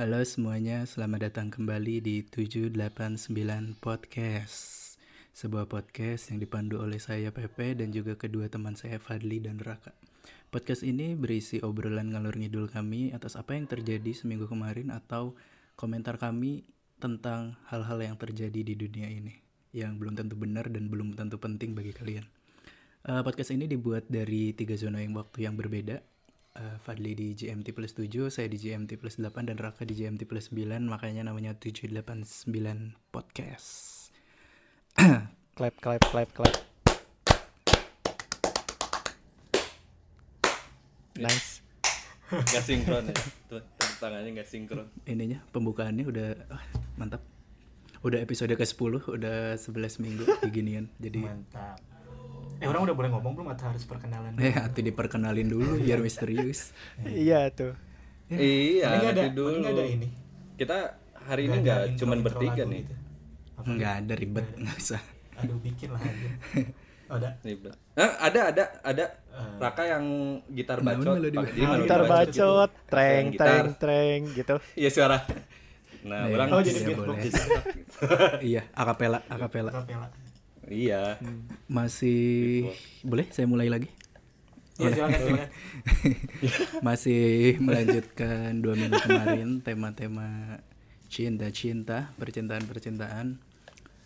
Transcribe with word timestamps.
Halo 0.00 0.24
semuanya, 0.24 0.88
selamat 0.88 1.28
datang 1.28 1.52
kembali 1.52 2.00
di 2.00 2.24
789 2.24 2.72
Podcast. 3.84 4.96
Sebuah 5.36 5.68
podcast 5.68 6.32
yang 6.32 6.40
dipandu 6.40 6.80
oleh 6.80 6.96
saya 6.96 7.28
Pepe 7.28 7.76
dan 7.76 7.92
juga 7.92 8.16
kedua 8.16 8.48
teman 8.48 8.80
saya 8.80 8.96
Fadli 8.96 9.44
dan 9.44 9.60
Raka. 9.60 9.92
Podcast 10.48 10.88
ini 10.88 11.12
berisi 11.12 11.60
obrolan 11.60 12.16
ngalur 12.16 12.32
ngidul 12.32 12.72
kami 12.72 13.12
atas 13.12 13.36
apa 13.36 13.52
yang 13.52 13.68
terjadi 13.68 14.16
seminggu 14.16 14.48
kemarin 14.48 14.88
atau 14.88 15.36
komentar 15.76 16.16
kami 16.16 16.64
tentang 16.96 17.60
hal-hal 17.68 18.00
yang 18.00 18.16
terjadi 18.16 18.56
di 18.56 18.72
dunia 18.72 19.04
ini 19.04 19.36
Yang 19.76 20.00
belum 20.00 20.16
tentu 20.16 20.32
benar 20.32 20.72
dan 20.72 20.88
belum 20.88 21.12
tentu 21.12 21.36
penting 21.36 21.76
bagi 21.76 21.92
kalian. 21.92 22.24
Eh, 23.04 23.20
Podcast 23.20 23.52
ini 23.52 23.68
dibuat 23.68 24.08
dari 24.08 24.56
tiga 24.56 24.80
zona 24.80 25.04
yang 25.04 25.12
waktu 25.12 25.44
yang 25.44 25.60
berbeda 25.60 26.00
Eh, 26.60 26.76
Fadli 26.84 27.16
di 27.16 27.32
GMT 27.32 27.72
plus 27.72 27.96
7, 27.96 28.28
saya 28.28 28.44
di 28.44 28.60
GMT 28.60 29.00
plus 29.00 29.16
8, 29.16 29.48
dan 29.48 29.56
Raka 29.56 29.88
di 29.88 29.96
GMT 29.96 30.28
plus 30.28 30.52
9, 30.52 30.84
makanya 30.84 31.24
namanya 31.24 31.56
789 31.56 33.00
Podcast. 33.08 34.12
Clap, 35.56 35.76
clap, 35.76 36.00
clap, 36.08 36.28
clap. 36.32 36.56
Nice. 41.20 41.60
Gak 42.32 42.64
sinkron 42.64 43.12
ya. 43.12 43.16
Tuh, 43.44 43.60
tangannya 44.00 44.40
gak 44.40 44.48
sinkron. 44.48 44.88
Ininya, 45.04 45.44
pembukaannya 45.52 46.08
udah 46.08 46.28
ah, 46.48 46.64
mantap. 46.96 47.20
Udah 48.00 48.24
episode 48.24 48.56
ke-10, 48.56 49.04
udah 49.04 49.56
11 49.56 50.00
minggu 50.00 50.24
beginian. 50.48 50.88
Jadi, 50.96 51.24
Mantap. 51.24 51.89
Eh 52.60 52.66
orang 52.66 52.82
udah 52.82 52.92
boleh 52.92 53.08
ngomong 53.08 53.32
belum 53.34 53.48
atau 53.50 53.64
harus 53.66 53.82
perkenalan? 53.82 54.36
eh, 54.36 54.52
hati 54.60 54.80
diperkenalin 54.82 55.48
dulu 55.48 55.80
biar 55.80 55.98
misterius. 55.98 56.76
Iya 57.02 57.48
tuh. 57.48 57.72
Iya, 58.28 58.86
Ini 58.86 58.96
nggak 59.00 59.12
ada, 59.12 59.22
dulu. 59.30 59.48
ini 59.50 59.58
nggak 59.58 59.74
ada 59.74 59.84
ini. 59.86 60.08
Kita 60.54 60.76
hari 61.22 61.42
ini 61.42 61.50
Nggak 61.50 61.58
ada 61.58 61.64
nggak 61.64 61.80
intro- 61.88 61.98
cuman 61.98 62.16
intro 62.16 62.26
bertiga 62.28 62.62
nih. 62.64 62.78
gitu. 62.78 62.94
Apa? 63.56 63.66
Nggak 63.66 63.92
ada 63.96 64.12
ribet, 64.14 64.46
nggak 64.54 64.76
usah. 64.78 65.02
Aduh 65.36 65.58
bikin 65.58 65.88
lah 65.90 66.00
aja. 66.00 66.30
Oh, 67.10 67.18
ada. 67.18 67.34
Ribet. 67.42 67.74
Eh, 67.96 68.06
ada 68.22 68.40
ada 68.46 68.64
ada 68.86 69.04
Eh. 69.26 69.58
Raka 69.58 69.82
yang 69.84 70.04
gitar 70.46 70.78
bacot. 70.78 71.10
pakai- 71.18 71.82
Gitar 71.82 72.02
bacot. 72.04 72.70
treng, 72.86 73.26
treng, 73.34 73.66
treng 73.74 74.20
gitu. 74.30 74.62
Iya 74.76 74.90
suara. 74.90 75.18
Nah, 76.00 76.24
Iya. 76.24 76.32
orang 76.32 76.48
Oh 76.48 76.62
jadi 76.62 76.70
Iya, 76.76 76.86
beatbox. 76.86 77.18
boleh. 77.18 77.34
iya, 78.46 78.62
akapela, 78.72 79.26
akapela. 79.26 79.74
Kapela. 79.74 80.06
Iya. 80.70 81.18
Masih 81.66 82.70
boleh 83.02 83.26
saya 83.34 83.50
mulai 83.50 83.66
lagi? 83.66 83.90
Iya 84.78 84.96
silakan 84.96 85.20
silakan. 85.20 85.50
Masih 86.88 87.22
melanjutkan 87.60 88.62
dua 88.62 88.74
minggu 88.78 88.96
kemarin 89.02 89.60
tema-tema 89.60 90.56
cinta-cinta, 91.10 92.14
percintaan-percintaan. 92.16 93.36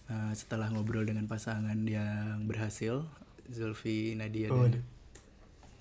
Eh, 0.05 0.33
setelah 0.35 0.73
ngobrol 0.73 1.05
dengan 1.05 1.29
pasangan 1.29 1.77
yang 1.85 2.49
berhasil, 2.49 3.05
Zulfi 3.49 4.17
Nadia 4.17 4.49
Oh, 4.49 4.65
dan 4.65 4.81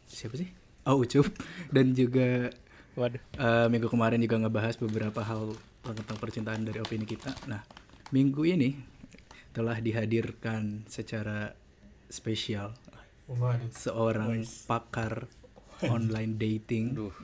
siapa 0.06 0.36
sih? 0.36 0.52
Oh 0.84 1.00
Ucup 1.00 1.32
dan 1.72 1.96
juga 1.96 2.52
Waduh. 3.00 3.20
eh, 3.24 3.68
minggu 3.72 3.88
kemarin 3.88 4.20
juga 4.20 4.36
ngebahas 4.36 4.76
beberapa 4.78 5.24
hal 5.24 5.56
tentang 5.84 6.18
percintaan 6.20 6.68
dari 6.68 6.84
opini 6.84 7.08
kita. 7.08 7.32
Nah 7.48 7.64
minggu 8.12 8.44
ini 8.46 8.93
telah 9.54 9.78
dihadirkan 9.78 10.84
secara 10.90 11.54
spesial 12.10 12.74
Waduh. 13.30 13.70
seorang 13.72 14.44
pakar 14.66 15.30
online 15.86 16.36
dating. 16.36 16.98
Duh. 16.98 17.16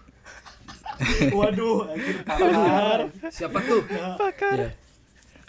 Waduh, 1.38 1.90
pakar. 2.24 3.10
Siapa 3.34 3.60
tuh? 3.66 3.82
Ya. 3.90 4.72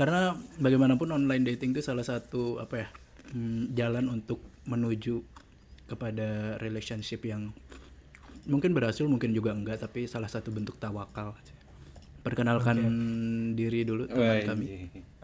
Karena 0.01 0.33
bagaimanapun 0.57 1.13
online 1.13 1.45
dating 1.55 1.77
itu 1.77 1.85
salah 1.85 2.05
satu 2.05 2.57
apa 2.57 2.75
ya 2.81 2.89
hmm, 3.37 3.77
jalan 3.77 4.09
untuk 4.09 4.41
menuju 4.65 5.21
kepada 5.85 6.57
relationship 6.63 7.21
yang 7.27 7.53
mungkin 8.49 8.73
berhasil 8.73 9.05
mungkin 9.05 9.37
juga 9.37 9.53
enggak 9.53 9.85
tapi 9.85 10.09
salah 10.09 10.31
satu 10.31 10.49
bentuk 10.49 10.81
tawakal. 10.81 11.37
Perkenalkan 12.21 12.77
diri 13.57 13.85
dulu 13.85 14.05
teman 14.05 14.45
kami. 14.45 14.67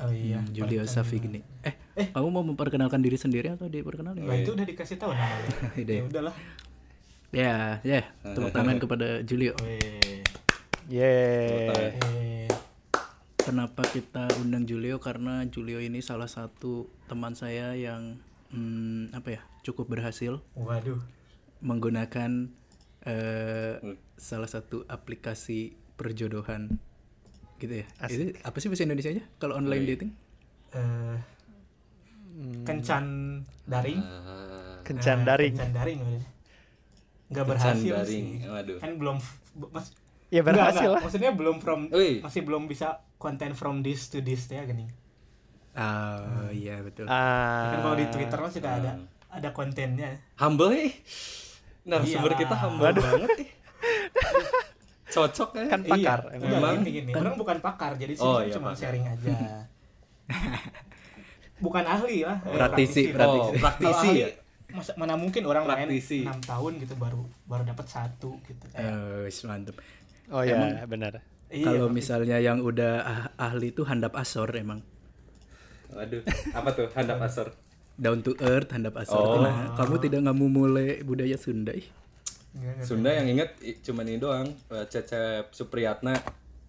Oh 0.00 0.12
iya. 0.12 0.40
Hmm, 0.40 0.52
Julio 0.52 0.84
Safigni. 0.88 1.40
Eh, 1.64 1.74
kamu 2.12 2.28
mau 2.28 2.44
memperkenalkan 2.44 3.00
diri 3.00 3.16
sendiri 3.16 3.52
atau 3.52 3.68
diperkenalkan? 3.68 4.24
Nah 4.24 4.36
itu 4.36 4.52
udah 4.52 4.66
dikasih 4.68 4.96
tahu 5.00 5.12
namanya. 5.12 5.52
Ya 5.96 6.04
udahlah. 6.04 6.34
Ya, 7.34 7.54
ya. 7.84 8.00
Tepuk 8.22 8.52
tangan 8.52 8.76
kepada 8.82 9.20
Julio. 9.24 9.52
Eh, 9.64 10.24
Kenapa 13.46 13.86
kita 13.86 14.26
undang 14.42 14.66
Julio? 14.66 14.98
Karena 14.98 15.46
Julio 15.46 15.78
ini 15.78 16.02
salah 16.02 16.26
satu 16.26 16.90
teman 17.06 17.38
saya 17.38 17.78
yang 17.78 18.18
hmm, 18.50 19.14
apa 19.14 19.38
ya 19.38 19.42
cukup 19.62 19.86
berhasil 19.86 20.42
waduh. 20.58 20.98
menggunakan 21.62 22.50
eh, 23.06 23.78
salah 24.18 24.50
satu 24.50 24.82
aplikasi 24.90 25.78
perjodohan 25.96 26.76
gitu 27.56 27.80
ya. 27.80 27.86
Itu 28.04 28.36
apa 28.38 28.56
sih 28.56 28.68
bahasa 28.68 28.84
Indonesia 28.84 29.10
nya 29.10 29.24
kalau 29.36 29.56
online 29.56 29.84
dating? 29.86 30.10
Eh 30.72 31.16
kencan 32.62 33.04
daring. 33.64 33.96
Ah, 33.98 34.78
Kencan 34.84 35.18
Eh, 35.18 35.24
daring. 35.24 35.52
Kencan 35.52 35.72
daring. 35.72 36.00
Nggak 36.04 36.20
Kencan 37.26 37.46
berhasil 37.48 37.94
daring. 37.96 38.26
sih. 38.36 38.46
Waduh. 38.46 38.76
Kan 38.78 38.90
belum 38.96 39.16
mas, 39.72 39.86
Ya 40.28 40.42
berhasil 40.42 40.84
enggak. 40.84 40.92
lah. 40.92 41.02
Maksudnya 41.02 41.32
belum 41.32 41.56
from 41.58 41.80
Wih. 41.88 42.20
masih 42.20 42.42
belum 42.42 42.66
bisa 42.66 42.88
konten 43.16 43.54
from 43.54 43.80
this 43.80 44.06
to 44.06 44.20
this 44.20 44.46
ya 44.46 44.62
gini. 44.62 44.84
Oh 45.74 46.50
iya 46.50 46.80
betul. 46.80 47.04
Kan 47.04 47.78
kalau 47.78 47.94
di 47.94 48.04
Ah. 48.04 48.10
Twitter 48.10 48.38
suka 48.50 48.70
ada 48.74 48.92
ada 49.28 49.48
kontennya. 49.50 50.20
Humble 50.36 50.72
eh. 50.72 50.92
Narasumber 51.82 52.32
Iyalah. 52.32 52.40
kita 52.42 52.54
humble 52.58 52.92
banget 52.92 53.30
eh. 53.38 53.48
Cocok 55.16 55.50
ya. 55.54 55.64
Kan 55.66 55.80
pakar. 55.82 56.20
Iya, 56.22 56.30
emang. 56.30 56.44
enggak, 56.44 56.60
Emang? 56.60 56.74
gini 56.78 56.90
gini. 56.94 57.10
Orang 57.12 57.34
bukan 57.34 57.56
pakar, 57.58 57.92
jadi 57.96 58.12
sini 58.12 58.22
Oh, 58.22 58.36
kan 58.36 58.44
iya, 58.44 58.52
cuma 58.52 58.68
pakar. 58.68 58.80
sharing 58.82 59.04
aja. 59.06 59.32
bukan 61.58 61.84
ahli 61.84 62.18
lah. 62.20 62.38
eh, 62.42 62.52
Praktisi, 62.54 63.02
lah. 63.06 63.14
praktisi. 63.16 63.40
Oh, 63.48 63.52
praktisi 63.56 64.08
ahli, 64.10 64.20
ya. 64.20 64.28
masa, 64.68 64.92
mana 64.94 65.14
mungkin 65.14 65.42
orang 65.42 65.64
Praktisi. 65.64 66.20
main 66.20 66.36
6 66.36 66.44
tahun 66.46 66.72
gitu 66.78 66.94
baru 66.94 67.20
baru 67.44 67.62
dapat 67.64 67.86
satu 67.86 68.36
gitu. 68.44 68.64
Eh, 68.72 69.24
wis 69.24 69.40
mantep. 69.42 69.76
Oh 70.28 70.42
ya, 70.42 70.84
benar. 70.84 71.22
iya, 71.48 71.64
Kalau 71.64 71.86
misalnya 71.88 72.36
yang 72.36 72.60
udah 72.60 72.92
ah- 73.00 73.30
ahli 73.40 73.70
itu 73.70 73.82
handap 73.82 74.12
asor 74.14 74.50
emang. 74.52 74.82
Waduh, 75.88 76.20
apa 76.52 76.68
tuh 76.70 76.90
handap 76.92 77.22
asor? 77.22 77.54
Down 77.96 78.20
to 78.20 78.36
earth 78.38 78.68
handap 78.68 78.98
asor. 78.98 79.16
Oh. 79.16 79.40
Nah, 79.40 79.72
kamu 79.72 79.96
tidak 80.02 80.20
ngamu 80.22 80.46
mulai 80.46 81.00
budaya 81.00 81.38
Sunda 81.38 81.72
ih. 81.72 81.86
Sunda 82.80 83.10
yang 83.10 83.26
inget 83.28 83.54
cuman 83.82 84.04
ini 84.04 84.16
doang 84.16 84.48
eh, 84.68 84.84
Cecep 84.84 85.50
Supriyatna 85.50 86.16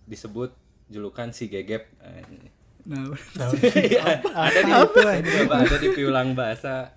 disebut 0.04 0.52
julukan 0.88 1.30
si 1.30 1.48
Gegep. 1.48 1.84
Eh, 2.00 2.56
Nah, 2.84 3.04
Iya, 3.84 4.24
ada 4.24 4.60
di 4.62 4.72
coba 4.72 5.12
ada 5.60 5.76
di 5.76 5.92
piulang 5.92 6.32
bahasa 6.32 6.96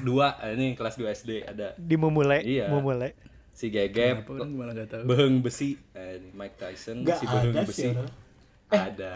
dua 0.00 0.38
eh, 0.40 0.54
ini 0.54 0.72
kelas 0.72 0.94
2 0.94 1.10
SD 1.12 1.30
ada 1.42 1.74
Di 1.74 1.96
memulai, 1.96 2.38
Iya. 2.40 2.70
memulai. 2.70 3.10
si 3.50 3.66
Gegep, 3.66 4.22
apa 4.22 4.30
orang 4.32 4.50
malah 4.52 4.74
gak 4.74 4.88
tahu. 4.88 5.02
Beheng 5.04 5.38
Besi, 5.38 5.74
eh, 5.90 6.18
ini 6.18 6.30
Mike 6.30 6.54
Tyson, 6.56 7.02
Nggak 7.02 7.18
si 7.18 7.24
Beheng 7.24 7.50
Besi. 7.56 7.74
sih 7.76 7.90
orang. 7.90 8.14
Ada. 8.68 9.14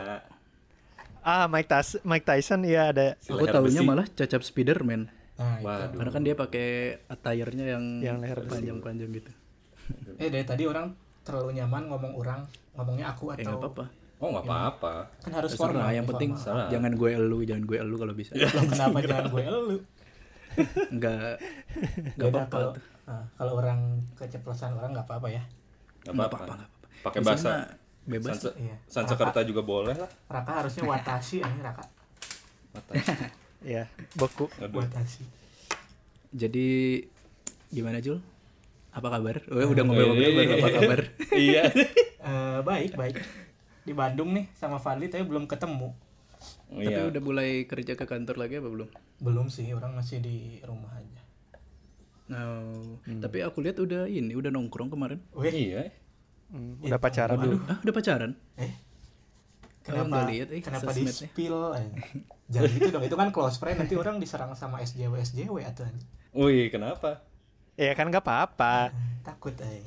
Ah, 1.21 1.47
Mike 1.47 1.67
Tyson, 1.67 2.01
Mike 2.03 2.23
Tyson 2.25 2.61
ya 2.63 2.83
ada. 2.89 3.15
Si 3.19 3.31
Aku 3.31 3.43
tahunya 3.45 3.79
besi. 3.79 3.87
malah 3.87 4.07
cacap 4.09 4.43
Spiderman. 4.43 5.11
Nah. 5.39 5.63
Waduh. 5.63 5.97
Karena 5.97 6.11
kan 6.11 6.23
dia 6.23 6.35
pakai 6.35 6.69
attire-nya 7.07 7.79
yang, 7.79 7.85
Yang 8.03 8.17
leher 8.21 8.39
panjang-panjang 8.45 9.11
gitu. 9.15 9.31
Eh 10.19 10.29
dari 10.29 10.43
tadi 10.43 10.67
orang 10.67 10.91
terlalu 11.23 11.57
nyaman 11.57 11.87
ngomong 11.87 12.13
orang, 12.15 12.41
ngomongnya 12.75 13.15
aku 13.15 13.31
Eh 13.33 13.41
atau 13.41 13.55
nggak 13.55 13.63
apa-apa. 13.63 13.85
Oh 14.19 14.29
nggak 14.35 14.45
apa-apa. 14.45 14.93
kan 15.23 15.33
harus 15.33 15.51
Terserah, 15.55 15.71
formal. 15.79 15.95
yang 15.95 16.07
penting 16.07 16.31
formal. 16.35 16.67
jangan 16.69 16.93
gue 16.93 17.11
elu, 17.15 17.39
jangan 17.47 17.65
gue 17.65 17.77
elu 17.79 17.97
kalau 17.97 18.15
bisa. 18.19 18.33
Loh, 18.35 18.51
kenapa 18.67 18.99
jangan 19.01 19.27
gue 19.31 19.43
elu? 19.47 19.77
Enggak 20.91 21.39
enggak 22.19 22.29
apa-apa. 22.29 22.51
kalau 22.51 22.71
nah, 23.07 23.25
kalau 23.39 23.53
orang 23.57 23.81
keceplosan 24.19 24.75
orang 24.75 24.91
nggak 24.91 25.07
apa-apa 25.07 25.29
ya. 25.31 25.43
Nggak 26.03 26.35
apa-apa. 26.35 26.67
Pakai 26.99 27.21
bahasa 27.23 27.51
bebas. 28.03 28.43
Sanse- 28.43 28.57
Iya. 28.59 28.75
Sansekerta 28.91 29.47
juga 29.47 29.63
boleh 29.63 29.95
lah. 29.95 30.11
Raka 30.27 30.67
harusnya 30.67 30.83
watashi 30.83 31.39
ini 31.39 31.63
Raka. 31.63 31.87
Ya, 33.59 33.91
boku. 34.15 34.47
Aduh. 34.63 34.83
Watashi. 34.83 35.27
Jadi 36.31 37.03
gimana 37.69 37.99
Jul? 37.99 38.23
Apa 38.95 39.11
kabar? 39.11 39.43
Oh, 39.51 39.67
udah 39.67 39.83
ngobrol-ngobrol 39.83 40.33
baru 40.33 40.53
apa 40.57 40.69
kabar? 40.73 41.01
iya. 41.35 41.67
Eh, 42.19 42.59
baik 42.63 42.95
baik 42.95 43.17
di 43.83 43.93
Bandung 43.97 44.37
nih 44.37 44.47
sama 44.55 44.79
Fadli 44.79 45.09
tapi 45.09 45.25
belum 45.25 45.47
ketemu. 45.47 45.91
Tapi 46.69 46.87
Iya. 46.87 47.09
udah 47.09 47.23
mulai 47.25 47.65
kerja 47.65 47.97
ke 47.97 48.05
kantor 48.05 48.37
lagi 48.39 48.61
apa 48.61 48.69
belum? 48.69 48.89
Belum 49.19 49.47
sih 49.49 49.73
orang 49.73 49.97
masih 49.97 50.23
di 50.23 50.63
rumah 50.63 50.93
aja. 50.95 51.23
Nah, 52.29 52.61
tapi 53.19 53.41
aku 53.41 53.65
lihat 53.65 53.81
udah 53.81 54.05
ini, 54.05 54.37
udah 54.37 54.53
nongkrong 54.53 54.93
kemarin. 54.93 55.19
Wih, 55.33 55.51
Iya. 55.75 55.89
Hmm, 56.49 56.81
udah 56.81 57.01
pacaran 57.01 57.37
Aduh. 57.37 57.61
Ah, 57.69 57.77
udah 57.81 57.95
pacaran? 57.95 58.33
Eh. 58.57 58.73
Kenapa, 59.89 60.17
lihat, 60.25 60.49
eh, 60.51 60.61
kenapa 60.61 60.91
di 60.91 61.05
spill? 61.05 61.57
eh? 61.75 61.89
Jangan 62.47 62.71
gitu 62.71 62.89
dong, 62.89 63.03
itu 63.03 63.13
kan 63.15 63.29
close 63.29 63.57
friend 63.57 63.77
nanti 63.79 63.95
orang 63.95 64.17
diserang 64.17 64.53
sama 64.53 64.79
SJW 64.79 65.17
SJW 65.19 65.65
atau 65.65 65.89
Wih, 66.31 66.69
kenapa? 66.69 67.25
Ya 67.75 67.93
kan 67.93 68.07
nggak 68.07 68.21
apa-apa. 68.21 68.93
takut 69.23 69.53
eh. 69.59 69.81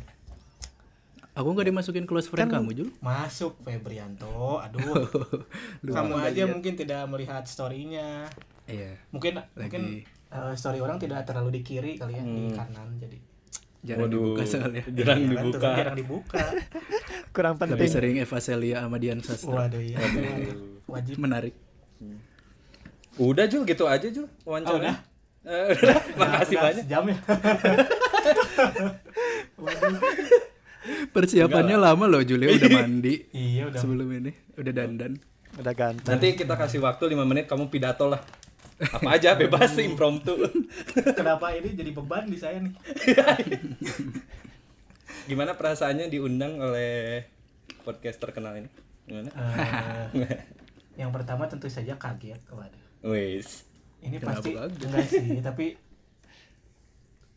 Aku 1.31 1.47
nggak 1.49 1.63
dimasukin 1.65 2.03
close 2.03 2.27
friend 2.27 2.49
Kan- 2.49 2.59
kamu, 2.59 2.71
Jul. 2.75 2.89
Masuk 2.99 3.55
Febrianto, 3.59 4.59
aduh. 4.59 5.07
Lu 5.83 5.89
Kamu 5.89 6.19
aja 6.19 6.33
lihat. 6.35 6.51
mungkin 6.51 6.75
tidak 6.75 7.07
melihat 7.07 7.43
story-nya. 7.45 8.27
Iya. 8.65 8.99
Mungkin 9.09 9.39
Lagi. 9.39 9.55
mungkin 9.55 9.83
eh, 10.27 10.53
story 10.53 10.79
orang 10.79 10.97
tidak 10.97 11.23
terlalu 11.23 11.55
di 11.55 11.61
kiri 11.61 11.95
kali 11.95 12.13
ya, 12.13 12.21
di 12.21 12.43
Hmm. 12.45 12.53
kanan 12.53 12.89
jadi. 12.97 13.17
Jarang 13.81 14.13
Waduh, 14.13 14.37
dibuka 14.37 14.43
soalnya. 14.45 14.83
Jarang 14.93 15.17
Iya, 15.17 15.27
dibuka. 15.33 15.69
Jarang 15.73 15.97
dibuka. 15.97 16.37
Kurang 17.35 17.53
Lebih 17.57 17.69
penting. 17.73 17.89
sering 17.89 18.15
Eva 18.21 18.37
Celia 18.37 18.77
sama 18.85 18.97
Dian 19.01 19.19
Sastra. 19.25 19.65
Waduh 19.65 19.81
iya. 19.81 19.97
Wajib. 20.85 21.17
Menarik. 21.17 21.57
Udah 23.17 23.45
Jul, 23.49 23.65
gitu 23.65 23.89
aja 23.89 24.05
Jul. 24.07 24.29
Wawancara. 24.45 24.71
Oh, 24.71 24.77
udah? 24.77 24.95
Eh, 25.41 25.65
udah. 25.81 25.97
Makasih 26.13 26.55
Udah 26.55 26.63
banyak. 26.69 26.83
Sejam 26.85 27.03
ya. 27.09 27.17
Persiapannya 31.13 31.77
lama 31.77 32.05
loh, 32.09 32.21
Julia 32.25 32.57
udah 32.57 32.69
mandi 32.73 33.29
iya 33.37 33.69
udah. 33.69 33.77
sebelum 33.77 34.09
ini, 34.17 34.31
udah 34.57 34.73
dandan. 34.73 35.13
Udah 35.61 35.73
ganteng. 35.77 36.09
Nanti 36.09 36.33
kita 36.33 36.57
kasih 36.57 36.81
waktu 36.81 37.11
5 37.13 37.21
menit 37.27 37.45
kamu 37.45 37.69
pidato 37.69 38.09
lah. 38.09 38.21
Apa 38.81 39.13
aja 39.13 39.35
bebas 39.35 39.75
impromptu. 39.77 40.33
Kenapa 41.13 41.53
ini 41.53 41.71
jadi 41.71 41.91
beban 41.91 42.25
di 42.25 42.35
saya 42.35 42.57
nih? 42.57 42.71
Gimana 45.29 45.53
perasaannya 45.53 46.07
diundang 46.07 46.57
oleh 46.57 47.23
podcast 47.83 48.17
terkenal 48.17 48.57
ini? 48.57 48.69
Gimana? 49.05 49.29
Eh, 49.29 50.39
yang 50.97 51.13
pertama 51.13 51.45
tentu 51.45 51.69
saja 51.69 51.93
kaget 51.95 52.41
waduh. 52.49 52.83
Wis. 53.05 53.69
Ini 54.01 54.17
Kenapa 54.17 54.41
pasti 54.41 54.49
kaget? 54.51 54.81
enggak 54.81 55.07
sih, 55.07 55.27
tapi 55.39 55.65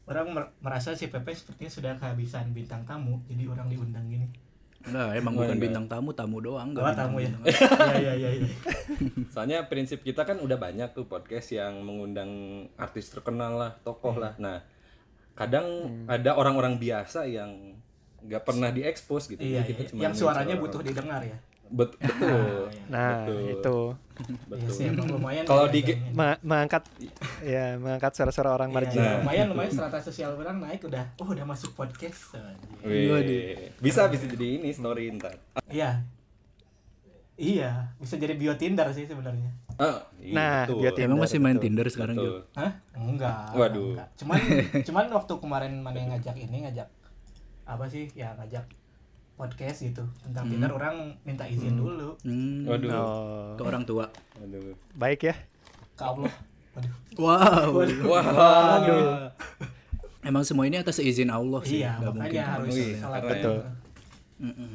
orang 0.05 0.27
mer- 0.33 0.53
merasa 0.61 0.93
si 0.93 1.09
Pepe 1.09 1.33
sepertinya 1.33 1.69
sudah 1.69 1.93
kehabisan 1.97 2.53
bintang 2.53 2.85
tamu, 2.85 3.21
jadi 3.25 3.49
orang 3.49 3.69
diundang 3.69 4.05
gini. 4.09 4.29
Enggak, 4.95 5.11
emang 5.13 5.35
Oh, 5.35 5.39
bukan 5.41 5.49
enggak. 5.51 5.65
bintang 5.67 5.87
tamu, 5.91 6.11
tamu 6.15 6.39
doang. 6.39 6.71
Oh, 6.71 6.79
enggak 6.79 6.95
tamu 6.95 7.19
ya. 7.19 7.31
Iya 7.99 8.13
iya 8.15 8.31
iya. 8.31 8.31
iya. 8.41 8.49
Soalnya 9.27 9.67
prinsip 9.67 10.01
kita 10.01 10.23
kan 10.23 10.39
udah 10.39 10.55
banyak 10.55 10.95
tuh 10.95 11.05
podcast 11.05 11.51
yang 11.51 11.83
mengundang 11.83 12.31
artis 12.75 13.11
terkenal 13.11 13.59
lah, 13.59 13.73
tokoh 13.83 14.15
lah. 14.15 14.39
Nah, 14.39 14.63
kadang 15.35 15.67
ada 16.07 16.39
orang-orang 16.39 16.79
biasa 16.79 17.27
yang 17.27 17.75
nggak 18.23 18.41
pernah 18.41 18.71
diekspos 18.71 19.27
gitu. 19.27 19.43
Iya, 19.43 19.67
iya. 19.67 19.85
cuma 19.85 20.01
yang 20.01 20.15
suaranya 20.15 20.55
orang- 20.55 20.63
butuh 20.63 20.81
didengar 20.81 21.21
ya. 21.21 21.37
Bet- 21.67 21.97
betul. 22.01 22.69
Nah, 22.87 23.25
Betul. 23.25 23.41
itu 23.51 23.79
Iya 24.77 24.95
betul. 24.95 25.11
lumayan. 25.11 25.43
Kalau 25.43 25.67
ya, 25.67 25.73
di. 25.73 25.81
Ma- 26.13 26.39
mengangkat 26.41 26.87
ya 27.43 27.75
mengangkat 27.77 28.13
suara-suara 28.13 28.53
orang 28.53 28.71
Iya, 28.71 28.77
marginal. 28.77 29.03
Nah. 29.03 29.17
lumayan 29.21 29.47
lumayan 29.51 29.73
strata 29.73 29.99
sosial 29.99 30.31
orang 30.35 30.57
naik 30.61 30.81
udah 30.83 31.05
oh 31.19 31.27
udah 31.27 31.43
masuk 31.43 31.75
podcast 31.75 32.37
Wih, 32.81 33.67
bisa 33.79 34.07
bisa 34.07 34.25
jadi 34.29 34.47
ini 34.59 34.71
story 34.71 35.11
ntar. 35.13 35.35
iya 35.67 36.07
iya 37.35 37.91
bisa 37.99 38.15
jadi 38.15 38.33
bio 38.33 38.55
Tinder 38.55 38.87
sih 38.93 39.05
sebenarnya 39.05 39.51
iya, 40.23 40.31
Nah, 40.31 40.59
betul. 40.65 40.79
dia 40.87 40.91
Emang 41.03 41.19
masih 41.19 41.43
main 41.43 41.59
Betul. 41.59 41.67
Tinder 41.67 41.87
sekarang. 41.91 42.15
Jul? 42.17 42.39
Hah? 42.55 42.73
Enggak. 42.95 43.51
Waduh. 43.53 43.99
enggak. 43.99 44.09
Cuman 44.15 44.39
cuman 44.87 45.05
waktu 45.11 45.35
kemarin 45.35 45.73
mana 45.83 45.99
yang 45.99 46.11
ngajak 46.15 46.37
ini 46.39 46.57
ngajak 46.63 46.87
apa 47.67 47.85
sih? 47.91 48.07
Ya 48.15 48.31
ngajak 48.39 48.63
podcast 49.35 49.83
gitu 49.83 50.05
tentang 50.21 50.47
Tinder 50.47 50.71
orang 50.71 50.95
minta 51.23 51.43
izin 51.45 51.75
dulu 51.75 52.15
Hmm, 52.21 52.65
Waduh. 52.65 52.89
Oh, 52.89 53.55
ke 53.55 53.63
orang 53.63 53.83
tua. 53.83 54.07
Waduh. 54.37 54.75
baik 54.95 55.21
ya. 55.25 55.35
ke 55.93 56.03
Allah. 56.03 56.33
Waduh. 56.73 56.95
Wow. 57.17 57.71
Wah. 58.05 59.31
Emang 60.21 60.41
semua 60.41 60.65
ini 60.65 60.77
atas 60.77 60.99
izin 60.99 61.29
Allah 61.29 61.61
sih. 61.63 61.79
Iya, 61.79 61.99
nggak 61.99 62.13
mungkin. 62.13 62.33
makanya 62.33 62.45
harus 62.49 62.75
keren. 62.75 63.23
Betul. 63.29 63.57
Mm-mm. 64.41 64.71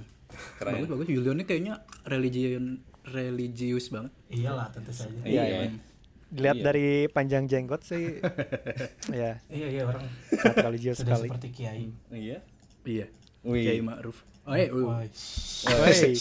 Keren. 0.56 0.72
Bagus 0.76 0.88
bagus. 0.88 1.06
Julian 1.10 1.36
ini 1.36 1.44
kayaknya 1.44 1.74
religion 2.06 2.64
religius 3.06 3.90
banget. 3.90 4.12
Iyalah 4.30 4.70
tentu 4.70 4.92
saja. 4.92 5.10
Iya, 5.22 5.44
Iya. 5.44 5.58
iya. 5.58 5.70
Dilihat 6.30 6.56
Iya. 6.56 6.64
dari 6.64 6.88
panjang 7.08 7.44
jenggot 7.46 7.82
sih 7.82 8.22
ya 9.12 9.42
Iya 9.50 9.68
iya 9.68 9.82
orang 9.84 10.06
sangat 10.30 10.62
religius 10.62 11.02
sudah 11.02 11.18
sekali. 11.18 11.28
seperti 11.28 11.48
kiai. 11.52 11.86
Iya. 12.10 12.38
Iya. 12.84 13.06
Kiai 13.42 13.80
Ma'ruf. 13.80 14.18
Oh, 14.44 14.54
eh, 14.54 14.68
uh. 14.68 14.98
Wey, 15.78 16.18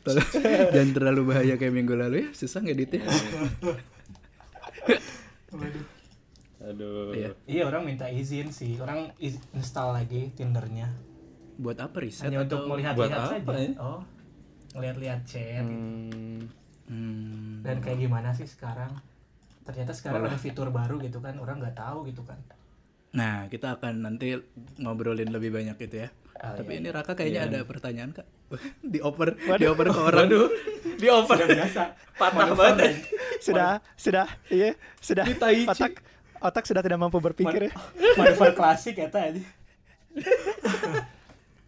Tolong, 0.00 0.28
jangan 0.70 0.90
terlalu 0.92 1.20
bahaya 1.26 1.54
kayak 1.56 1.74
minggu 1.74 1.92
lalu 1.92 2.22
ya. 2.22 2.28
Susah 2.30 2.62
ngeditnya. 2.62 3.02
Aduh. 6.64 7.12
Iya. 7.12 7.30
Iya 7.44 7.62
orang 7.66 7.82
minta 7.84 8.06
izin 8.06 8.48
sih. 8.48 8.78
Orang 8.78 9.12
iz- 9.18 9.42
install 9.52 9.92
lagi 9.94 10.32
Tindernya. 10.32 10.88
Buat 11.54 11.82
apa 11.82 11.96
riset 12.00 12.30
Hanya 12.30 12.42
untuk 12.42 12.64
melihat-lihat 12.66 13.20
saja. 13.30 13.52
ya? 13.54 13.70
Oh. 13.78 14.00
Ngelihat-lihat 14.72 15.20
chat. 15.24 15.62
gitu. 15.62 15.70
hmm, 15.70 16.40
Hmm. 16.84 17.64
dan 17.64 17.80
kayak 17.80 17.96
gimana 17.96 18.36
sih 18.36 18.44
sekarang 18.44 18.92
ternyata 19.64 19.96
sekarang 19.96 20.28
ada 20.28 20.36
fitur 20.36 20.68
baru 20.68 21.00
gitu 21.00 21.16
kan 21.16 21.40
orang 21.40 21.56
nggak 21.56 21.72
tahu 21.74 22.04
gitu 22.04 22.20
kan 22.22 22.36
Nah, 23.14 23.48
kita 23.48 23.78
akan 23.78 24.04
nanti 24.04 24.36
ngobrolin 24.76 25.30
lebih 25.30 25.48
banyak 25.48 25.78
itu 25.80 25.96
ya. 25.96 26.12
Ah, 26.34 26.58
Tapi 26.58 26.70
iya. 26.70 26.80
ini 26.82 26.88
Raka 26.90 27.12
kayaknya 27.14 27.46
ada 27.46 27.58
pertanyaan 27.62 28.10
kak. 28.12 28.26
dioper, 28.92 29.38
dioper 29.56 29.86
ke 29.88 30.00
orang. 30.02 30.26
Waduh. 30.26 30.48
Di 30.94 31.06
over. 31.08 31.34
sudah 31.34 31.48
biasa 31.48 31.82
Patah 32.14 32.48
banget. 32.52 32.92
sudah 33.38 33.70
sudah 33.94 34.26
iya 34.48 34.70
sudah 34.98 35.24
Di 35.24 35.34
otak 35.64 36.00
otak 36.38 36.64
sudah 36.64 36.80
tidak 36.80 36.96
mampu 36.96 37.18
berpikir 37.18 37.66
ya. 37.66 37.72
manuver 38.14 38.52
klasik 38.52 38.94
ya 38.96 39.08
tadi 39.08 39.42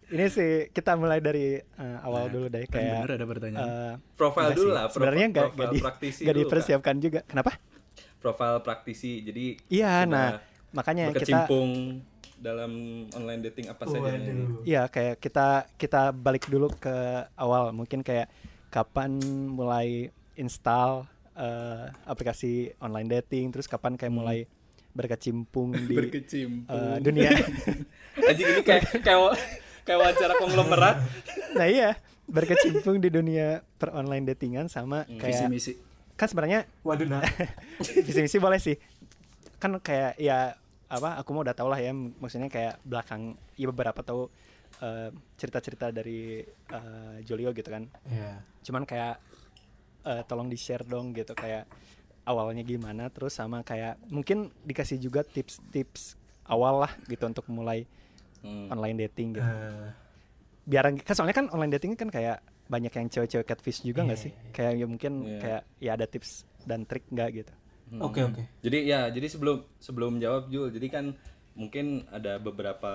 Ini 0.07 0.25
sih 0.27 0.51
kita 0.71 0.95
mulai 0.95 1.19
dari 1.19 1.59
eh, 1.59 1.97
awal 1.99 2.27
Nah, 2.27 2.31
dulu 2.31 2.45
deh 2.47 2.63
kan 2.63 2.79
kayak 2.79 2.95
bener 3.01 3.11
ada 3.11 3.25
pertanyaan. 3.27 3.67
eh, 3.67 3.93
Profile 4.15 4.43
enggak 4.45 4.55
dulu 4.55 4.69
lah. 4.71 4.83
Sebenarnya 4.87 5.25
nggak 5.27 5.47
nggak 5.51 5.67
di, 5.67 5.79
Kak. 5.83 5.95
dipersiapkan 6.33 6.95
juga. 6.97 7.19
Kenapa? 7.27 7.59
Profile 8.17 8.63
praktisi. 8.63 9.19
Jadi 9.19 9.59
Iya, 9.67 10.07
nah 10.07 10.39
makanya 10.71 11.11
kita 11.11 11.19
berkecimpung 11.43 11.99
dalam 12.37 12.71
online 13.11 13.41
dating 13.43 13.67
apa 13.67 13.83
saja? 13.83 14.13
Iya 14.61 14.85
kayak 14.85 15.17
kita 15.17 15.47
kita 15.75 16.01
balik 16.11 16.45
dulu 16.45 16.69
ke 16.71 16.93
awal. 17.33 17.69
Mungkin 17.71 18.01
kayak 18.01 18.29
kapan 18.67 19.17
mulai 19.47 20.09
install 20.33 21.05
eh, 21.33 21.85
aplikasi 22.03 22.77
online 22.77 23.09
dating 23.11 23.49
terus 23.49 23.65
kapan 23.65 23.95
kayak 23.95 24.13
mulai 24.13 24.39
berkecimpung 24.93 25.73
di 25.77 25.93
Berkecimpung. 25.99 26.73
eh, 26.73 26.97
dunia. 26.99 27.29
Anjing 28.29 28.47
ini 28.49 28.61
kayak 28.61 29.01
kayak 29.01 29.33
kayak 29.81 29.97
wawancara 29.97 30.33
konglomerat. 30.37 30.97
nah 31.53 31.65
iya. 31.65 31.97
Berkecimpung 32.27 32.99
di 32.99 33.07
dunia 33.07 33.63
per 33.77 33.95
online 33.95 34.27
datingan 34.27 34.67
sama 34.67 35.07
Visi 35.07 35.15
kayak 35.17 35.47
misi. 35.47 35.73
kan 36.13 36.27
sebenarnya 36.27 36.65
waduh 36.81 37.05
nah 37.05 37.21
visi 38.05 38.19
misi 38.19 38.37
boleh 38.37 38.59
sih. 38.59 38.75
Kan 39.57 39.79
kayak 39.79 40.17
ya 40.17 40.53
apa 40.87 41.19
aku 41.19 41.29
mau 41.31 41.43
udah 41.43 41.51
tau 41.51 41.67
lah 41.67 41.77
ya 41.77 41.91
maksudnya 41.91 42.47
kayak 42.47 42.79
belakang 42.81 43.23
ya 43.53 43.67
beberapa 43.67 43.99
tahu 43.99 44.31
eh, 44.79 45.09
cerita-cerita 45.35 45.91
dari 45.91 46.39
eh, 46.45 47.15
Julio 47.21 47.51
gitu 47.51 47.67
kan 47.67 47.83
ya 48.05 48.39
cuman 48.61 48.83
kayak 48.83 49.19
eh, 50.03 50.21
tolong 50.23 50.47
di 50.47 50.55
share 50.55 50.83
dong 50.83 51.11
gitu 51.11 51.31
kayak 51.31 51.67
awalnya 52.23 52.61
gimana 52.61 53.07
terus 53.07 53.33
sama 53.33 53.61
kayak 53.61 53.99
mungkin 54.05 54.47
dikasih 54.61 54.95
juga 54.97 55.23
tips-tips 55.23 56.15
awal 56.45 56.81
lah 56.81 56.91
gitu 57.05 57.23
untuk 57.23 57.47
mulai 57.47 57.83
Hmm. 58.37 58.69
online 58.69 59.01
dating 59.01 59.33
gitu 59.33 59.41
Eh, 59.43 59.89
biar 60.63 60.93
kan 61.01 61.13
soalnya 61.15 61.33
kan 61.33 61.49
online 61.49 61.73
dating 61.73 61.97
kan 61.97 62.05
kayak 62.05 62.37
banyak 62.67 62.93
yang 62.93 63.09
cewek-cewek 63.09 63.43
catfish 63.43 63.81
juga 63.81 64.05
nggak 64.05 64.13
Iya, 64.13 64.23
sih 64.23 64.31
iya, 64.31 64.39
iya. 64.39 64.51
kayak 64.53 64.73
ya 64.77 64.85
mungkin 64.85 65.13
Iya. 65.25 65.39
kayak 65.41 65.61
ya 65.79 65.91
ada 65.97 66.05
tips 66.05 66.29
dan 66.61 66.85
trik 66.85 67.01
nggak 67.09 67.29
gitu 67.33 67.53
Hmm. 67.87 68.03
oke 68.03 68.19
oke 68.19 68.43
Jadi 68.61 68.77
ya, 68.83 69.07
jadi 69.07 69.27
sebelum 69.27 69.63
sebelum 69.79 70.19
jawab 70.19 70.51
Jul, 70.51 70.67
jadi 70.75 70.87
kan 70.91 71.05
mungkin 71.55 72.05
ada 72.13 72.37
beberapa 72.37 72.91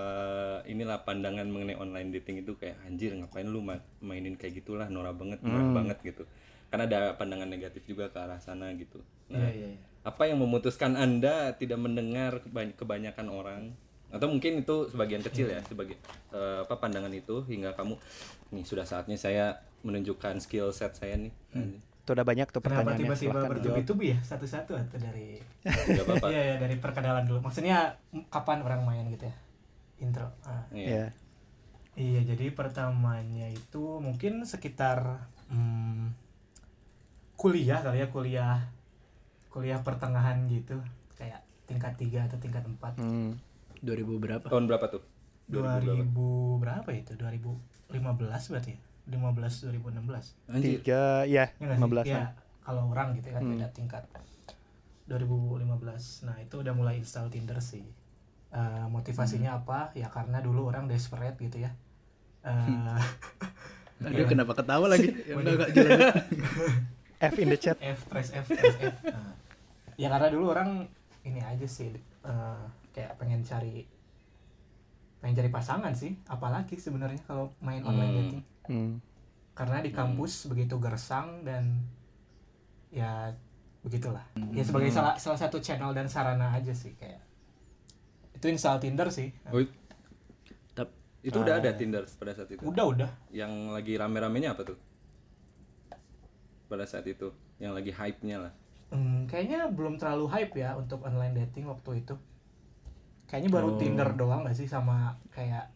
inilah 0.63 1.03
pandangan 1.03 1.43
mengenai 1.49 1.75
online 1.75 2.13
dating 2.13 2.45
itu 2.45 2.55
kayak 2.55 2.79
anjir 2.87 3.11
ngapain 3.11 3.43
lu 3.43 3.59
ma- 3.59 3.83
mainin 3.99 4.39
kayak 4.39 4.63
gitulah 4.63 4.87
norak 4.87 5.19
banget, 5.19 5.43
murah 5.43 5.65
Hmm. 5.67 5.75
banget 5.75 5.97
gitu. 6.05 6.23
Kan 6.69 6.79
ada 6.79 7.13
pandangan 7.13 7.49
negatif 7.49 7.83
juga 7.83 8.07
ke 8.07 8.17
arah 8.17 8.39
sana 8.39 8.71
gitu. 8.73 9.01
Nah, 9.29 9.49
iya 9.49 9.73
iya. 9.73 9.79
apa 10.03 10.27
yang 10.27 10.39
memutuskan 10.39 10.93
Anda 10.93 11.55
tidak 11.55 11.79
mendengar 11.79 12.43
kebany- 12.43 12.75
kebanyakan 12.75 13.27
orang 13.27 13.61
atau 14.11 14.29
mungkin 14.29 14.61
itu 14.61 14.91
sebagian 14.91 15.23
kecil 15.23 15.49
ya 15.49 15.63
sebagai 15.65 15.97
eh, 16.29 16.59
apa 16.61 16.75
pandangan 16.77 17.09
itu 17.09 17.41
hingga 17.49 17.73
kamu 17.73 17.97
nih 18.51 18.61
sudah 18.61 18.85
saatnya 18.85 19.17
saya 19.17 19.57
menunjukkan 19.81 20.37
skill 20.37 20.69
set 20.69 20.93
saya 20.93 21.17
nih. 21.17 21.33
Itu 22.03 22.09
udah 22.11 22.27
banyak 22.27 22.47
tuh 22.51 22.59
kenapa 22.59 22.91
pertanyaannya 22.91 22.99
tiba-tiba 22.99 23.15
silahkan 23.15 23.39
dijawab. 23.39 23.53
bertubi-tubi 23.63 24.05
ya 24.11 24.19
satu-satu 24.19 24.71
atau 24.75 24.97
dari 24.99 25.39
Gak 25.63 26.03
apa-apa. 26.03 26.27
iya 26.35 26.41
ya 26.43 26.55
dari 26.59 26.75
perkenalan 26.75 27.23
dulu 27.23 27.39
maksudnya 27.39 27.95
kapan 28.27 28.59
orang 28.59 28.83
main 28.83 29.07
gitu 29.07 29.23
ya 29.31 29.35
intro 30.03 30.27
ah. 30.43 30.67
Iya. 30.75 30.87
ya 30.91 31.05
Iya, 31.93 32.25
jadi 32.25 32.49
pertamanya 32.49 33.53
itu 33.53 34.01
mungkin 34.01 34.41
sekitar 34.49 35.29
hmm, 35.53 36.09
kuliah 37.37 37.85
kali 37.85 38.01
ya, 38.01 38.09
kuliah 38.09 38.57
kuliah 39.53 39.77
pertengahan 39.85 40.49
gitu, 40.49 40.81
kayak 41.13 41.45
tingkat 41.69 41.93
3 42.01 42.25
atau 42.25 42.37
tingkat 42.41 42.65
4. 42.65 42.97
Hmm. 42.97 43.37
2000 43.85 44.09
berapa? 44.17 44.45
Tahun 44.49 44.65
berapa 44.65 44.85
tuh? 44.89 45.05
2000 45.53 46.09
berapa 46.57 46.89
itu? 46.97 47.13
2015 47.13 47.93
berarti 48.49 48.73
ya? 48.73 48.81
15 49.05 49.67
2016. 49.67 50.35
Anjir. 50.47 50.79
Tiga, 50.79 51.23
ya, 51.23 51.51
Ya 51.51 51.63
nggak 51.63 51.75
sih? 51.75 51.83
15 51.83 52.05
Ya, 52.07 52.23
kalau 52.61 52.87
orang 52.87 53.13
gitu 53.13 53.29
kan 53.29 53.41
Hmm. 53.41 53.51
beda 53.53 53.67
tingkat. 53.71 54.03
2015. 55.05 56.23
Nah, 56.23 56.39
itu 56.39 56.55
udah 56.57 56.71
mulai 56.71 56.95
install 56.95 57.27
Tinder 57.27 57.59
sih. 57.59 57.83
Eh, 58.49 58.85
motivasinya 58.87 59.57
apa? 59.57 59.91
Ya 59.91 60.07
karena 60.07 60.39
dulu 60.39 60.69
orang 60.69 60.87
desperate 60.87 61.35
gitu 61.37 61.59
ya. 61.59 61.71
Eh, 62.41 62.99
Aduh 64.07 64.25
kenapa 64.25 64.53
ketawa 64.53 64.87
lagi? 64.87 65.11
Ya 65.27 65.35
udah 65.35 65.53
gak 65.57 65.71
jelas. 65.73 66.15
F 67.23 67.35
in 67.37 67.47
the 67.47 67.57
chat. 67.57 67.79
F 67.79 68.03
press 68.05 68.31
F 68.31 68.47
press 68.47 68.75
F. 68.77 68.95
Nah, 69.05 69.31
ya 69.95 70.07
karena 70.07 70.27
dulu 70.27 70.51
orang 70.51 70.87
ini 71.23 71.39
aja 71.39 71.63
sih 71.63 71.91
eh, 72.21 72.63
kayak 72.91 73.15
pengen 73.15 73.41
cari 73.41 73.87
pengen 75.17 75.35
cari 75.37 75.49
pasangan 75.49 75.95
sih 75.95 76.19
apalagi 76.27 76.75
sebenarnya 76.75 77.23
kalau 77.23 77.47
main 77.57 77.79
online 77.81 78.11
Hmm. 78.11 78.19
dating 78.27 78.43
Hmm. 78.63 78.99
karena 79.53 79.83
di 79.83 79.91
kampus 79.91 80.47
begitu 80.49 80.79
gersang 80.79 81.43
dan 81.43 81.83
ya 82.89 83.29
begitulah 83.83 84.23
ya 84.55 84.63
sebagai 84.63 84.89
salah 84.89 85.19
salah 85.19 85.35
satu 85.37 85.59
channel 85.59 85.91
dan 85.91 86.07
sarana 86.07 86.49
aja 86.55 86.71
sih 86.71 86.95
kayak 86.95 87.19
itu 88.33 88.45
install 88.47 88.79
Tinder 88.79 89.07
sih 89.11 89.29
Oh, 89.51 89.61
itu 91.23 91.39
udah 91.39 91.55
ada 91.63 91.71
Tinder 91.71 92.03
pada 92.19 92.35
saat 92.35 92.51
itu. 92.51 92.59
udah 92.59 92.83
udah 92.83 93.11
Yang 93.31 93.51
lagi 93.71 93.93
rame-ramenya 93.95 94.59
apa 94.59 94.67
tuh? 94.67 94.77
Pada 96.67 96.83
saat 96.83 97.07
itu, 97.07 97.31
yang 97.63 97.71
lagi 97.71 97.95
hype-nya 97.95 98.43
lah. 98.43 98.53
Hmm, 98.91 99.23
kayaknya 99.23 99.71
belum 99.71 99.95
terlalu 99.95 100.27
hype 100.27 100.53
ya 100.59 100.75
untuk 100.75 100.99
online 101.07 101.31
dating 101.47 101.65
waktu 101.71 102.03
itu 102.03 102.13
kayaknya 103.25 103.49
baru 103.55 103.69
Oh. 103.73 103.79
Tinder 103.79 104.09
doang 104.13 104.43
gak 104.43 104.53
sih 104.53 104.67
sama 104.67 105.15
kayak 105.31 105.71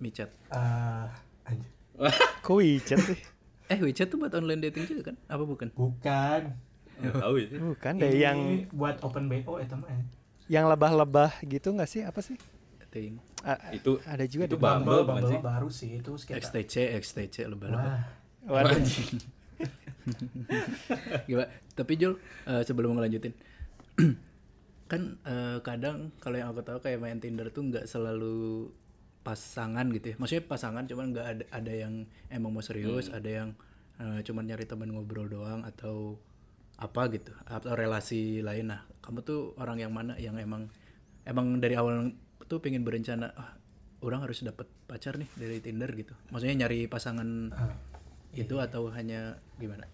Michat. 0.00 0.32
eh 0.50 1.06
anjir. 1.44 1.70
Kok 2.46 2.54
WeChat 2.58 3.00
sih? 3.02 3.20
Eh 3.72 3.76
WeChat 3.84 4.08
tuh 4.08 4.16
buat 4.16 4.32
online 4.32 4.64
dating 4.64 4.88
juga 4.88 5.12
kan? 5.12 5.16
Apa 5.28 5.44
bukan? 5.44 5.68
bukan 5.76 6.56
Nggak 6.98 7.14
tahu 7.20 7.34
ya. 7.36 7.48
Bukan 7.60 7.92
deh 8.00 8.08
Ini 8.08 8.18
yang 8.24 8.38
buat 8.72 8.96
open 9.04 9.28
BO 9.28 9.60
ya 9.60 9.66
teman 9.68 10.08
yang 10.48 10.64
lebah-lebah 10.64 11.44
gitu 11.44 11.76
nggak 11.76 11.90
sih? 11.90 12.00
Apa 12.00 12.24
sih? 12.24 12.40
Dating. 12.88 13.20
A- 13.44 13.60
Itu 13.76 14.00
ada 14.08 14.24
juga 14.24 14.48
itu 14.48 14.56
Bumble 14.56 15.04
Bumble, 15.04 15.04
Bumble 15.04 15.28
sih? 15.28 15.40
baru 15.44 15.68
sih 15.68 15.90
itu 16.00 16.10
sekitar 16.16 16.40
XTC, 16.40 16.74
XTC 16.96 17.36
lebah-lebah. 17.44 18.00
wah 18.48 18.64
Waduh. 18.64 18.80
Gila. 21.28 21.44
Tapi 21.76 21.92
Jul, 22.00 22.16
eh, 22.48 22.62
sebelum 22.64 22.96
ngelanjutin, 22.96 23.36
kan 24.90 25.02
eh, 25.28 25.58
kadang 25.60 26.10
kalau 26.18 26.36
yang 26.40 26.48
aku 26.50 26.64
tahu 26.64 26.78
kayak 26.80 26.98
main 27.04 27.20
Tinder 27.20 27.52
tuh 27.52 27.68
nggak 27.68 27.84
selalu 27.84 28.72
pasangan 29.28 29.84
gitu 29.92 30.06
ya. 30.12 30.16
Maksudnya 30.16 30.44
pasangan 30.48 30.88
cuman 30.88 31.12
nggak 31.12 31.26
ada 31.28 31.44
ada 31.52 31.72
yang 31.74 32.08
emang 32.32 32.48
mau 32.48 32.64
serius, 32.64 33.12
ada 33.12 33.28
yang 33.28 33.48
eh, 34.00 34.24
cuman 34.24 34.48
nyari 34.48 34.64
teman 34.64 34.88
ngobrol 34.88 35.28
doang 35.28 35.60
atau 35.62 36.16
apa 36.80 37.12
gitu 37.12 37.36
atau 37.44 37.76
relasi 37.76 38.40
lain. 38.40 38.72
Nah, 38.72 38.88
kamu 39.04 39.20
tuh 39.20 39.52
orang 39.60 39.84
yang 39.84 39.92
mana 39.92 40.16
yang 40.16 40.40
emang 40.40 40.72
emang 41.28 41.60
dari 41.60 41.76
awal 41.76 42.08
tuh 42.48 42.64
pengen 42.64 42.80
berencana 42.80 43.28
ah, 43.36 43.52
orang 44.00 44.24
harus 44.24 44.40
dapat 44.40 44.64
pacar 44.88 45.20
nih 45.20 45.28
dari 45.36 45.60
Tinder 45.60 45.92
gitu. 45.92 46.16
Maksudnya 46.32 46.64
nyari 46.64 46.88
pasangan 46.88 47.52
Ah, 47.52 47.74
itu 48.32 48.56
atau 48.56 48.88
hanya 48.94 49.36
gimana? 49.60 49.84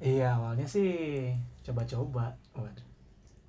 iya 0.00 0.32
awalnya 0.32 0.64
sih 0.64 1.28
coba-coba 1.60 2.32
waduh 2.56 2.88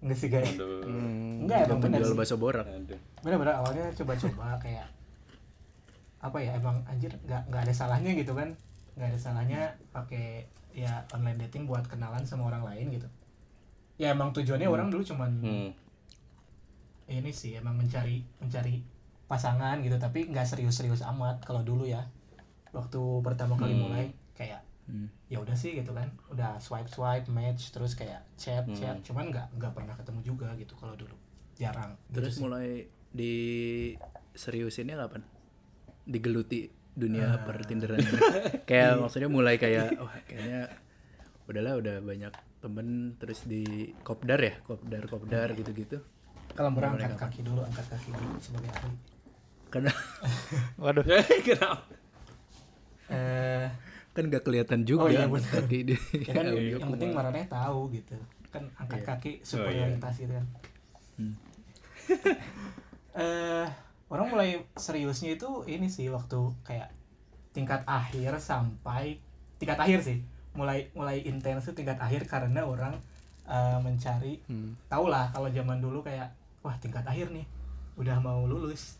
enggak 0.01 0.17
sih 0.17 0.27
guys. 0.27 0.49
Hmm. 0.57 1.45
enggak 1.45 1.65
emang 1.65 1.79
bener 1.79 2.01
menjual 2.01 2.11
sih 2.11 2.17
bakso 2.17 2.35
borak. 2.35 2.65
Aduh. 2.65 2.97
bener-bener 3.21 3.53
awalnya 3.53 3.85
coba-coba 3.93 4.57
kayak 4.57 4.87
apa 6.19 6.37
ya 6.37 6.53
emang 6.53 6.77
anjir 6.85 7.09
nggak 7.23 7.41
nggak 7.47 7.61
ada 7.65 7.73
salahnya 7.73 8.13
gitu 8.13 8.33
kan 8.33 8.49
nggak 8.93 9.09
ada 9.09 9.19
salahnya 9.19 9.61
pakai 9.89 10.45
ya 10.69 11.01
online 11.09 11.37
dating 11.39 11.65
buat 11.65 11.81
kenalan 11.83 12.21
sama 12.21 12.47
orang 12.47 12.61
lain 12.63 12.93
gitu 12.93 13.07
ya 13.97 14.09
emang 14.09 14.29
tujuannya 14.31 14.65
orang 14.65 14.87
dulu 14.87 15.01
cuman 15.03 15.31
Hmm. 15.37 15.69
ini 17.07 17.29
sih 17.29 17.57
emang 17.57 17.75
mencari 17.75 18.21
mencari 18.37 18.81
pasangan 19.25 19.81
gitu 19.81 19.97
tapi 19.97 20.27
nggak 20.27 20.45
serius-serius 20.45 21.01
amat 21.07 21.41
kalau 21.41 21.61
dulu 21.61 21.83
ya 21.83 22.05
waktu 22.69 23.01
pertama 23.21 23.53
kali 23.55 23.73
Hmm. 23.73 23.81
mulai 23.83 24.05
kayak 24.33 24.61
Hmm. 24.83 25.07
ya 25.27 25.37
udah 25.37 25.53
sih 25.53 25.71
gitu 25.73 25.91
kan 25.91 26.09
udah 26.27 26.57
swipe 26.57 26.87
swipe 26.87 27.27
match 27.27 27.69
terus 27.69 27.93
kayak 27.93 28.25
chat 28.35 28.65
Hmm. 28.65 28.73
chat 28.73 28.97
cuman 29.01 29.29
nggak 29.29 29.47
nggak 29.55 29.71
pernah 29.71 29.93
ketemu 29.93 30.19
juga 30.21 30.47
gitu 30.55 30.73
kalau 30.75 30.93
dulu 30.93 31.15
jarang 31.53 31.93
Terus 32.09 32.33
gitu 32.33 32.37
sih. 32.37 32.41
mulai 32.41 32.69
di 33.09 33.33
seriusinnya 34.31 34.97
kapan? 34.97 35.21
Digeluti 36.03 36.65
dunia 36.91 37.39
per 37.39 37.61
Tinderan 37.63 37.99
ini. 37.99 38.19
kayak 38.69 38.99
maksudnya 38.99 39.27
mulai 39.27 39.55
kayak 39.55 39.95
wah 39.95 40.11
kayaknya 40.25 40.67
udahlah 41.45 41.77
udah 41.77 41.95
banyak 42.01 42.33
temen 42.59 42.87
terus 43.15 43.43
di 43.43 43.63
kopdar 44.01 44.37
ya 44.37 44.53
kopdar 44.61 45.03
kopdar 45.05 45.53
gitu-gitu 45.53 45.97
kalau 46.51 46.69
orang 46.73 46.99
angkat 46.99 47.15
kaki 47.17 47.39
dulu 47.41 47.63
angkat 47.63 47.85
kaki 47.87 48.09
dulu 48.11 48.35
sebagai 48.37 48.69
ahli 48.71 48.91
karena 49.71 49.91
Waduh. 50.83 51.05
Kenapa? 51.41 51.79
eh 53.07 53.67
kan 54.11 54.27
gak 54.27 54.43
kelihatan 54.43 54.83
juga 54.83 55.07
Oh, 55.07 55.09
iya, 55.09 55.23
kaki 55.23 55.77
di 55.87 55.95
ya 55.95 56.33
kan 56.37 56.45
audio 56.47 56.77
yang 56.77 56.91
penting 56.91 57.11
Marane 57.15 57.41
tahu 57.47 57.87
gitu. 57.91 58.15
Kan 58.51 58.67
angkat 58.75 58.99
Iya. 58.99 59.07
kaki 59.07 59.31
Oh, 59.33 59.45
superioritas 59.47 60.13
gitu 60.19 60.33
kan. 60.35 60.45
Hmm. 61.15 61.33
eh 63.15 63.67
orang 64.11 64.27
mulai 64.27 64.49
seriusnya 64.75 65.35
itu 65.35 65.63
ini 65.65 65.87
sih 65.87 66.11
waktu 66.11 66.35
kayak 66.63 66.91
tingkat 67.51 67.83
akhir 67.83 68.39
sampai 68.39 69.19
tingkat 69.55 69.79
akhir 69.79 69.99
sih. 70.03 70.19
Mulai 70.51 70.91
mulai 70.91 71.23
intens 71.23 71.63
tuh 71.63 71.75
tingkat 71.75 71.95
akhir 71.97 72.27
karena 72.27 72.63
orang 72.63 72.99
eh, 73.47 73.79
mencari 73.79 74.43
Hmm. 74.47 74.75
tau 74.87 75.07
lah 75.07 75.31
kalau 75.31 75.47
zaman 75.47 75.79
dulu 75.79 76.03
kayak 76.03 76.31
wah 76.61 76.75
tingkat 76.77 77.03
akhir 77.03 77.31
nih. 77.31 77.47
Udah 77.95 78.19
mau 78.19 78.43
lulus. 78.43 78.99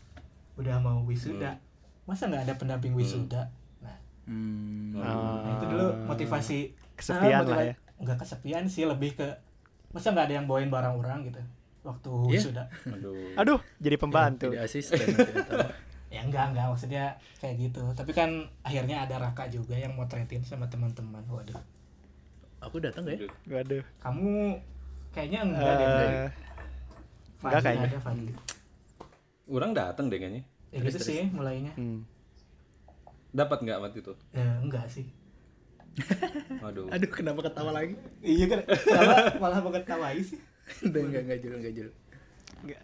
Udah 0.56 0.80
mau 0.80 1.00
wisuda. 1.04 1.56
Masa 2.04 2.28
nggak 2.28 2.44
ada 2.44 2.54
pendamping 2.56 2.92
wisuda? 2.92 3.48
Nah, 3.48 3.60
Hmm. 4.22 4.94
nah 4.94 5.52
itu 5.52 5.64
dulu 5.66 5.86
motivasi 6.04 6.58
Kesepian 6.94 7.40
ah, 7.40 7.48
lah 7.48 7.62
ya. 7.64 7.74
nggak 7.96 8.16
kesepian 8.16 8.64
sih 8.64 8.84
lebih 8.84 9.14
ke 9.14 9.26
masa 9.90 10.10
nggak 10.10 10.26
ada 10.26 10.34
yang 10.34 10.46
bawain 10.46 10.68
barang 10.68 10.94
orang 10.94 11.26
gitu 11.26 11.42
waktu 11.82 12.10
Iya. 12.28 12.38
wisuda 12.38 12.64
Aduh. 12.88 13.34
Aduh, 13.34 13.58
jadi 13.76 13.96
pembantu. 13.96 14.48
jadi 14.48 14.62
asisten 14.62 15.02
ya 16.14 16.20
enggak 16.20 16.44
enggak 16.48 16.66
maksudnya 16.68 17.04
kayak 17.36 17.56
gitu 17.58 17.82
tapi 17.92 18.12
kan 18.12 18.30
akhirnya 18.60 19.02
ada 19.02 19.16
Raka 19.18 19.48
juga 19.48 19.74
yang 19.74 19.92
motretin 19.92 20.42
sama 20.42 20.68
teman-teman 20.68 21.24
waduh 21.24 21.56
aku 22.60 22.78
datang 22.78 23.02
gak 23.02 23.16
ya 23.16 23.20
Aduh. 23.20 23.32
Waduh. 23.50 23.82
kamu 23.98 24.30
kayaknya 25.10 25.40
enggak 25.42 25.72
deh 25.72 25.86
Eh, 25.88 26.28
Fadli 27.36 27.48
enggak 27.48 27.62
kayaknya. 27.64 27.88
ada 27.88 27.98
Fadli 27.98 28.32
Orang 29.44 29.72
datang 29.72 30.06
deh 30.06 30.16
kayaknya. 30.16 30.42
ya 30.68 30.78
gitu 30.80 30.98
sih 31.00 31.26
mulainya 31.28 31.72
hmm. 31.74 32.06
Dapat 33.32 33.58
nggak 33.60 33.78
waktu 33.80 33.98
itu? 34.00 34.12
ya 34.30 34.46
enggak 34.60 34.86
sih. 34.86 35.06
Waduh. 36.60 36.88
aduh 36.88 37.10
kenapa 37.10 37.44
ketawa 37.44 37.72
lagi? 37.74 37.96
Iya 38.20 38.44
kan? 38.48 38.60
Kenapa? 38.64 39.36
Malah 39.36 39.60
banget 39.60 39.84
tawai 39.84 40.16
sih. 40.18 40.40
Udah 40.82 41.00
nggak 41.02 41.22
nggak 41.26 41.38
jujur 41.40 41.58
nggak 41.58 41.74
jujur. 41.74 41.92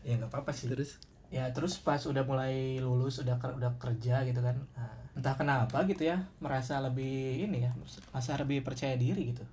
Ya 0.02 0.12
nggak 0.16 0.28
apa-apa 0.28 0.52
sih. 0.52 0.68
Terus? 0.68 1.00
Ya 1.28 1.48
terus 1.52 1.76
pas 1.76 2.00
udah 2.02 2.24
mulai 2.24 2.80
lulus 2.80 3.20
udah 3.20 3.36
ker- 3.36 3.52
udah 3.54 3.76
kerja 3.76 4.24
gitu 4.24 4.40
kan 4.40 4.56
nah, 4.72 4.96
entah 5.12 5.36
kenapa 5.36 5.84
gitu 5.84 6.08
ya 6.08 6.24
merasa 6.40 6.80
lebih 6.80 7.44
ini 7.44 7.68
ya 7.68 7.72
merasa 7.76 8.32
lebih 8.36 8.60
percaya 8.60 8.96
diri 8.96 9.32
gitu. 9.32 9.44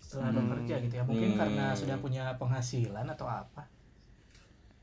Setelah 0.00 0.32
bekerja 0.32 0.80
gitu 0.80 0.94
ya 0.96 1.04
mungkin 1.04 1.36
Hmm. 1.36 1.40
karena 1.40 1.72
sudah 1.72 1.96
punya 1.98 2.24
penghasilan 2.36 3.04
atau 3.06 3.24
apa. 3.24 3.64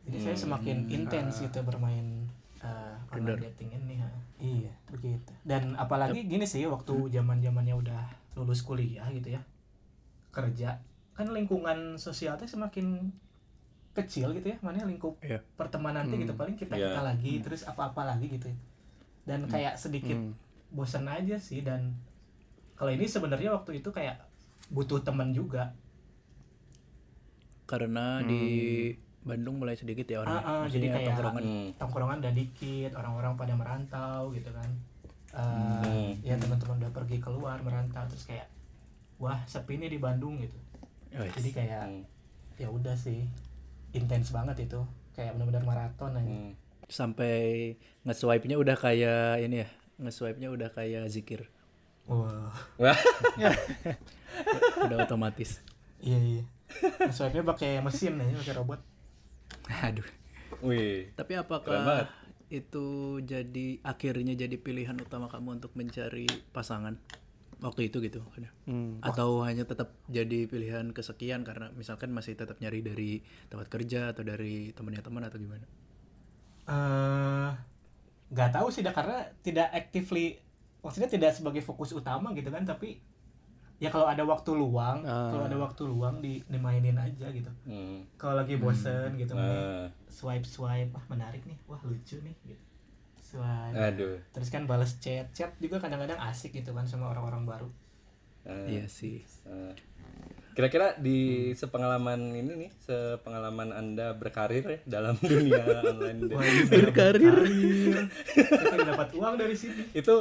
Jadi 0.05 0.17
saya 0.23 0.37
semakin 0.37 0.87
intens 0.87 1.37
gitu 1.37 1.59
bermain 1.61 2.25
uh, 2.61 2.96
online 3.09 3.41
dating 3.43 3.69
ini 3.73 3.95
ha. 3.97 4.09
iya 4.37 4.73
begitu 4.87 5.31
dan 5.41 5.73
apalagi 5.75 6.23
gini 6.23 6.43
sih 6.43 6.65
waktu 6.65 6.93
zaman 7.09 7.39
zamannya 7.39 7.73
udah 7.73 8.03
lulus 8.35 8.61
kuliah 8.61 9.07
gitu 9.09 9.31
ya 9.31 9.41
kerja 10.29 10.77
kan 11.13 11.27
lingkungan 11.27 11.97
sosial 11.97 12.35
teh 12.35 12.45
semakin 12.45 13.09
kecil 13.93 14.29
gitu 14.31 14.53
ya 14.53 14.57
mana 14.61 14.85
lingkup 14.85 15.17
Iya. 15.19 15.41
pertemanan 15.57 16.05
teh 16.05 16.17
gitu 16.17 16.33
paling 16.33 16.53
kita 16.53 16.77
Iya. 16.77 16.93
kita 16.93 17.01
lagi 17.03 17.33
terus 17.41 17.65
apa-apa 17.65 18.05
lagi 18.05 18.29
gitu 18.29 18.45
ya. 18.47 18.57
dan 19.25 19.43
kayak 19.45 19.73
sedikit 19.75 20.13
Hmm. 20.15 20.37
bosan 20.69 21.07
aja 21.07 21.35
sih 21.35 21.59
dan 21.59 21.97
kalau 22.75 22.91
ini 22.91 23.03
sebenarnya 23.03 23.51
waktu 23.51 23.81
itu 23.81 23.89
kayak 23.89 24.21
butuh 24.69 25.01
teman 25.01 25.31
juga 25.31 25.73
karena 27.65 28.21
di 28.21 28.43
Bandung 29.27 29.55
mulai 29.57 29.73
sedikit 29.73 30.05
ya 30.05 30.17
Ah, 30.17 30.21
orangnya. 30.21 30.41
ah, 30.41 30.55
Maksudnya 30.57 30.71
jadi 30.73 30.87
kayak 30.89 31.07
tongkrongan. 31.11 31.43
Hmm. 31.43 31.67
tongkrongan 31.77 32.17
udah 32.19 32.33
dikit 32.33 32.91
orang-orang 32.93 33.33
pada 33.35 33.53
merantau 33.53 34.19
gitu 34.31 34.49
kan 34.51 34.71
Eh, 35.29 35.43
Hmm. 35.83 36.11
ya 36.23 36.33
teman-teman 36.33 36.79
udah 36.79 36.91
pergi 36.93 37.17
keluar 37.17 37.59
merantau 37.59 38.01
terus 38.05 38.23
kayak 38.23 38.47
wah 39.17 39.37
sepi 39.43 39.75
nih 39.75 39.89
di 39.89 39.99
Bandung 39.99 40.39
gitu 40.39 40.55
Wes. 41.13 41.29
jadi 41.35 41.49
kayak 41.53 41.83
Hmm. 41.85 42.03
ya 42.55 42.67
udah 42.67 42.95
sih 42.95 43.27
intens 43.91 44.29
banget 44.29 44.63
itu 44.63 44.79
kayak 45.11 45.33
benar-benar 45.33 45.63
maraton 45.63 46.15
aja 46.15 46.25
Hmm. 46.25 46.51
sampai 46.87 47.75
nge-swipe-nya 48.01 48.55
udah 48.55 48.73
kayak 48.73 49.41
ini 49.41 49.61
ya. 49.61 49.69
Nge-swipe-nya 49.97 50.47
udah 50.47 50.69
kayak 50.69 51.05
zikir. 51.07 51.51
wah 52.05 52.55
Wah. 52.77 52.95
udah 54.79 54.97
otomatis. 55.01 55.59
iya 55.99 56.17
iya 56.17 56.43
swipe-nya 57.09 57.43
pakai 57.43 57.79
mesin 57.79 58.15
aja 58.17 58.33
pakai 58.37 58.55
robot 58.55 58.79
Aduh. 59.87 60.07
Wih. 60.63 61.11
Tapi 61.13 61.33
apakah 61.37 62.07
itu 62.47 63.19
jadi 63.27 63.83
akhirnya 63.83 64.33
jadi 64.39 64.55
pilihan 64.55 64.95
utama 65.03 65.27
kamu 65.27 65.59
untuk 65.59 65.75
mencari 65.75 66.25
pasangan 66.55 66.95
waktu 67.59 67.91
itu 67.91 67.99
gitu? 67.99 68.23
Hmm. 68.63 69.03
Atau 69.03 69.43
hanya 69.43 69.67
tetap 69.67 69.91
jadi 70.07 70.47
pilihan 70.47 70.95
kesekian 70.95 71.43
karena 71.43 71.73
misalkan 71.75 72.15
masih 72.15 72.39
tetap 72.39 72.57
nyari 72.63 72.79
dari 72.79 73.19
tempat 73.51 73.67
kerja 73.67 74.15
atau 74.15 74.23
dari 74.23 74.71
temannya 74.71 75.03
teman 75.03 75.27
atau 75.27 75.39
gimana? 75.41 75.67
eh 76.67 77.49
nggak 78.27 78.49
tahu 78.51 78.67
sih 78.67 78.83
dah 78.83 78.91
karena 78.91 79.23
tidak 79.39 79.71
actively 79.71 80.35
maksudnya 80.83 81.07
tidak 81.07 81.31
sebagai 81.31 81.63
fokus 81.63 81.95
utama 81.95 82.35
gitu 82.35 82.51
kan 82.51 82.67
tapi 82.67 82.99
ya 83.77 83.87
kalau 83.87 84.05
ada 84.05 84.21
waktu 84.21 84.51
luang 84.51 85.01
Ah. 85.01 85.29
kalau 85.29 85.43
ada 85.43 85.53
waktu 85.55 85.81
luang 85.83 86.17
di 86.17 86.41
dimainin 86.43 86.95
aja 86.95 87.29
gitu 87.29 87.51
Hmm. 87.63 88.01
kalau 88.15 88.33
lagi 88.35 88.57
bosen 88.57 89.13
gitu 89.15 89.33
Ah. 89.33 89.85
swipe 90.07 90.43
swipe 90.43 90.89
ah 90.91 91.03
menarik 91.07 91.41
nih 91.43 91.57
wah 91.63 91.77
lucu 91.81 92.17
nih 92.17 92.33
gitu 92.43 92.63
swipe 93.19 93.75
Aduh. 93.75 94.17
terus 94.31 94.49
kan 94.49 94.63
balas 94.63 94.97
chat 94.97 95.29
chat 95.29 95.53
juga 95.57 95.77
kadang-kadang 95.77 96.17
asik 96.23 96.53
gitu 96.53 96.71
kan 96.71 96.83
sama 96.83 97.07
orang-orang 97.07 97.45
baru 97.45 97.69
Ah. 98.43 98.63
Iya 98.63 98.87
sih. 98.87 99.27
Ah. 99.43 99.75
Kira-kira 100.55 100.95
di 100.95 101.51
sepengalaman 101.51 102.31
ini 102.31 102.55
nih, 102.57 102.71
sepengalaman 102.79 103.69
Anda 103.69 104.15
berkarir 104.15 104.63
ya 104.63 104.79
dalam 104.89 105.19
dunia 105.21 105.59
online 105.83 106.25
dating, 106.25 106.65
Berkarir. 106.79 107.37
kita 108.25 108.87
dapat 108.87 109.09
uang 109.13 109.35
dari 109.35 109.51
sini 109.53 109.91
itu 109.91 110.15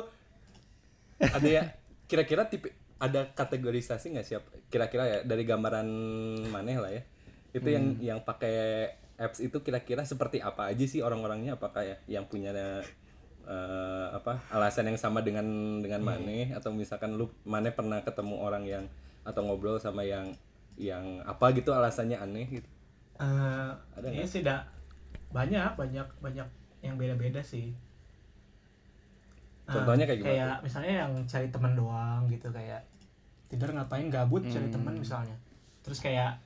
ada 1.17 1.47
ya 1.47 1.63
kira-kira 2.05 2.45
tipe 2.45 2.75
ada 3.01 3.21
kategorisasi 3.37 4.17
nggak 4.17 4.27
siap? 4.27 4.43
Kira-kira 4.73 5.05
ya 5.07 5.19
dari 5.25 5.45
gambaran 5.45 5.89
maneh 6.49 6.77
lah 6.81 6.93
ya. 6.93 7.03
Itu 7.53 7.69
yang 7.73 7.97
yang 8.01 8.19
pakai 8.25 8.89
apps 9.17 9.41
itu 9.41 9.61
kira-kira 9.65 10.05
seperti 10.05 10.41
apa 10.45 10.69
aja 10.73 10.85
sih 10.89 11.01
orang-orangnya? 11.05 11.57
Apakah 11.61 11.83
ya 11.85 11.97
yang 12.09 12.25
punya 12.29 12.53
eh, 13.49 14.07
apa 14.13 14.45
alasan 14.53 14.89
yang 14.93 14.99
sama 15.01 15.21
dengan 15.25 15.47
dengan 15.85 16.03
maneh? 16.05 16.53
Atau 16.57 16.73
misalkan 16.73 17.17
lu 17.21 17.29
maneh 17.45 17.73
pernah 17.73 18.01
ketemu 18.05 18.37
orang 18.41 18.65
yang 18.69 18.85
atau 19.27 19.43
ngobrol 19.45 19.77
sama 19.83 20.07
yang 20.07 20.37
yang 20.77 21.25
apa 21.25 21.53
gitu 21.57 21.73
alasannya 21.73 22.17
aneh 22.21 22.47
gitu? 22.63 22.69
Eh, 23.17 23.71
Ada 23.97 24.09
iya 24.13 24.25
nggak? 24.25 24.31
sih 24.33 24.43
banyak 25.37 25.73
banyak 25.81 26.09
banyak 26.25 26.49
yang 26.85 26.95
beda-beda 27.01 27.41
sih 27.53 27.73
Contohnya 29.67 30.05
kayak 30.07 30.19
gimana 30.21 30.33
kayak 30.33 30.57
misalnya 30.63 30.93
yang 31.03 31.13
cari 31.27 31.49
teman 31.51 31.73
doang 31.75 32.23
gitu 32.27 32.49
kayak 32.51 32.81
tidur 33.47 33.71
ngapain 33.71 34.07
gabut 34.07 34.43
cari 34.47 34.67
Hmm. 34.67 34.75
teman 34.75 34.95
misalnya 34.95 35.37
terus 35.83 35.99
kayak 35.99 36.39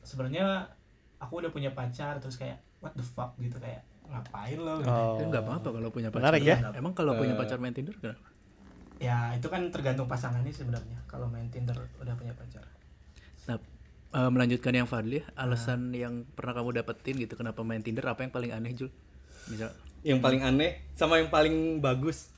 sebenarnya 0.00 0.68
aku 1.16 1.40
udah 1.40 1.52
punya 1.52 1.68
pacar 1.70 2.16
terus 2.16 2.36
kayak 2.36 2.56
what 2.80 2.92
the 2.92 3.04
fuck 3.04 3.36
gitu 3.36 3.56
kayak 3.56 3.80
ngapain 4.08 4.56
lo 4.56 4.80
gitu. 4.80 4.88
Oh. 4.90 5.16
Kan 5.16 5.26
nggak 5.28 5.44
apa-apa 5.44 5.68
kalau 5.70 5.88
punya 5.88 6.08
pacar. 6.08 6.32
Menarik 6.32 6.42
ya? 6.42 6.56
Emang 6.74 6.92
kalau 6.92 7.12
punya 7.14 7.32
Eh. 7.32 7.38
pacar 7.38 7.56
main 7.56 7.72
Tinder 7.72 7.94
kenapa? 7.94 8.28
ya 9.00 9.32
itu 9.32 9.48
kan 9.48 9.64
tergantung 9.72 10.04
pasangannya 10.04 10.52
sebenarnya 10.52 11.00
kalau 11.06 11.24
main 11.24 11.48
Tinder 11.48 11.72
udah 11.96 12.12
punya 12.12 12.36
pacar 12.36 12.60
Nah, 13.48 13.56
eh, 14.12 14.28
melanjutkan 14.28 14.76
yang 14.76 14.84
Fadli, 14.84 15.24
alasan 15.34 15.96
yang 15.96 16.28
pernah 16.28 16.52
kamu 16.54 16.76
dapetin 16.76 17.16
gitu 17.16 17.32
kenapa 17.34 17.64
main 17.64 17.80
Tinder 17.80 18.04
apa 18.04 18.20
yang 18.20 18.28
paling 18.28 18.52
aneh 18.52 18.76
Jul? 18.76 18.92
Misal 19.48 19.72
yang 20.00 20.20
paling 20.20 20.40
aneh 20.40 20.84
sama 20.92 21.16
yang 21.16 21.28
paling 21.28 21.80
bagus 21.80 22.28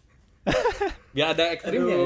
biar 1.14 1.36
ada 1.36 1.54
ekstrimnya 1.54 1.96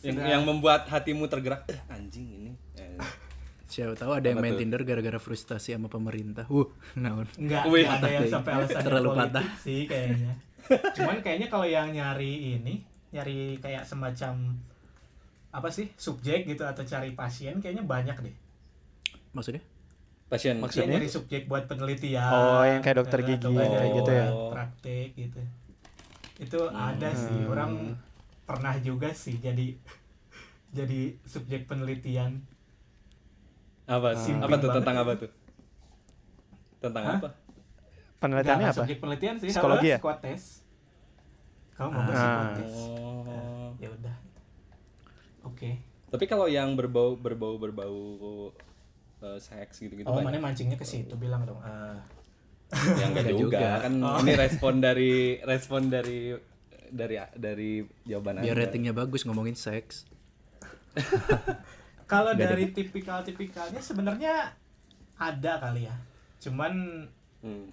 yang, 0.00 0.16
yang 0.22 0.42
membuat 0.46 0.86
hatimu 0.88 1.26
tergerak 1.26 1.66
eh, 1.68 1.80
anjing 1.90 2.26
ini 2.28 2.50
Eh, 2.78 2.96
siapa 3.72 3.98
tahu 3.98 4.14
ada 4.14 4.26
yang 4.30 4.38
Apa 4.38 4.46
main 4.46 4.54
tuh? 4.54 4.60
Tinder 4.62 4.82
gara-gara 4.86 5.18
frustasi 5.18 5.74
sama 5.74 5.90
pemerintah. 5.90 6.46
Wuh, 6.46 6.70
naon. 6.94 7.26
Enggak 7.36 7.66
ada 7.66 8.08
yang 8.08 8.30
sampai 8.30 8.52
deh. 8.54 8.58
alasan 8.64 8.82
Terlalu 8.86 9.08
patah. 9.18 9.46
sih 9.60 9.84
kayaknya. 9.84 10.32
Cuman 10.94 11.18
kayaknya 11.20 11.48
kalau 11.50 11.66
yang 11.66 11.90
nyari 11.90 12.56
ini, 12.60 12.84
nyari 13.10 13.58
kayak 13.58 13.82
semacam 13.84 14.56
apa 15.48 15.68
sih 15.72 15.88
subjek 15.96 16.44
gitu 16.44 16.62
atau 16.62 16.84
cari 16.84 17.16
pasien 17.16 17.58
kayaknya 17.58 17.82
banyak 17.82 18.16
deh. 18.20 18.36
Maksudnya? 19.34 19.64
pasien 20.28 20.60
Maksudnya? 20.60 21.00
nyari 21.00 21.08
subjek 21.08 21.48
buat 21.48 21.64
penelitian. 21.64 22.20
Oh, 22.28 22.60
yang 22.60 22.84
kayak 22.84 23.00
dokter 23.00 23.24
gigi, 23.24 23.48
kayak 23.48 23.72
kayak 23.72 23.92
gitu 23.96 24.10
ya? 24.12 24.26
Praktek 24.52 25.08
gitu. 25.16 25.40
Itu 26.38 26.70
ada 26.70 27.10
sih 27.12 27.44
orang 27.44 27.98
pernah 28.42 28.74
juga 28.78 29.10
sih 29.10 29.36
jadi 29.36 29.74
jadi 30.70 31.16
subjek 31.24 31.66
penelitian. 31.66 32.40
apa 33.84 34.12
Simping 34.14 34.44
apa 34.44 34.56
tuh 34.58 34.70
tentang 34.70 34.96
apa 34.98 35.12
tuh 35.16 35.30
tentang 36.78 37.04
Hah? 37.04 37.16
apa 37.18 37.28
Penelitiannya 38.18 38.64
Nggak, 38.64 38.74
apa? 38.74 38.82
Subjek 38.82 38.98
penelitian 38.98 39.36
sih, 39.38 39.48
Psikologi 39.48 39.88
ya? 39.88 39.98
Psikotes. 39.98 40.42
Kamu 41.72 41.88
mau 41.88 42.02
Ah. 42.02 42.06
psikotes? 42.10 42.74
oh 42.76 43.70
ya 43.78 43.88
udah 43.88 44.16
oke 45.44 45.70
tapi 46.08 46.24
kalau 46.26 46.44
yang 46.44 46.74
berbau 46.74 47.14
berbau 47.14 47.54
berbau 47.56 47.96
eh, 49.20 49.38
seks 49.38 49.80
gitu 49.80 49.94
gitu 49.94 50.04
oh 50.04 50.18
mana 50.18 50.36
mancingnya 50.36 50.74
ke 50.74 50.82
situ 50.82 51.14
bilang 51.14 51.46
dong 51.46 51.62
ah 51.62 51.94
yang 52.70 53.10
enggak 53.10 53.24
Nggak 53.24 53.36
juga. 53.38 53.58
juga. 53.58 53.70
kan 53.80 53.92
ini 54.20 54.32
respon 54.34 54.74
dari 54.78 55.12
respon 55.40 55.82
dari 55.86 56.20
dari 56.88 57.16
dari 57.32 57.70
jawaban 58.02 58.40
Biar 58.40 58.52
Anda. 58.54 58.64
ratingnya 58.64 58.92
bagus 58.92 59.22
ngomongin 59.22 59.54
seks. 59.54 60.04
kalau 62.06 62.32
dari 62.32 62.70
tipikal 62.70 63.20
tipikalnya 63.20 63.78
sebenarnya 63.78 64.52
ada 65.14 65.52
kali 65.58 65.84
ya 65.84 65.96
cuman 66.38 67.04
Hmm. 67.38 67.70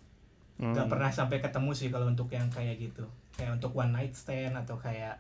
nggak 0.56 0.88
pernah 0.88 1.10
sampai 1.10 1.42
ketemu 1.42 1.72
sih 1.72 1.90
kalau 1.90 2.06
untuk 2.06 2.30
yang 2.30 2.46
kayak 2.48 2.78
gitu 2.78 3.02
kayak 3.34 3.56
untuk 3.56 3.74
one 3.74 3.90
night 3.90 4.14
stand 4.14 4.56
atau 4.56 4.78
kayak 4.78 5.18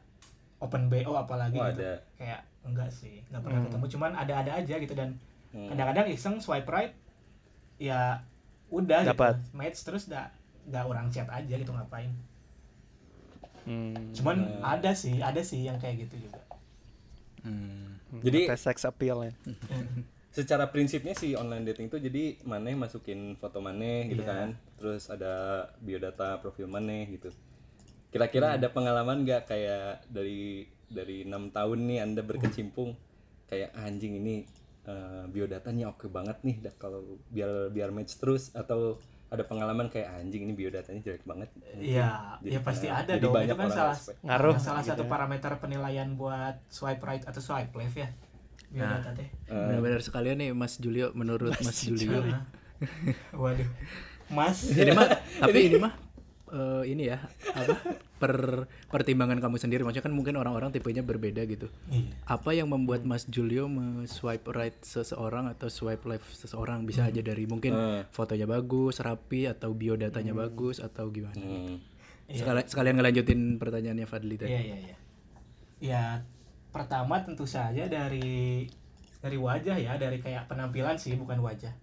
open 0.58 0.86
bo 0.86 0.96
apalagi 1.14 1.56
Oh, 1.56 1.66
gitu 1.68 1.82
ada. 1.82 1.98
kayak 2.16 2.40
enggak 2.62 2.88
sih 2.88 3.20
nggak 3.26 3.42
pernah 3.42 3.60
ketemu 3.62 3.86
cuman 3.90 4.12
ada-ada 4.14 4.52
aja 4.56 4.76
gitu 4.78 4.94
dan 4.94 5.18
Hmm. 5.50 5.68
kadang-kadang 5.68 6.08
iseng 6.10 6.38
swipe 6.38 6.68
right 6.68 6.94
ya 7.76 8.22
udah 8.76 9.02
Dapat. 9.06 9.34
gitu 9.38 9.54
match 9.54 9.80
terus 9.82 10.04
dah 10.06 10.28
nggak 10.66 10.84
orang 10.84 11.08
chat 11.10 11.28
aja 11.28 11.54
gitu 11.54 11.72
ngapain 11.72 12.12
Hmm. 13.64 14.14
cuman 14.14 14.38
Hmm. 14.38 14.62
ada 14.62 14.94
sih 14.94 15.18
ada 15.20 15.42
sih 15.42 15.62
yang 15.62 15.78
kayak 15.78 16.06
gitu 16.06 16.22
juga 16.22 16.42
Hmm. 17.42 17.98
Jadi- 18.22 18.46
Tes 18.48 18.58
sex 18.60 18.82
appeal 18.84 19.22
ya. 19.24 19.34
secara 20.32 20.68
prinsipnya 20.68 21.14
si 21.14 21.32
online 21.32 21.64
dating 21.64 21.88
tuh 21.88 21.98
jadi 21.98 22.36
maneh 22.44 22.76
masukin 22.76 23.34
foto 23.36 23.58
maneh 23.60 24.06
gitu 24.08 24.20
Iya. 24.20 24.28
kan 24.28 24.48
terus 24.76 25.08
ada 25.08 25.34
biodata 25.80 26.38
profil 26.38 26.68
maneh 26.68 27.08
gitu 27.10 27.32
kira-kira 28.12 28.54
ada 28.54 28.68
pengalaman 28.68 29.24
nggak 29.24 29.48
kayak 29.48 30.04
dari 30.06 30.64
dari 30.86 31.24
enam 31.24 31.50
tahun 31.50 31.80
nih 31.82 32.00
anda 32.02 32.22
berkecimpung 32.22 33.00
kayak 33.46 33.72
anjing 33.76 34.18
ini 34.18 34.44
eh, 34.86 35.26
biodatanya 35.28 35.90
oke 35.90 36.06
banget 36.08 36.38
nih 36.42 36.56
dah 36.62 36.74
kalau 36.76 37.02
biar 37.28 37.70
biar 37.70 37.90
match 37.90 38.16
terus 38.16 38.50
atau 38.52 38.98
ada 39.26 39.42
pengalaman 39.42 39.90
kayak 39.90 40.22
anjing 40.22 40.46
ini 40.46 40.54
biodatanya 40.54 41.02
jelek 41.02 41.24
banget 41.24 41.50
Iya, 41.76 42.38
ya 42.40 42.62
pasti 42.62 42.86
kayak- 42.86 43.02
ada 43.04 43.12
jadi 43.12 43.22
dong. 43.22 43.34
banyak 43.34 43.50
Itu 43.50 43.58
kan 43.58 43.70
salah. 43.70 43.98
Ngaruh 44.22 44.56
salah 44.56 44.82
gitu 44.82 44.92
satu 44.92 45.04
ya. 45.04 45.10
parameter 45.10 45.52
penilaian 45.58 46.10
buat 46.14 46.56
swipe 46.68 47.02
right 47.02 47.24
atau 47.24 47.42
swipe 47.42 47.74
left 47.74 47.98
ya. 47.98 48.10
Biodata 48.68 49.12
teh. 49.12 49.26
Eh, 49.26 49.50
Benar-benar 49.50 50.02
sekalian 50.02 50.38
nih 50.38 50.50
Mas 50.52 50.78
Julio 50.78 51.10
menurut 51.14 51.52
Mas, 51.58 51.80
Julio. 51.82 52.22
Nah. 52.22 52.46
Waduh. 53.42 53.68
Mas. 54.28 54.70
Ini 54.70 54.92
mah 54.92 55.10
tapi 55.40 55.60
ini 55.64 55.78
mah 55.78 55.94
eh, 56.48 56.84
ini 56.86 57.08
ya 57.08 57.18
apa 57.52 57.76
per 58.16 58.34
pertimbangan 58.88 59.38
kamu 59.38 59.58
sendiri 59.58 59.82
maksudnya 59.82 60.04
kan 60.04 60.14
mungkin 60.14 60.36
orang-orang 60.36 60.70
tipenya 60.70 61.02
berbeda 61.02 61.44
gitu. 61.44 61.68
Iya. 61.88 62.16
Apa 62.26 62.52
yang 62.52 62.68
membuat 62.68 63.02
Mas 63.02 63.26
Julio 63.26 63.66
swipe 64.06 64.50
right 64.50 64.78
seseorang 64.80 65.48
atau 65.48 65.68
swipe 65.68 66.06
left 66.06 66.30
seseorang 66.32 66.84
bisa 66.84 67.04
aja 67.04 67.20
dari 67.20 67.44
mungkin 67.44 67.72
Eh. 67.72 68.02
fotonya 68.10 68.46
bagus, 68.46 69.00
rapi 69.00 69.46
atau 69.46 69.72
biodatanya 69.72 70.32
Hmm. 70.32 70.42
bagus 70.42 70.78
atau 70.78 71.10
gimana? 71.10 71.38
hmm. 71.38 71.78
Sekali- 72.28 72.66
sekalian 72.66 72.98
ngelanjutin 72.98 73.42
pertanyaannya 73.56 74.06
Fadli 74.06 74.36
tadi. 74.36 74.50
Iya, 74.50 74.62
iya, 74.64 74.78
iya. 74.82 74.96
Ya, 75.78 76.04
pertama 76.70 77.22
tentu 77.22 77.46
saja 77.46 77.86
dari 77.86 78.66
dari 79.20 79.38
wajah 79.38 79.76
ya, 79.76 79.94
dari 79.96 80.18
kayak 80.18 80.46
penampilan 80.46 80.96
sih, 80.96 81.14
bukan 81.14 81.38
wajah. 81.40 81.74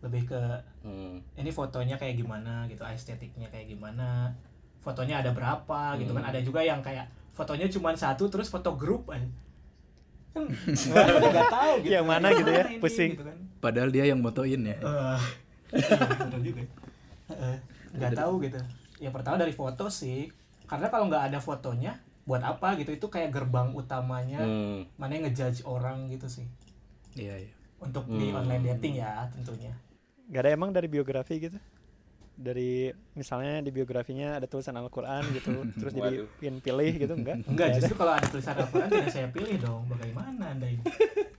Lebih 0.00 0.22
ke 0.24 0.40
Hmm. 0.80 1.18
ini 1.34 1.50
fotonya 1.50 1.94
kayak 1.94 2.16
gimana 2.16 2.64
gitu 2.64 2.80
estetiknya 2.82 3.46
kayak 3.46 3.68
gimana 3.68 4.30
fotonya 4.78 5.18
ada 5.18 5.30
berapa 5.30 5.98
gitu 5.98 6.12
kan 6.12 6.24
ada 6.24 6.38
juga 6.38 6.60
yang 6.60 6.78
kayak 6.78 7.04
fotonya 7.30 7.66
cuma 7.68 7.92
satu 7.92 8.26
terus 8.26 8.46
foto 8.46 8.72
grup 8.72 9.08
aja 9.08 9.26
kan 10.30 10.44
nggak 11.28 11.50
tahu 11.50 11.72
gitu 11.80 11.92
Yang 11.92 12.06
mana 12.06 12.26
gitu 12.30 12.50
ya, 12.50 12.62
ini, 12.64 12.78
pusing. 12.78 13.10
gitu 13.12 13.24
kan. 13.24 13.38
Padahal 13.58 13.88
dia 13.88 14.04
yang 14.04 14.20
motoin 14.20 14.60
ya. 14.62 14.76
Eh, 14.76 15.18
iya, 15.74 16.38
juga 16.38 16.62
Eh, 17.28 17.56
nggak 17.92 18.12
tahu 18.14 18.40
gitu 18.40 18.56
yang 18.98 19.10
pertama 19.10 19.36
dari 19.36 19.50
foto 19.50 19.86
sih 19.88 20.30
karena 20.64 20.88
kalau 20.88 21.06
nggak 21.06 21.28
ada 21.28 21.38
fotonya 21.38 21.92
buat 22.22 22.40
apa 22.40 22.76
gitu 22.76 22.92
itu 22.92 23.06
kayak 23.06 23.30
gerbang 23.30 23.72
utamanya 23.72 24.38
Hmm. 24.38 24.84
mana 24.94 25.12
yang 25.12 25.24
ngejudge 25.26 25.64
orang 25.64 26.06
gitu 26.06 26.28
sih 26.30 26.46
Iya, 27.14 27.34
iya. 27.40 27.52
untuk 27.78 28.04
di 28.06 28.28
Hmm. 28.28 28.38
online 28.38 28.64
dating 28.70 28.94
ya 28.96 29.26
tentunya 29.28 29.72
Gak 30.28 30.40
ada 30.44 30.50
emang 30.52 30.70
dari 30.70 30.92
biografi 30.92 31.40
gitu? 31.40 31.56
Dari 32.38 32.92
misalnya 33.18 33.58
di 33.64 33.74
biografinya 33.74 34.38
ada 34.38 34.46
tulisan 34.46 34.76
Al-Quran 34.76 35.24
gitu, 35.34 35.50
terus 35.80 35.92
jadi 35.96 36.22
pin 36.38 36.62
pilih 36.62 36.92
gitu 36.94 37.14
enggak? 37.16 37.42
Enggak, 37.48 37.68
justru 37.80 37.96
kalau 37.96 38.12
ada 38.14 38.28
tulisan 38.28 38.54
Al-Quran 38.54 38.88
tidak 38.92 39.10
saya 39.10 39.28
pilih 39.32 39.56
dong. 39.58 39.82
Bagaimana 39.90 40.54
Anda 40.54 40.68
ini? 40.68 40.84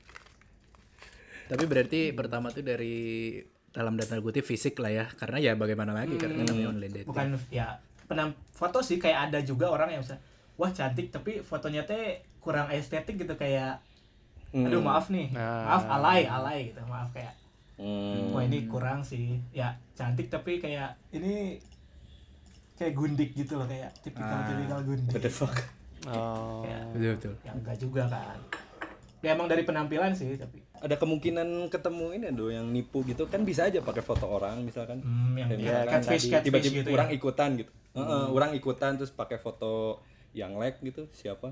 Tapi 1.49 1.63
berarti 1.65 2.13
pertama 2.13 2.53
tuh 2.53 2.61
dari 2.61 3.33
dalam 3.73 3.97
data 3.97 4.21
kutip 4.21 4.45
fisik 4.45 4.77
lah 4.81 4.91
ya. 4.91 5.05
Karena 5.09 5.37
ya 5.41 5.53
bagaimana 5.57 5.93
lagi 5.93 6.17
karena 6.17 6.45
namanya 6.45 6.69
online 6.73 6.93
dating. 7.01 7.09
Bukan 7.09 7.27
ya 7.49 7.81
penam 8.09 8.33
foto 8.53 8.81
sih 8.81 8.97
kayak 8.97 9.29
ada 9.29 9.39
juga 9.45 9.69
orang 9.69 9.93
yang 9.93 10.01
bisa 10.01 10.17
wah 10.57 10.73
cantik 10.73 11.13
tapi 11.13 11.45
fotonya 11.45 11.85
teh 11.85 12.25
kurang 12.41 12.73
estetik 12.73 13.21
gitu 13.21 13.37
kayak 13.37 13.79
aduh 14.51 14.81
maaf 14.81 15.13
nih. 15.13 15.29
Nah. 15.33 15.73
Maaf 15.73 15.85
alay, 15.89 16.25
alay 16.25 16.73
gitu. 16.73 16.81
Maaf 16.85 17.13
kayak 17.13 17.37
Hmm. 17.79 18.35
wah 18.35 18.43
ini 18.43 18.67
kurang 18.67 19.07
sih. 19.07 19.39
Ya 19.55 19.79
cantik 19.95 20.27
tapi 20.27 20.59
kayak 20.59 20.99
ini 21.15 21.63
kayak 22.75 22.91
gundik 22.95 23.31
gitu 23.35 23.55
loh 23.55 23.67
kayak 23.67 23.95
tipikal 24.03 24.43
tipikal 24.43 24.79
gundik. 24.83 25.15
What 25.15 25.23
the 25.23 25.31
fuck? 25.31 25.55
Oh. 26.07 26.63
Kayak, 26.63 26.83
Betul 26.95 27.11
betul. 27.15 27.33
ya 27.43 27.51
enggak 27.55 27.77
juga 27.79 28.03
kan. 28.11 28.39
Ya 29.19 29.35
emang 29.35 29.51
dari 29.51 29.67
penampilan 29.67 30.15
sih 30.15 30.35
tapi 30.39 30.63
Ada 30.79 30.95
kemungkinan 30.95 31.67
ketemu 31.67 32.05
ini 32.15 32.25
do 32.31 32.47
yang 32.47 32.71
nipu 32.71 33.03
gitu 33.03 33.27
kan 33.27 33.43
bisa 33.43 33.67
aja 33.67 33.83
pakai 33.83 33.99
foto 33.99 34.31
orang 34.31 34.63
misalkan. 34.63 35.03
hmm, 35.03 35.35
yang 35.35 35.49
ya, 35.51 35.57
misalkan 35.59 35.91
catfish 35.99 36.23
tadi 36.23 36.31
catfish 36.31 36.43
tiba-tiba 36.47 36.75
gitu 36.83 36.89
orang 36.95 37.09
ya. 37.11 37.15
ikutan 37.19 37.49
gitu. 37.59 37.71
Heeh, 37.99 38.25
orang 38.31 38.51
ikutan 38.55 38.91
terus 38.95 39.11
pakai 39.11 39.43
foto 39.43 39.99
yang 40.31 40.55
like 40.55 40.79
gitu 40.79 41.11
siapa? 41.11 41.51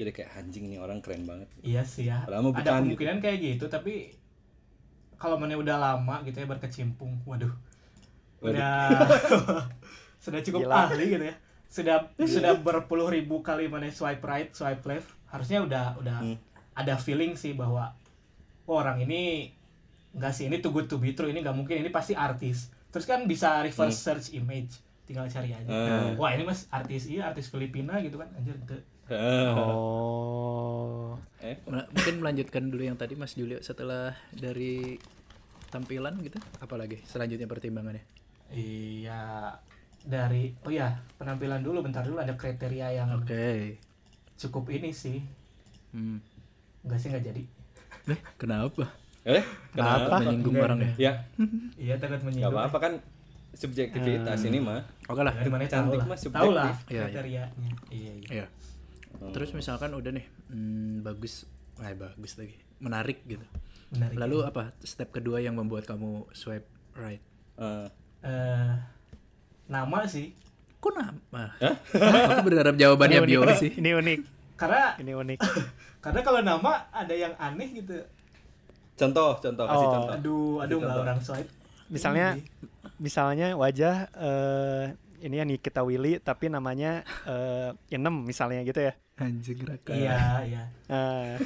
Jadi 0.00 0.10
kayak 0.16 0.30
anjing 0.32 0.72
nih 0.72 0.80
orang 0.80 1.04
keren 1.04 1.28
banget. 1.28 1.48
Iya 1.60 1.84
sih 1.84 2.08
ya. 2.08 2.24
Ada 2.24 2.40
bukan 2.40 2.64
kemungkinan 2.64 3.20
kayak 3.20 3.36
gitu 3.44 3.68
tapi 3.68 4.16
kalau 5.24 5.40
mana 5.40 5.56
udah 5.56 5.76
lama 5.80 6.20
gitu 6.22 6.36
ya 6.36 6.46
berkecimpung, 6.46 7.24
waduh. 7.24 7.48
Udah 8.44 8.92
sudah 10.24 10.40
cukup 10.44 10.68
Gila. 10.68 10.92
ahli 10.92 11.16
gitu 11.16 11.24
ya. 11.24 11.36
Sudah 11.64 11.96
sudah 12.20 12.52
berpuluh 12.54 13.08
ribu 13.08 13.40
kali 13.40 13.66
mana 13.66 13.88
swipe 13.88 14.20
right, 14.20 14.52
swipe 14.52 14.84
left. 14.84 15.08
Harusnya 15.26 15.64
udah 15.64 15.96
udah 15.96 16.18
Hmm. 16.20 16.36
ada 16.76 16.94
feeling 16.94 17.34
sih 17.34 17.56
bahwa 17.56 17.96
oh, 18.64 18.76
orang 18.76 19.00
ini 19.00 19.48
enggak 20.12 20.30
sih 20.30 20.46
ini 20.46 20.60
too 20.60 20.70
good 20.70 20.86
to 20.86 21.00
be 21.00 21.10
true, 21.10 21.26
ini 21.26 21.40
nggak 21.40 21.56
mungkin 21.56 21.80
ini 21.80 21.88
pasti 21.88 22.12
artis. 22.12 22.68
Terus 22.92 23.02
kan 23.02 23.24
bisa 23.24 23.58
reverse 23.58 23.96
search 23.96 24.30
image, 24.30 24.78
tinggal 25.02 25.26
cari 25.26 25.50
aja. 25.50 25.66
Hmm. 25.66 26.14
Wah, 26.14 26.30
ini 26.30 26.44
Mas 26.44 26.68
artis 26.68 27.10
iya, 27.10 27.26
artis 27.26 27.50
Filipina 27.50 27.98
gitu 27.98 28.20
kan. 28.20 28.30
Anjir, 28.38 28.54
ente. 28.54 28.78
Heeh. 29.10 29.50
Oh. 29.56 31.18
Eh, 31.42 31.58
Mungkin 31.66 32.22
melanjutkan 32.22 32.70
dulu 32.70 32.86
yang 32.86 32.96
tadi 32.96 33.12
Mas 33.14 33.34
Julio 33.34 33.60
setelah 33.60 34.14
dari 34.30 34.96
tampilan 35.74 36.14
gitu. 36.22 36.38
Apalagi 36.62 37.02
selanjutnya 37.02 37.50
pertimbangannya. 37.50 38.06
Iya 38.54 39.50
dari 40.04 40.52
oh 40.62 40.70
ya 40.70 40.94
penampilan 41.16 41.64
dulu 41.64 41.80
bentar 41.80 42.04
dulu 42.04 42.20
ada 42.20 42.36
kriteria 42.36 42.92
yang 42.94 43.08
Oke. 43.16 43.80
cukup 44.36 44.68
ini 44.70 44.92
sih 44.92 45.18
Hmm. 45.90 46.18
enggak 46.82 46.98
sih 46.98 47.08
nggak 47.08 47.24
jadi 47.24 47.42
Eh, 48.04 48.20
kenapa? 48.36 48.84
eh, 49.24 49.40
Kenapa? 49.72 50.20
Menyinggung 50.20 50.60
orang 50.60 50.76
ya? 50.76 50.90
Ya, 51.00 51.12
iya 51.80 51.94
takut 51.96 52.20
nggak 52.20 52.28
menyinggung 52.28 52.52
apa-apa 52.52 52.78
kan 52.78 52.92
subjektivitas 53.54 54.44
ini 54.44 54.60
mah. 54.60 54.84
Oke 55.08 55.24
lah. 55.24 55.32
dari 55.32 55.48
mana 55.48 55.64
Cantik 55.64 56.04
mah 56.04 56.18
tahu 56.18 56.50
lah 56.52 56.68
subjektif. 56.68 56.92
Iya, 56.92 57.00
iya. 57.00 57.04
kriterianya 57.08 57.44
iya 57.88 58.12
iya 58.12 58.28
Iya. 58.28 58.46
Terus 59.32 59.50
misalkan 59.54 59.94
udah 59.94 60.10
nih, 60.10 60.26
hmm, 60.50 61.00
bagus, 61.00 61.48
eh 61.80 61.94
bagus 61.96 62.36
lagi, 62.36 62.58
menarik 62.76 63.22
gitu. 63.24 63.46
Menarik 63.94 64.16
Lalu 64.16 64.38
apa 64.44 64.62
step 64.80 65.08
kedua 65.10 65.38
yang 65.38 65.54
membuat 65.54 65.84
kamu 65.84 66.26
swipe 66.30 66.66
right? 66.94 67.22
Eh, 67.56 67.86
Eh, 68.20 68.72
nama 69.66 69.98
sih 70.04 70.32
Kok 70.76 70.92
nama? 70.92 71.44
Aku 72.28 72.40
berharap 72.42 72.74
jawabannya 72.74 73.16
Ini 73.16 73.24
unik, 73.24 73.30
bio 73.30 73.40
unik. 73.42 73.56
sih. 73.56 73.70
Ini 73.74 73.90
unik. 73.94 74.20
karena 74.54 74.82
Ini 74.96 75.12
unik. 75.14 75.38
karena 76.04 76.20
kalau 76.20 76.40
nama 76.40 76.72
ada 76.90 77.12
yang 77.12 77.32
aneh 77.34 77.72
gitu 77.74 77.96
contoh, 78.94 79.34
contoh, 79.36 79.64
kasih 79.64 79.80
Oh. 79.80 79.92
contoh. 79.92 80.12
aduh 80.12 80.54
aduh 80.60 80.76
nggak 80.78 80.98
orang 81.00 81.18
swipe 81.18 81.50
Misalnya 81.86 82.34
Ini. 82.34 82.44
misalnya 82.96 83.46
wajah 83.54 84.08
eh 84.10 84.84
ini 85.20 85.36
ya 85.36 85.44
Nikita 85.44 85.80
Willy 85.80 86.16
tapi 86.18 86.46
namanya 86.46 87.00
eh 87.24 87.72
Inem 87.90 88.22
misalnya 88.22 88.60
gitu 88.62 88.80
ya. 88.80 88.92
Anjing 89.14 89.60
raka. 89.62 89.90
iya 89.90 90.16
iya 90.42 90.62
Nah, 90.86 91.36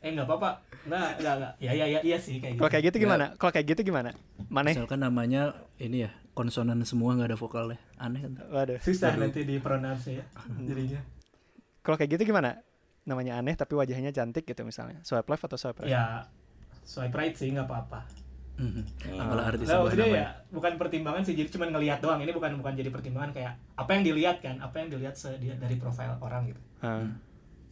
eh 0.00 0.10
nggak 0.10 0.24
apa-apa 0.24 0.50
nggak 0.88 1.08
nggak 1.20 1.34
nggak 1.36 1.52
ya 1.60 1.72
ya 1.76 1.86
ya 1.86 2.00
iya 2.00 2.16
sih 2.16 2.40
kayak 2.40 2.56
gitu 2.56 2.60
kalau 2.60 2.70
kayak 2.72 2.84
gitu 2.88 2.96
gimana? 2.98 3.24
Kalau 3.36 3.52
kayak 3.52 3.66
gitu 3.68 3.80
gimana? 3.84 4.10
Maneh? 4.48 4.72
Misalkan 4.72 4.98
namanya 4.98 5.42
ini 5.76 6.08
ya 6.08 6.10
konsonan 6.32 6.80
semua 6.82 7.12
nggak 7.12 7.28
ada 7.30 7.38
vokalnya, 7.38 7.76
aneh 8.00 8.20
kan? 8.24 8.32
Waduh. 8.48 8.80
susah 8.80 9.12
nanti 9.14 9.44
di 9.44 9.60
pronounce 9.60 10.08
ya 10.08 10.24
jadinya 10.58 11.00
Kalau 11.80 11.96
kayak 12.00 12.16
gitu 12.16 12.32
gimana? 12.32 12.60
Namanya 13.04 13.36
aneh 13.36 13.52
tapi 13.52 13.72
wajahnya 13.72 14.12
cantik 14.12 14.44
gitu 14.44 14.64
misalnya. 14.64 15.00
Swipe 15.04 15.28
left 15.28 15.44
atau 15.44 15.56
swipe 15.56 15.84
right? 15.84 15.92
ya 15.92 16.24
swipe 16.80 17.12
right 17.12 17.36
sih 17.36 17.52
nggak 17.52 17.68
apa-apa 17.68 18.00
Mhm. 18.60 19.16
Apalah 19.16 19.44
arti 19.48 19.64
Nah, 19.64 19.88
sebuah 19.88 20.04
ya 20.04 20.28
bukan 20.52 20.76
pertimbangan 20.76 21.24
sih 21.24 21.32
jadi 21.32 21.48
cuma 21.48 21.64
ngelihat 21.64 22.04
doang 22.04 22.20
ini 22.20 22.28
bukan 22.28 22.60
bukan 22.60 22.76
jadi 22.76 22.92
pertimbangan 22.92 23.32
kayak 23.32 23.56
apa 23.72 23.90
yang 23.96 24.02
dilihat 24.04 24.36
kan 24.44 24.60
apa 24.60 24.84
yang 24.84 24.92
dilihat 24.92 25.16
dari 25.56 25.80
profil 25.80 26.12
orang 26.20 26.52
gitu 26.52 26.60
Ah. 26.84 27.08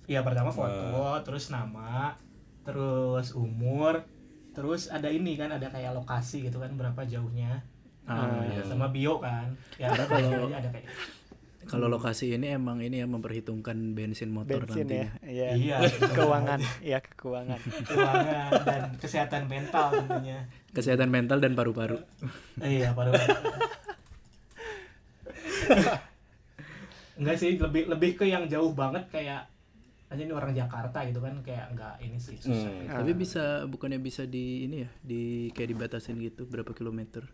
Ya 0.08 0.24
pertama 0.24 0.48
foto 0.48 1.20
terus 1.22 1.52
nama 1.52 2.16
terus 2.64 3.32
umur 3.32 4.02
terus 4.50 4.88
ada 4.88 5.06
ini 5.06 5.36
kan 5.36 5.52
ada 5.52 5.68
kayak 5.68 5.92
lokasi 5.92 6.42
gitu 6.42 6.58
kan 6.58 6.72
berapa 6.74 7.04
jauhnya 7.04 7.60
Ah, 8.08 8.40
iya. 8.42 8.64
sama 8.64 8.88
bio 8.88 9.20
kan 9.20 9.52
ya 9.76 9.92
Karena 9.92 10.04
kalau- 10.16 10.48
ada 10.50 10.68
kayak 10.68 10.88
Kalau 11.68 11.84
lokasi 11.86 12.32
ini 12.32 12.56
emang 12.56 12.80
ini 12.80 12.96
ya 12.96 13.06
memperhitungkan 13.06 13.92
bensin 13.92 14.32
motor 14.32 14.64
Bensin 14.64 14.88
ya. 14.88 15.04
nantinya. 15.04 15.08
Iya. 15.20 15.48
Iya. 15.52 15.76
Keuangan. 16.16 16.60
Iya, 16.80 16.98
keuangan. 17.04 17.60
keuangan 17.84 18.50
dan 18.64 18.82
kesehatan 18.96 19.44
mental 19.44 19.92
tentunya 19.92 20.48
Kesehatan 20.72 21.12
mental 21.12 21.36
dan 21.36 21.52
paru-paru. 21.52 22.00
Eh, 22.64 22.80
iya 22.80 22.96
paru 22.96 23.12
enggak 27.18 27.36
sih 27.36 27.58
lebih 27.58 27.84
lebih 27.86 28.14
ke 28.14 28.24
yang 28.24 28.46
jauh 28.46 28.72
banget 28.72 29.04
kayak 29.10 29.44
aja 30.08 30.18
ini 30.18 30.32
orang 30.32 30.52
Jakarta 30.52 31.04
gitu 31.04 31.20
kan 31.20 31.36
kayak 31.40 31.68
enggak 31.70 31.94
ini 31.98 32.16
sih 32.16 32.34
susah 32.34 32.64
Hmm. 32.64 32.80
gitu. 32.80 32.92
Tapi 32.94 33.12
bisa 33.14 33.44
bukannya 33.64 33.98
bisa 33.98 34.24
di 34.24 34.64
ini 34.64 34.76
ya, 34.80 34.90
di 34.98 35.22
kayak 35.50 35.68
dibatasin 35.70 36.16
gitu 36.18 36.44
berapa 36.44 36.72
kilometer? 36.72 37.28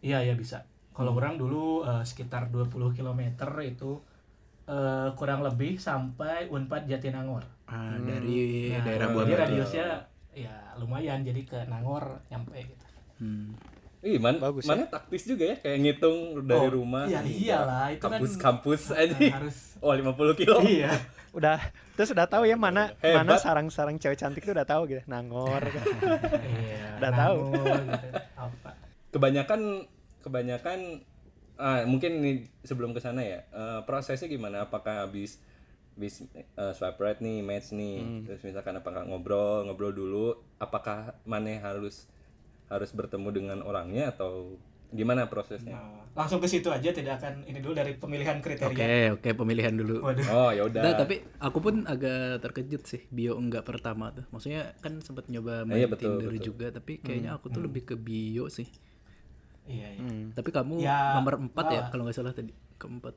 iya 0.00 0.20
iya 0.20 0.32
bisa 0.32 0.64
kalau 0.90 1.12
orang 1.12 1.34
dulu 1.34 1.80
eh, 1.82 2.02
sekitar 2.02 2.48
20 2.48 2.68
km 2.92 3.20
itu 3.62 4.00
eh, 4.64 5.08
kurang 5.14 5.40
lebih 5.40 5.76
sampai 5.76 6.48
Unpad 6.48 6.84
Jatinangor 6.86 7.44
Ah, 7.64 7.96
dari 7.96 8.68
Nah, 8.70 8.84
daerah 8.84 9.08
jadi 9.08 9.14
Buah 9.14 9.24
Batu. 9.26 9.40
radiusnya 9.42 9.86
ya 10.30 10.52
lumayan 10.76 11.20
jadi 11.20 11.40
ke 11.42 11.58
Nangor 11.66 12.20
nyampe 12.26 12.60
gitu 12.60 12.84
Hmm. 13.14 13.54
Ih, 14.02 14.20
man, 14.20 14.36
Bagus 14.36 14.64
mana 14.64 14.84
taktis 14.84 15.24
juga 15.24 15.48
ya 15.48 15.56
kayak 15.56 15.78
ngitung 15.80 16.44
dari 16.44 16.60
Oh, 16.60 16.76
rumah. 16.76 17.06
iya 17.06 17.24
iyalah 17.24 17.88
itu 17.88 18.02
kan 18.02 18.10
kampus-kampus 18.12 18.92
eh, 18.92 19.08
aja. 19.08 19.16
harus 19.32 19.56
Oh, 19.80 19.92
50 19.92 20.12
kilo. 20.34 20.60
iya 20.60 20.92
Udah 21.34 21.58
terus 21.98 22.14
udah 22.14 22.30
tahu 22.30 22.46
ya 22.46 22.54
mana 22.54 22.94
Hebat. 23.02 23.26
mana 23.26 23.34
sarang-sarang 23.36 23.98
cewek 23.98 24.18
cantik 24.18 24.46
tuh 24.46 24.54
udah 24.54 24.66
tahu 24.66 24.86
gitu. 24.86 25.02
Nangor. 25.10 25.62
iya 26.62 26.98
Udah 27.02 27.12
tahu. 27.12 27.38
Gitu. 27.50 28.08
apa 28.38 28.70
Kebanyakan 29.10 29.60
kebanyakan 30.22 30.78
ah, 31.58 31.82
mungkin 31.84 32.22
ini 32.22 32.32
sebelum 32.62 32.94
ke 32.94 33.00
sana 33.02 33.22
ya. 33.22 33.42
eh, 33.50 33.80
prosesnya 33.84 34.30
gimana? 34.30 34.66
Apakah 34.66 35.06
habis 35.06 35.42
habis 35.94 36.26
eh, 36.34 36.72
swipe 36.74 36.98
right 36.98 37.18
nih, 37.22 37.42
match 37.42 37.70
nih. 37.70 38.02
Hmm. 38.02 38.22
Terus 38.26 38.42
misalkan 38.42 38.74
apakah 38.78 39.06
ngobrol, 39.06 39.66
ngobrol 39.66 39.94
dulu, 39.94 40.26
apakah 40.58 41.14
mana 41.22 41.58
harus 41.62 42.10
harus 42.66 42.90
bertemu 42.90 43.28
dengan 43.30 43.58
orangnya 43.62 44.10
atau 44.10 44.58
Gimana 44.94 45.26
prosesnya? 45.26 45.74
Nah, 45.74 46.06
langsung 46.14 46.38
ke 46.38 46.46
situ 46.46 46.70
aja 46.70 46.94
tidak 46.94 47.18
akan 47.18 47.42
ini 47.50 47.58
dulu 47.58 47.74
dari 47.74 47.98
pemilihan 47.98 48.38
Oke, 48.38 48.54
kriteria. 48.54 49.18
oke 49.18 49.28
pemilihan 49.34 49.74
dulu. 49.74 50.06
Waduh. 50.06 50.26
Oh, 50.30 50.50
ya 50.54 50.62
udah. 50.70 50.82
Nah, 50.86 50.94
tapi 50.94 51.18
aku 51.42 51.58
pun 51.58 51.82
agak 51.84 52.38
terkejut 52.46 52.86
sih 52.86 53.02
bio 53.10 53.34
enggak 53.34 53.66
pertama 53.66 54.14
tuh. 54.14 54.22
Maksudnya 54.30 54.78
kan 54.78 55.02
sempat 55.02 55.26
nyoba 55.26 55.66
main 55.66 55.82
Iya, 55.82 55.90
betul, 55.90 56.22
Tinder 56.22 56.30
betul. 56.30 56.46
juga, 56.54 56.66
tapi 56.70 57.02
kayaknya 57.02 57.34
aku 57.34 57.50
tuh 57.50 57.66
lebih 57.66 57.82
ke 57.82 57.98
bio 57.98 58.46
sih. 58.46 58.70
Iya, 59.66 59.98
iya. 59.98 60.30
Tapi 60.30 60.48
kamu 60.54 60.78
Ya, 60.78 61.18
nomor 61.18 61.40
4 61.40 61.66
ya 61.74 61.82
kalau 61.90 62.06
nggak 62.06 62.14
salah 62.14 62.30
tadi. 62.30 62.54
Keempat. 62.78 63.14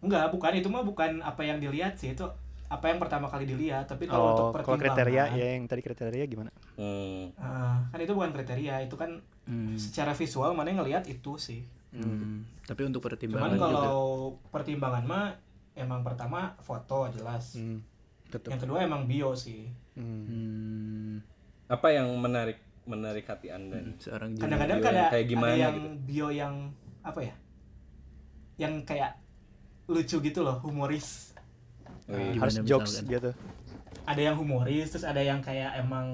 Enggak, 0.00 0.32
bukan 0.34 0.52
itu 0.56 0.68
mah 0.72 0.82
bukan 0.82 1.20
apa 1.22 1.44
yang 1.44 1.60
dilihat 1.62 1.94
sih, 1.94 2.16
itu 2.16 2.24
apa 2.70 2.86
yang 2.86 3.02
pertama 3.02 3.26
kali 3.26 3.50
dilihat, 3.50 3.90
tapi 3.90 4.06
kalau 4.06 4.30
untuk 4.30 4.46
Oh, 4.54 4.62
kalau 4.62 4.78
kriteria 4.78 5.26
pertimbangan 5.26 5.42
ya 5.42 5.46
yang 5.58 5.66
tadi 5.66 5.82
kriteria 5.82 6.24
gimana? 6.30 6.50
Hmm. 6.78 7.34
eh, 7.34 7.76
kan 7.90 7.98
itu 7.98 8.14
bukan 8.14 8.30
kriteria, 8.30 8.86
itu 8.86 8.94
kan 8.94 9.18
Hmm. 9.50 9.74
secara 9.74 10.14
visual 10.14 10.54
mana 10.54 10.70
yang 10.70 10.86
ngelihat 10.86 11.04
itu 11.10 11.34
sih. 11.34 11.66
Hmm. 11.90 12.46
Tapi 12.70 12.86
untuk 12.86 13.02
Cuman 13.02 13.10
pertimbangan 13.18 13.50
juga 13.58 13.66
kalau 13.74 14.02
pertimbangan 14.54 15.02
mah 15.02 15.26
emang 15.74 16.06
pertama 16.06 16.54
foto 16.62 17.10
jelas. 17.10 17.58
Hmm. 17.58 17.82
tetap. 18.30 18.54
Yang 18.54 18.60
kedua 18.62 18.78
emang 18.86 19.10
bio 19.10 19.34
sih. 19.34 19.66
Hmm. 19.98 20.22
Hmm. 20.30 21.14
Apa 21.66 21.90
yang 21.90 22.06
menarik 22.14 22.62
menarik 22.86 23.26
hati 23.26 23.50
Anda 23.50 23.82
nih? 23.82 23.98
Seorang. 23.98 24.38
Kadang-kadang 24.38 24.78
bio 24.78 24.86
yang 24.86 24.94
ada, 24.94 25.04
kayak 25.10 25.26
gimana 25.26 25.50
ada 25.50 25.58
yang 25.58 25.74
gitu? 25.74 25.90
bio 26.06 26.28
yang 26.30 26.54
apa 27.02 27.20
ya? 27.26 27.34
Yang 28.62 28.74
kayak 28.86 29.12
lucu 29.90 30.16
gitu 30.22 30.40
loh, 30.46 30.62
humoris. 30.62 31.29
Wih. 32.10 32.34
Gimana 32.34 32.42
Harus 32.42 32.54
jokes 32.62 32.92
misalkan? 32.92 33.12
gitu. 33.12 33.30
Ada 34.04 34.20
yang 34.22 34.36
humoris, 34.36 34.88
terus 34.90 35.06
ada 35.06 35.20
yang 35.20 35.38
kayak 35.38 35.78
emang 35.78 36.06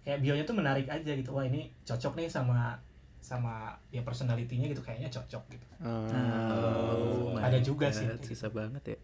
kayak 0.00 0.18
bionya 0.18 0.44
tuh 0.44 0.56
menarik 0.56 0.86
aja 0.86 1.12
gitu. 1.12 1.30
Wah, 1.30 1.44
ini 1.44 1.68
cocok 1.84 2.16
nih 2.16 2.26
sama 2.26 2.80
sama 3.20 3.68
ya 3.88 4.00
personality-nya 4.00 4.66
gitu 4.66 4.80
kayaknya 4.80 5.06
cocok 5.06 5.44
gitu. 5.50 5.66
Oh, 5.84 7.36
Ada 7.36 7.58
my 7.58 7.62
juga 7.62 7.86
God, 7.88 7.94
sih. 7.94 8.06
Susah 8.26 8.48
banget 8.48 8.82
ya. 8.86 8.98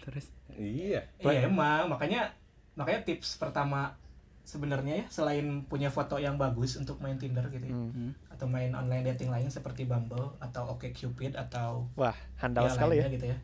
Terus 0.00 0.26
Iya. 0.54 1.00
Iya 1.18 1.40
emang 1.44 1.90
makanya 1.90 2.30
makanya 2.72 3.02
tips 3.04 3.36
pertama 3.36 3.92
sebenarnya 4.40 5.02
ya 5.02 5.06
selain 5.10 5.66
punya 5.66 5.90
foto 5.90 6.16
yang 6.16 6.38
bagus 6.38 6.78
untuk 6.78 7.02
main 7.02 7.18
Tinder 7.18 7.42
gitu 7.50 7.66
ya, 7.66 7.74
Hmm. 7.74 8.14
atau 8.30 8.46
main 8.46 8.70
online 8.70 9.02
dating 9.04 9.26
lain 9.26 9.50
seperti 9.50 9.82
Bumble 9.82 10.38
atau 10.38 10.70
OkCupid 10.70 11.34
atau 11.34 11.90
Wah, 11.98 12.14
handal 12.38 12.64
ya 12.64 12.70
sekali 12.70 12.96
ya. 12.96 13.10
gitu 13.10 13.26
ya. 13.26 13.36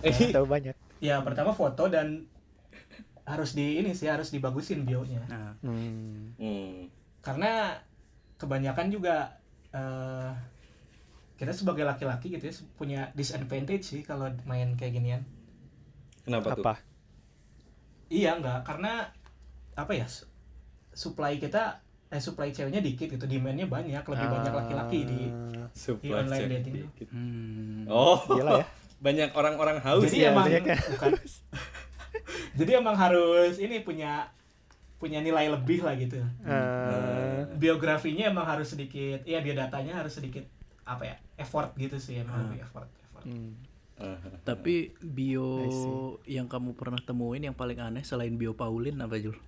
Eh, 0.00 0.32
Tahu 0.32 0.48
banyak. 0.48 0.72
Ya 0.98 1.20
pertama 1.20 1.50
foto 1.52 1.86
dan 1.86 2.26
harus 3.24 3.56
di 3.56 3.80
ini 3.80 3.96
sih 3.96 4.04
harus 4.04 4.28
dibagusin 4.28 4.84
bionya 4.84 5.24
nah, 5.26 5.56
Hmm. 5.64 6.36
hmm. 6.36 6.92
karena 7.24 7.72
kebanyakan 8.36 8.92
juga 8.92 9.40
eh, 9.72 10.30
kita 11.34 11.50
sebagai 11.50 11.82
laki-laki 11.82 12.30
gitu 12.30 12.44
ya 12.44 12.54
punya 12.76 13.00
disadvantage 13.12 13.82
sih 13.82 14.00
kalau 14.00 14.28
main 14.44 14.76
kayak 14.76 14.94
ginian. 14.94 15.22
Kenapa 16.22 16.52
tuh? 16.52 16.62
Apa? 16.62 16.74
Iya 18.06 18.38
enggak 18.38 18.62
karena 18.62 19.08
apa 19.74 19.92
ya 19.92 20.06
su- 20.06 20.28
supply 20.94 21.40
kita 21.40 21.80
eh 22.06 22.22
supply 22.22 22.52
ceweknya 22.52 22.78
dikit 22.78 23.10
gitu 23.10 23.24
demandnya 23.26 23.66
banyak 23.66 24.04
lebih 24.04 24.28
banyak 24.30 24.52
laki-laki 24.54 24.98
di 25.02 25.20
Ah, 25.26 25.66
Supply 25.74 26.12
online 26.14 26.46
dating 26.54 26.74
dikit. 26.86 27.08
hmm. 27.10 27.88
Oh, 27.90 28.20
Iyalah 28.30 28.62
ya. 28.62 28.66
banyak 29.04 29.30
orang-orang 29.36 29.84
haus 29.84 30.08
jadi 30.08 30.16
ya. 30.16 30.30
emang 30.32 30.46
banyak 30.48 30.64
ya. 30.64 30.78
bukan 30.96 31.12
jadi 32.58 32.70
emang 32.80 32.96
harus 32.96 33.60
ini 33.60 33.84
punya 33.84 34.32
punya 34.96 35.20
nilai 35.20 35.52
lebih 35.52 35.84
lah 35.84 35.92
gitu 36.00 36.16
Eh, 36.48 37.40
biografinya 37.60 38.32
emang 38.32 38.48
harus 38.48 38.72
sedikit 38.72 39.20
iya 39.28 39.44
biodatanya 39.44 40.00
harus 40.00 40.16
sedikit 40.16 40.48
apa 40.88 41.04
ya 41.04 41.16
effort 41.36 41.76
gitu 41.76 42.00
sih 42.00 42.24
emang 42.24 42.48
lebih 42.48 42.64
effort 42.64 42.88
effort 42.88 43.28
hmm. 43.28 43.52
Aha. 43.94 44.42
Tapi 44.42 44.90
bio 44.98 45.54
yang 46.26 46.50
kamu 46.50 46.74
pernah 46.74 46.98
temuin 46.98 47.46
yang 47.46 47.54
paling 47.54 47.78
aneh 47.78 48.02
selain 48.02 48.34
bio 48.34 48.50
Paulin 48.58 48.98
apa 48.98 49.22
Jul? 49.22 49.38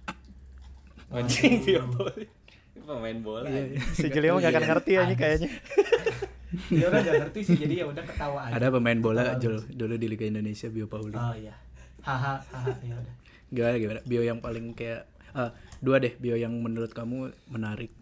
Anjing 1.11 1.67
dia 1.67 1.83
boleh. 1.83 2.31
Pemain 2.79 3.19
bola. 3.19 3.51
Si 3.91 4.07
Julio 4.07 4.39
mah 4.39 4.47
gak 4.47 4.55
akan 4.55 4.65
ngerti 4.71 4.93
aja 5.03 5.15
kayaknya. 5.19 5.51
dia 6.69 6.87
udah 6.87 7.01
gak 7.01 7.15
ngerti 7.23 7.41
sih 7.43 7.57
jadi 7.57 7.75
ya 7.81 7.87
udah 7.87 8.03
ketawa 8.03 8.41
aja 8.47 8.55
Ada 8.55 8.67
pemain 8.71 8.97
bola 8.97 9.35
Jul 9.37 9.61
dulu 9.69 9.95
di 9.95 10.07
Liga 10.07 10.25
Indonesia 10.25 10.67
bio 10.67 10.87
Paulin. 10.87 11.15
oh 11.15 11.35
iya 11.35 11.55
haha 12.01 12.39
haha 12.47 12.73
ya 12.81 12.95
udah 12.95 13.15
Gimana 13.47 13.77
gimana? 13.77 14.01
Bio 14.03 14.21
yang 14.21 14.39
paling 14.39 14.75
kayak 14.75 15.07
ah, 15.31 15.51
dua 15.79 15.99
deh 15.99 16.15
bio 16.17 16.35
yang 16.35 16.51
menurut 16.57 16.91
kamu 16.91 17.31
menarik. 17.47 17.95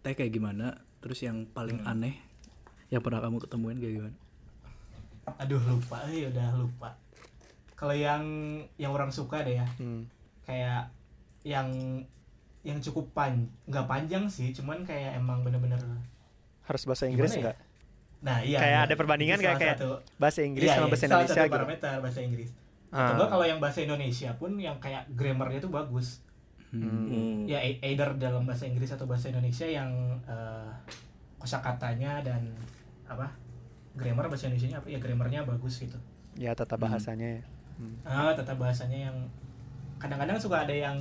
Teh 0.00 0.12
kayak 0.12 0.32
gimana? 0.32 0.72
Terus 0.98 1.20
yang 1.20 1.44
paling 1.46 1.80
Hmm. 1.80 1.90
aneh 1.90 2.16
yang 2.88 3.00
pernah 3.00 3.20
kamu 3.20 3.40
ketemuin 3.40 3.76
kayak 3.76 3.94
gimana? 3.94 4.16
aduh 5.30 5.62
lupa 5.62 6.02
eh 6.06 6.26
udah 6.26 6.48
lupa 6.56 6.90
kalau 7.72 7.92
yang 7.92 8.24
yang 8.74 8.90
orang 8.90 9.08
suka 9.08 9.40
deh 9.40 9.56
ya 9.56 9.68
Hmm. 9.76 10.08
kayak 10.42 10.90
yang 11.44 11.68
yang 12.60 12.76
cukup 12.78 13.08
pan 13.12 13.36
nggak 13.64 13.86
panjang 13.86 14.26
sih 14.26 14.50
cuman 14.50 14.82
kayak 14.82 15.16
emang 15.16 15.40
bener-bener 15.40 15.78
Harus 16.62 16.82
bahasa 16.82 17.04
Inggris 17.04 17.30
Gimana 17.32 17.52
ya? 17.52 17.69
Nah 18.20 18.38
iya 18.38 18.58
Kayak 18.58 18.72
iya. 18.74 18.84
ada 18.84 18.94
perbandingan 18.94 19.38
kayak 19.38 19.56
kayak 19.56 19.76
bahasa 20.16 20.40
Inggris 20.42 20.64
iya, 20.64 20.74
sama 20.74 20.82
iya, 20.82 20.90
bahasa 20.90 21.00
salah 21.00 21.12
Indonesia 21.16 21.34
satu 21.34 21.46
gitu. 21.46 21.56
parameter 21.56 21.94
bahasa 21.98 22.20
Inggris 22.20 22.50
Ah. 22.90 22.98
atau 23.00 23.12
enggak 23.14 23.30
kalau 23.30 23.46
yang 23.46 23.58
bahasa 23.58 23.78
Indonesia 23.80 24.30
pun 24.34 24.50
yang 24.56 24.76
kayak 24.76 25.02
grammarnya 25.10 25.58
tuh 25.58 25.70
bagus 25.70 26.20
Hmm. 26.70 27.46
ya 27.46 27.58
e- 27.58 27.82
either 27.84 28.14
dalam 28.14 28.46
bahasa 28.46 28.62
Inggris 28.62 28.86
atau 28.88 29.02
bahasa 29.02 29.26
Indonesia 29.26 29.64
yang 29.64 29.90
eh, 30.22 30.70
kosakatanya 31.36 32.20
dan 32.20 32.46
apa 33.04 33.26
grammar 33.92 34.26
bahasa 34.26 34.46
Indonesia 34.46 34.76
apa 34.76 34.86
ya 34.86 34.98
grammarnya 34.98 35.42
bagus 35.44 35.78
gitu 35.78 35.98
Ya 36.34 36.54
tata 36.54 36.76
bahasanya. 36.76 37.26
ya. 37.36 37.42
Hmm. 37.74 37.96
ah 38.04 38.30
tata 38.32 38.54
bahasanya 38.54 39.08
yang 39.08 39.16
kadang-kadang 39.96 40.38
suka 40.38 40.62
ada 40.62 40.70
yang 40.72 40.94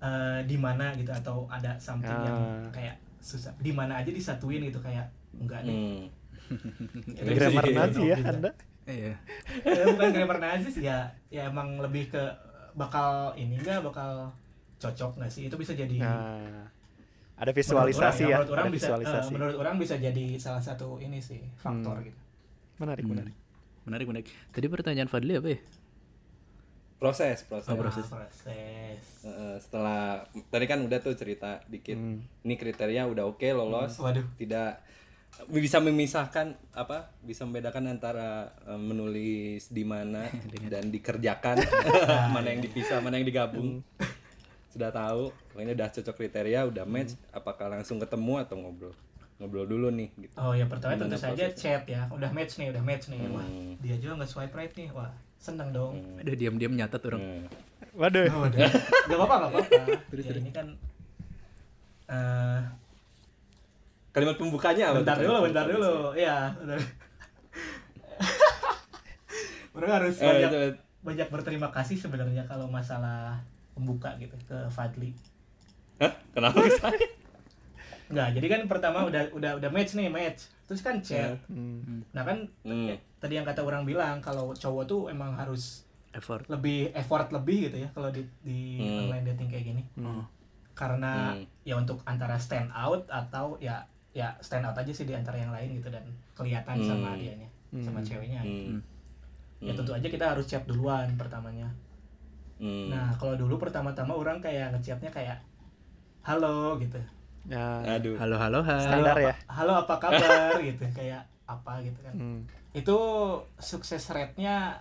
eh, 0.00 0.40
di 0.44 0.56
mana 0.56 0.92
gitu 0.92 1.10
atau 1.10 1.44
ada 1.46 1.76
something 1.78 2.12
yang 2.14 2.38
Ah. 2.38 2.68
kayak 2.70 2.96
susah 3.18 3.52
di 3.58 3.72
mana 3.72 3.96
aja 3.98 4.08
disatuin 4.08 4.60
gitu 4.62 4.76
kayak 4.78 5.08
enggak 5.38 5.60
deh 5.62 5.72
Hmm. 5.72 6.02
Itu 7.16 7.30
Grammar 7.32 7.64
Nazi 7.66 8.02
ya 8.04 8.16
gitu. 8.16 8.28
Anda. 8.28 8.50
Iya. 8.84 9.14
Ya, 9.64 9.82
bukan 9.96 10.08
grammar 10.12 10.38
Nazi 10.38 10.68
sih 10.68 10.82
ya 10.82 10.98
ya 11.28 11.48
emang 11.48 11.80
lebih 11.80 12.10
ke 12.10 12.20
bakal 12.74 13.32
ini 13.34 13.56
enggak 13.56 13.80
bakal 13.80 14.28
cocok 14.76 15.16
nggak 15.16 15.30
sih 15.30 15.48
itu 15.48 15.56
bisa 15.56 15.72
jadi 15.72 15.96
Nah, 15.96 16.68
ada 17.34 17.48
menurut 17.48 17.56
visualisasi 17.56 18.22
orang, 18.22 18.28
ya, 18.28 18.36
menurut 18.36 18.50
orang 18.52 18.64
ada 18.64 18.70
bisa 18.70 18.86
visualisasi. 18.86 19.24
eh, 19.24 19.32
menurut 19.32 19.56
orang 19.56 19.74
bisa 19.78 19.94
jadi 19.96 20.26
salah 20.36 20.60
satu 20.60 20.98
ini 20.98 21.18
sih 21.18 21.40
faktor 21.56 21.96
Hmm. 21.96 22.06
gitu 22.06 22.20
Menarik, 22.76 23.02
Hmm. 23.02 23.12
menarik. 23.14 23.34
Menarik 23.84 24.06
menarik. 24.06 24.26
Tadi 24.50 24.66
pertanyaan 24.66 25.06
Fadli 25.06 25.32
apa 25.34 25.48
ya? 25.48 25.60
Proses, 26.94 27.44
proses. 27.44 27.68
Oh, 27.68 27.76
proses. 27.76 28.04
Proses 28.04 28.98
Eh, 29.22 29.56
setelah 29.58 30.24
tadi 30.46 30.64
kan 30.64 30.80
udah 30.80 30.98
tuh 30.98 31.12
cerita 31.12 31.60
dikit. 31.66 31.94
Hmm. 31.94 32.20
Ini 32.42 32.54
kriteria 32.54 33.04
udah 33.06 33.24
oke 33.26 33.44
lolos. 33.50 33.96
waduh 33.98 34.24
Tidak 34.34 34.70
bisa 35.50 35.82
memisahkan 35.82 36.54
apa? 36.72 37.10
Bisa 37.20 37.42
membedakan 37.44 37.90
antara 37.90 38.54
eh, 38.64 38.80
menulis 38.80 39.68
di 39.68 39.82
mana 39.82 40.26
dan 40.72 40.88
dikerjakan. 40.88 41.58
mana 42.34 42.54
yang 42.54 42.62
dipisah, 42.62 43.02
mana 43.02 43.18
yang 43.18 43.26
digabung. 43.26 43.82
Sudah 44.70 44.90
tahu, 44.90 45.30
pokoknya 45.54 45.78
udah 45.78 45.88
cocok 45.94 46.14
kriteria, 46.18 46.66
udah 46.66 46.82
match, 46.82 47.14
apakah 47.30 47.70
langsung 47.70 48.02
ketemu 48.02 48.42
atau 48.42 48.58
ngobrol? 48.58 48.94
Ngobrol 49.38 49.66
dulu 49.70 49.86
nih 49.94 50.10
gitu. 50.18 50.34
Oh 50.34 50.50
ya 50.50 50.66
pertama 50.66 50.98
tentu 50.98 51.14
saja 51.14 51.46
chat 51.54 51.86
ya, 51.86 52.10
udah 52.10 52.30
match 52.34 52.58
nih, 52.58 52.74
udah 52.74 52.82
match 52.82 53.06
nih, 53.10 53.22
wah 53.30 53.42
Hmm. 53.46 53.78
dia 53.78 53.94
juga 54.02 54.18
nggak 54.22 54.30
swipe 54.30 54.54
right 54.54 54.74
nih, 54.74 54.90
wah 54.90 55.14
seneng 55.38 55.70
dong. 55.70 56.02
Ada 56.18 56.34
diam-diam 56.34 56.74
nyatat 56.74 57.02
orang. 57.06 57.22
Hmm. 57.22 57.46
Waduh. 57.94 58.26
Oh, 58.34 58.50
udah. 58.50 58.66
Gak 59.06 59.14
apa-apa, 59.14 59.34
gak 59.38 59.50
apa-apa. 59.54 59.82
ya, 60.10 60.34
ini 60.42 60.50
kan 60.50 60.66
eh 62.10 62.60
Kalimat 64.14 64.36
pembukanya 64.36 64.84
apa? 64.88 65.02
bentar 65.02 65.16
dulu, 65.18 65.36
bentar 65.42 65.66
dulu, 65.66 65.94
ya. 66.14 66.54
bentar. 66.54 66.78
Orang 69.74 69.90
harus 69.92 70.14
Eh, 70.16 70.24
banyak 70.24 70.50
itu- 70.50 70.78
banyak 71.02 71.28
berterima 71.28 71.68
kasih 71.68 71.98
sebenarnya 71.98 72.46
kalau 72.46 72.64
masalah 72.64 73.42
pembuka 73.74 74.14
gitu 74.16 74.38
ke 74.46 74.54
Fadli. 74.70 75.10
Hah? 75.98 76.14
Kenapa 76.30 76.62
ke 76.62 76.70
saya? 76.72 76.94
Enggak, 78.04 78.28
jadi 78.32 78.46
kan 78.48 78.60
pertama 78.64 79.02
udah 79.02 79.34
udah 79.34 79.58
udah 79.58 79.70
match 79.70 79.92
nih, 79.92 80.06
match. 80.06 80.46
Terus 80.64 80.80
kan 80.80 81.02
chat. 81.02 81.34
Hmm. 81.46 82.06
Nah 82.08 82.22
kan 82.22 82.46
Hmm. 82.62 82.86
eh, 82.88 83.02
tadi 83.18 83.34
yang 83.34 83.42
kata 83.42 83.60
orang 83.60 83.82
bilang 83.82 84.20
kalau 84.20 84.54
cowok 84.54 84.84
tuh 84.86 85.02
emang 85.08 85.34
harus 85.34 85.82
Effort. 86.12 86.46
lebih 86.46 86.94
effort 86.94 87.26
lebih 87.28 87.68
gitu 87.68 87.76
ya 87.80 87.88
kalau 87.90 88.08
di 88.08 88.22
di 88.40 88.78
Hmm. 88.78 89.10
online 89.10 89.26
dating 89.28 89.48
kayak 89.50 89.64
gini. 89.66 89.82
Oh. 89.98 90.22
Karena 90.72 91.34
Hmm. 91.34 91.42
ya 91.62 91.74
untuk 91.74 91.98
antara 92.04 92.38
stand 92.38 92.70
out 92.70 93.04
atau 93.08 93.58
ya 93.58 93.82
ya 94.14 94.30
stand 94.38 94.62
out 94.62 94.72
aja 94.72 94.88
sih 94.88 95.02
di 95.02 95.12
antara 95.12 95.34
yang 95.34 95.50
lain 95.50 95.74
gitu 95.74 95.90
dan 95.90 96.06
kelihatan 96.32 96.78
Hmm. 96.78 96.86
sama 96.86 97.08
dianya, 97.14 97.50
sama 97.76 97.98
Hmm. 97.98 98.06
ceweknya. 98.06 98.40
Hmm. 98.40 98.78
Ya 99.58 99.72
tentu 99.72 99.90
aja 99.90 100.06
kita 100.06 100.24
harus 100.28 100.44
chat 100.44 100.62
duluan 100.64 101.10
pertamanya. 101.14 101.66
Hmm. 102.56 102.88
Nah, 102.88 103.10
kalau 103.12 103.34
dulu 103.34 103.58
pertama-tama 103.58 104.14
orang 104.14 104.38
kayak 104.38 104.70
ngechatnya 104.70 105.10
kayak 105.10 105.38
halo 106.22 106.78
gitu. 106.78 106.96
Ya, 107.44 107.82
Aduh. 107.90 108.16
Halo 108.16 108.38
halo 108.38 108.62
hai. 108.62 108.80
Standar 108.80 109.12
halo, 109.12 109.20
ya. 109.20 109.34
apa- 109.34 109.52
halo 109.52 109.72
apa 109.76 109.94
kabar 109.98 110.56
gitu 110.64 110.84
kayak 110.90 111.20
apa 111.44 111.76
gitu 111.82 112.00
kan 112.00 112.14
hmm. 112.14 112.40
itu 112.72 112.96
sukses 113.58 114.00
rate-nya 114.08 114.80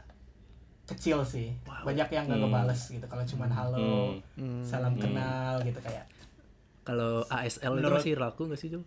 kecil 0.85 1.19
sih 1.23 1.51
banyak 1.83 2.07
yang 2.07 2.23
nggak 2.23 2.39
Hmm. 2.39 2.47
ngebales 2.47 2.81
gitu 2.87 3.03
kalau 3.03 3.19
cuman 3.21 3.51
halo 3.51 4.15
Hmm. 4.31 4.39
Hmm. 4.39 4.63
salam 4.63 4.95
kenal 4.95 5.59
gitu 5.59 5.75
kayak 5.79 6.07
Kalau 6.83 7.23
ASL 7.25 7.67
itu 7.69 7.79
Menurut- 7.81 7.99
masih 7.99 8.15
laku 8.15 8.41
nggak 8.45 8.55
sih 8.57 8.67
Jul? 8.69 8.83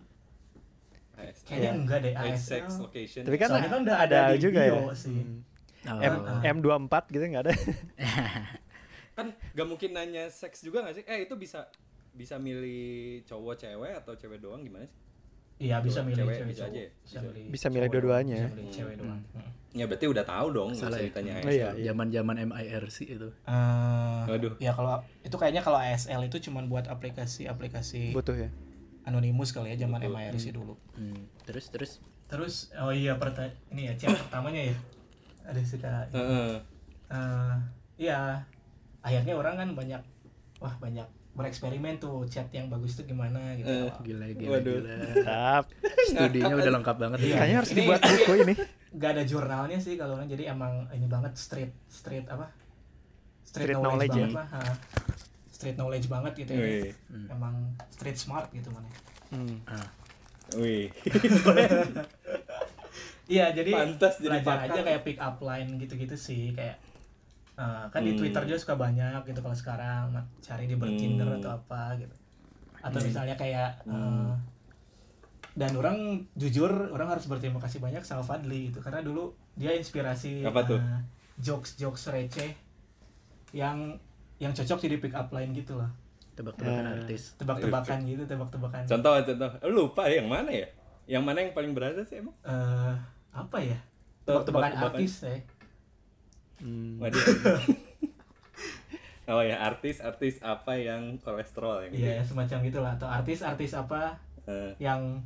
Kayaknya 1.17 1.57
Iya. 1.59 1.71
enggak 1.75 1.99
deh 2.01 2.13
ASL 2.13 2.37
sex, 2.37 2.65
location. 2.79 3.23
Tapi 3.25 3.37
kan 3.37 3.49
Soalnya 3.49 3.71
kan 3.71 3.81
udah 3.83 3.97
ada, 3.99 4.19
ada 4.27 4.37
juga 4.37 4.61
ya. 4.61 4.81
sih. 4.93 5.17
Hmm. 5.17 5.41
Oh. 5.87 6.03
M 6.03 6.15
M24 6.61 6.95
gitu 7.09 7.25
nggak 7.25 7.43
ada. 7.43 7.53
kan 9.17 9.27
gak 9.33 9.65
mungkin 9.65 9.91
nanya 9.93 10.29
seks 10.29 10.61
juga 10.61 10.83
gak 10.83 10.95
sih? 10.95 11.05
Eh 11.05 11.25
itu 11.25 11.35
bisa 11.35 11.65
bisa 12.13 12.37
milih 12.37 13.21
cowok 13.23 13.55
cewek 13.59 13.93
atau 13.95 14.13
cewek 14.13 14.39
doang 14.39 14.61
gimana 14.61 14.85
sih? 14.85 14.97
Iya 15.59 15.81
bisa 15.81 16.05
milih 16.05 16.21
cewek 16.21 16.37
cewek, 16.37 16.49
bisa 16.49 16.59
cowok. 16.59 16.69
aja 16.69 16.79
ya? 16.79 16.91
Bisa 16.93 17.01
Bisa. 17.09 17.19
milih, 17.23 17.43
Bisa 17.49 17.67
milih 17.67 17.81
cowok 17.83 17.95
dua-duanya. 17.95 18.37
doang, 18.37 18.45
Bisa 18.45 18.57
milih 18.59 18.73
cewek 18.73 18.95
doang. 18.99 19.21
Hmm. 19.33 19.51
Ya 19.73 19.85
berarti 19.85 20.07
udah 20.07 20.25
tahu 20.25 20.47
dong 20.51 20.71
Salah 20.73 20.89
ya? 20.91 21.01
ceritanya 21.03 21.33
Oh, 21.35 21.41
ASL. 21.43 21.53
iya, 21.55 21.69
iya. 21.71 21.85
Zaman-zaman 21.87 22.37
MIRC 22.43 22.99
itu. 23.07 23.29
Eh, 23.29 24.21
Waduh. 24.27 24.53
ya 24.59 24.73
kalau 24.73 24.95
itu 25.23 25.37
kayaknya 25.37 25.63
kalau 25.63 25.79
ASL 25.79 26.21
itu 26.23 26.37
cuma 26.43 26.61
buat 26.63 26.85
aplikasi-aplikasi 26.87 28.13
Butuh 28.13 28.37
ya. 28.39 28.49
Anonimus 29.07 29.55
kali 29.55 29.73
ya 29.73 29.87
zaman 29.87 30.03
MIRC 30.03 30.53
dulu. 30.53 30.75
Hmm. 30.99 31.31
Terus 31.47 31.71
terus 31.71 31.93
Terus 32.27 32.75
oh 32.83 32.91
iya 32.91 33.15
perta 33.17 33.47
ini 33.71 33.87
ya 33.87 33.95
chat 33.95 34.11
pertamanya 34.19 34.67
ya. 34.67 34.77
Ada 35.47 35.61
suka 35.63 35.93
Heeh. 36.11 36.59
eh 37.07 37.55
iya 37.97 38.43
akhirnya 39.01 39.39
orang 39.39 39.55
kan 39.55 39.69
banyak 39.79 40.03
wah 40.59 40.75
banyak 40.83 41.07
bereksperimen 41.37 42.01
tuh 42.03 42.27
chat 42.27 42.49
yang 42.51 42.67
bagus 42.67 42.99
tuh 42.99 43.07
gimana 43.07 43.55
gitu. 43.55 43.71
Eh, 43.71 43.93
gila 44.03 44.27
gila 44.35 44.51
Waduh. 44.59 44.79
gila. 44.83 45.63
Studinya 46.11 46.55
udah 46.57 46.73
lengkap 46.81 46.97
banget 46.99 47.19
ya. 47.23 47.37
Kayaknya 47.39 47.57
harus 47.63 47.71
Ini- 47.71 47.79
dibuat 47.79 48.01
buku 48.03 48.33
ini. 48.43 48.55
Gak 48.97 49.11
ada 49.13 49.23
jurnalnya 49.23 49.79
sih 49.79 49.95
kalau 49.95 50.17
orang 50.17 50.27
jadi 50.27 50.51
emang 50.51 50.89
ini 50.91 51.07
banget 51.07 51.37
street 51.37 51.71
street 51.87 52.27
apa? 52.27 52.49
Street 53.45 53.77
knowledge 53.77 54.11
banget 54.17 54.33
ya. 54.33 54.39
lah. 54.41 54.49
ha. 54.51 54.61
Street 55.57 55.75
knowledge 55.75 56.07
banget 56.07 56.37
gitu 56.37 56.53
ya. 56.53 56.61
Wih. 56.61 56.93
Emang 57.27 57.55
street 57.89 58.15
smart 58.15 58.53
gitu 58.53 58.69
mana. 58.69 58.85
Hmm. 59.29 59.57
Ah, 59.65 59.89
Wih. 60.55 60.93
Iya, 63.27 63.51
jadi 63.51 63.75
Pantas 63.75 64.23
jadi 64.23 64.39
belajar 64.39 64.71
aja 64.71 64.81
kayak 64.85 65.03
pick 65.03 65.19
up 65.19 65.43
line 65.43 65.75
gitu-gitu 65.77 66.15
sih 66.15 66.55
kayak 66.55 66.79
eh, 67.57 67.85
kan 67.91 68.01
di 68.01 68.15
Hmm. 68.15 68.21
Twitter 68.21 68.43
juga 68.45 68.59
suka 68.61 68.75
banyak 68.77 69.27
gitu 69.27 69.41
kalau 69.41 69.57
sekarang 69.57 70.15
cari 70.39 70.65
di 70.65 70.77
Bertinder 70.77 71.27
Hmm. 71.27 71.39
atau 71.41 71.51
apa 71.53 71.99
gitu. 71.99 72.15
Atau 72.79 73.03
misalnya 73.03 73.35
kayak 73.35 73.83
eh, 73.83 74.31
dan 75.53 75.73
orang 75.75 75.97
jujur 76.35 76.71
orang 76.87 77.09
harus 77.11 77.27
berterima 77.27 77.59
kasih 77.59 77.81
banyak 77.81 78.05
sama 78.05 78.23
Fadli 78.23 78.71
itu 78.71 78.79
karena 78.79 79.03
dulu 79.03 79.35
dia 79.55 79.73
inspirasi 79.73 80.45
Apa 80.45 80.63
tuh? 80.63 80.79
eh, 80.79 81.03
jokes-jokes 81.37 82.07
receh 82.09 82.55
yang 83.51 83.99
yang 84.37 84.51
cocok 84.51 84.79
jadi 84.79 84.97
pick 84.97 85.13
up 85.13 85.29
line 85.31 85.53
gitu 85.53 85.75
loh. 85.75 85.91
tebak-tebakan 86.33 86.85
Eh. 86.85 86.93
artis. 87.01 87.35
Tebak-tebakan 87.35 87.99
gitu, 88.05 88.23
tebak-tebakan. 88.23 88.81
Contoh 88.85 89.13
contoh. 89.19 89.51
Eh, 89.57 89.71
Lupa 89.71 90.03
yang 90.07 90.27
mana 90.27 90.51
ya? 90.51 90.67
Yang 91.09 91.23
mana 91.25 91.37
yang 91.41 91.51
paling 91.51 91.73
berasa 91.73 92.03
sih 92.03 92.19
emang? 92.19 92.35
Eh, 92.43 92.93
apa 93.33 93.57
ya? 93.57 93.75
Tebak- 94.23 94.45
Tebak-tebakan 94.45 94.71
tebak-tebakan. 94.71 94.95
artis 94.95 95.13
ya. 95.23 95.35
Hmm. 96.59 96.99
Waduh. 96.99 97.17
oh 99.29 99.43
ya 99.43 99.57
artis-artis 99.59 100.39
apa 100.41 100.71
yang 100.75 101.19
kolesterol 101.19 101.83
yang 101.83 101.91
gitu? 101.91 102.05
Iya, 102.05 102.23
semacam 102.23 102.57
gitulah 102.63 102.93
atau 102.95 103.09
artis-artis 103.09 103.73
apa 103.73 104.15
Eh, 104.45 104.71
yang 104.79 105.19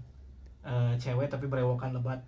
eh, 0.63 0.93
cewek 0.97 1.27
tapi 1.27 1.45
berewokan 1.45 1.91
lebat. 1.91 2.23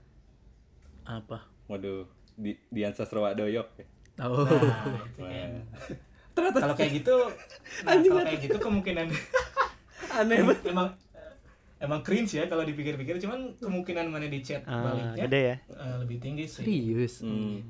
Apa? 1.02 1.38
waduh, 1.64 2.02
di 2.34 2.58
Dian 2.68 2.90
Sastrowadoyok 2.90 3.68
ya. 3.74 3.84
Oh. 4.20 4.42
Nah, 4.42 5.06
itu 5.08 5.22
kan. 5.22 5.50
Kalau 6.32 6.74
kayak 6.74 6.92
gitu, 6.96 7.14
nah, 7.84 7.92
kalau 7.94 8.24
kayak 8.24 8.40
gitu 8.40 8.56
kemungkinan 8.58 9.06
Aneh 10.18 10.38
banget. 10.42 10.58
emang 10.68 10.88
emang 11.78 12.00
cringe 12.00 12.36
ya 12.36 12.44
kalau 12.46 12.62
dipikir-pikir, 12.62 13.16
cuman 13.18 13.56
kemungkinan 13.58 14.06
mana 14.08 14.26
di 14.28 14.40
chat 14.40 14.62
Ah, 14.64 14.82
baliknya 14.84 15.24
gede 15.26 15.40
ya. 15.42 15.56
eh, 15.68 15.96
lebih 15.98 16.16
tinggi 16.20 16.44
sih. 16.46 16.62
Serius. 16.62 17.14
Hmm. 17.20 17.60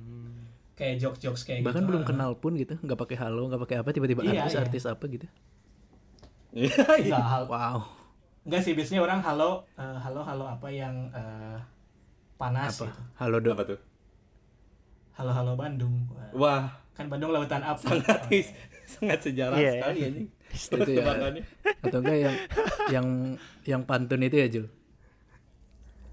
Kayak 0.75 0.95
jokes-jokes 1.01 1.43
kayak 1.45 1.61
Bahkan 1.65 1.83
gitu. 1.83 1.89
belum 1.89 2.03
ah. 2.03 2.09
kenal 2.09 2.31
pun 2.37 2.53
gitu, 2.55 2.75
nggak 2.77 2.99
pakai 2.99 3.17
halo, 3.19 3.47
nggak 3.49 3.63
pakai 3.63 3.77
apa, 3.81 3.89
tiba-tiba 3.91 4.21
Iya, 4.23 4.43
artis-artis 4.43 4.85
apa 4.85 5.05
gitu. 5.07 5.27
Iya, 6.53 6.69
iya. 7.01 7.17
Enggak, 7.17 7.25
hal, 7.25 7.43
Wow. 7.49 7.79
enggak 8.45 8.61
sih 8.61 8.73
biasanya 8.75 9.01
orang 9.01 9.21
halo 9.23 9.65
eh, 9.79 9.99
halo 10.03 10.21
halo 10.21 10.45
apa 10.45 10.69
yang 10.69 10.95
eh, 11.15 11.57
panas 12.37 12.75
Apa? 12.77 12.91
gitu. 12.91 13.01
Halo 13.17 13.37
dok. 13.39 13.55
Apa 13.57 13.65
tuh? 13.65 13.81
Halo 15.15 15.31
halo 15.31 15.53
Bandung. 15.55 16.09
Wah, 16.11 16.33
Wah, 16.35 16.63
Kan 16.93 17.09
Bandung 17.09 17.33
lautan 17.33 17.65
apa? 17.65 17.81
sangat 17.81 18.29
sangat 18.85 19.19
sejarah 19.23 19.57
Iya, 19.57 19.73
sekali 19.81 19.99
iya. 19.99 20.09
ini. 20.13 20.23
Itu 20.53 20.77
ya. 20.79 21.01
Tebakannya. 21.01 21.43
Atau 21.81 21.99
enggak 22.05 22.19
yang 22.19 22.35
yang 22.91 23.07
yang 23.65 23.81
pantun 23.83 24.21
itu 24.21 24.37
ya 24.37 24.49
Jul. 24.49 24.67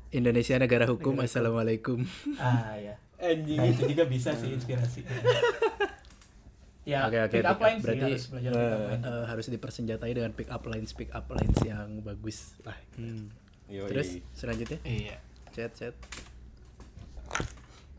Indonesia 0.09 0.55
negara 0.55 0.87
hukum. 0.87 1.19
Assalamualaikum. 1.19 2.07
Ah 2.39 2.73
ya. 2.73 2.95
Anjing. 3.19 3.59
Nah 3.59 3.67
itu 3.67 3.83
juga 3.83 4.07
bisa 4.07 4.31
sih 4.31 4.55
inspirasi. 4.55 5.03
ya, 6.89 7.05
Oke, 7.05 7.19
oke, 7.19 7.35
pick 7.35 7.45
up 7.45 7.59
sih 7.59 7.77
Berarti, 7.83 8.03
harus 8.07 8.25
belajar 8.31 8.51
pick 8.55 8.63
up 8.63 8.79
line. 8.79 9.03
Eh, 9.03 9.23
harus 9.27 9.45
dipersenjatai 9.51 10.11
dengan 10.15 10.31
pick 10.31 10.49
up 10.49 10.63
lines 10.65 10.91
pick 10.95 11.11
up 11.11 11.27
lines 11.29 11.59
yang 11.61 11.99
bagus. 12.01 12.55
Lah. 12.63 12.79
Hmm. 12.95 13.27
Yoi. 13.67 13.91
Terus 13.91 14.07
selanjutnya 14.33 14.79
Iya. 14.81 15.19
chat 15.51 15.75
chat. 15.75 15.93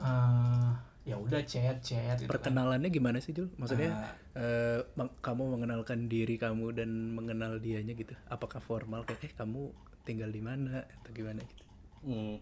Eh, 0.00 0.70
ya 1.10 1.18
udah 1.18 1.42
chat 1.42 1.82
chat. 1.82 2.14
gitu 2.16 2.30
kan. 2.30 2.38
Perkenalannya 2.38 2.86
gimana 2.88 3.18
sih 3.18 3.34
Jul? 3.34 3.50
Maksudnya 3.58 3.90
eh, 4.32 4.78
meng- 4.94 5.18
kamu 5.18 5.58
mengenalkan 5.58 6.06
diri 6.06 6.38
kamu 6.38 6.70
dan 6.72 6.86
mengenal 7.10 7.58
dianya 7.58 7.92
gitu. 7.92 8.14
Apakah 8.30 8.62
formal 8.62 9.02
kayak 9.02 9.20
eh 9.20 9.32
kamu 9.34 9.74
tinggal 10.02 10.30
di 10.30 10.38
mana 10.38 10.86
atau 11.02 11.10
gimana 11.10 11.42
gitu? 11.42 11.64
Hmm. 12.06 12.38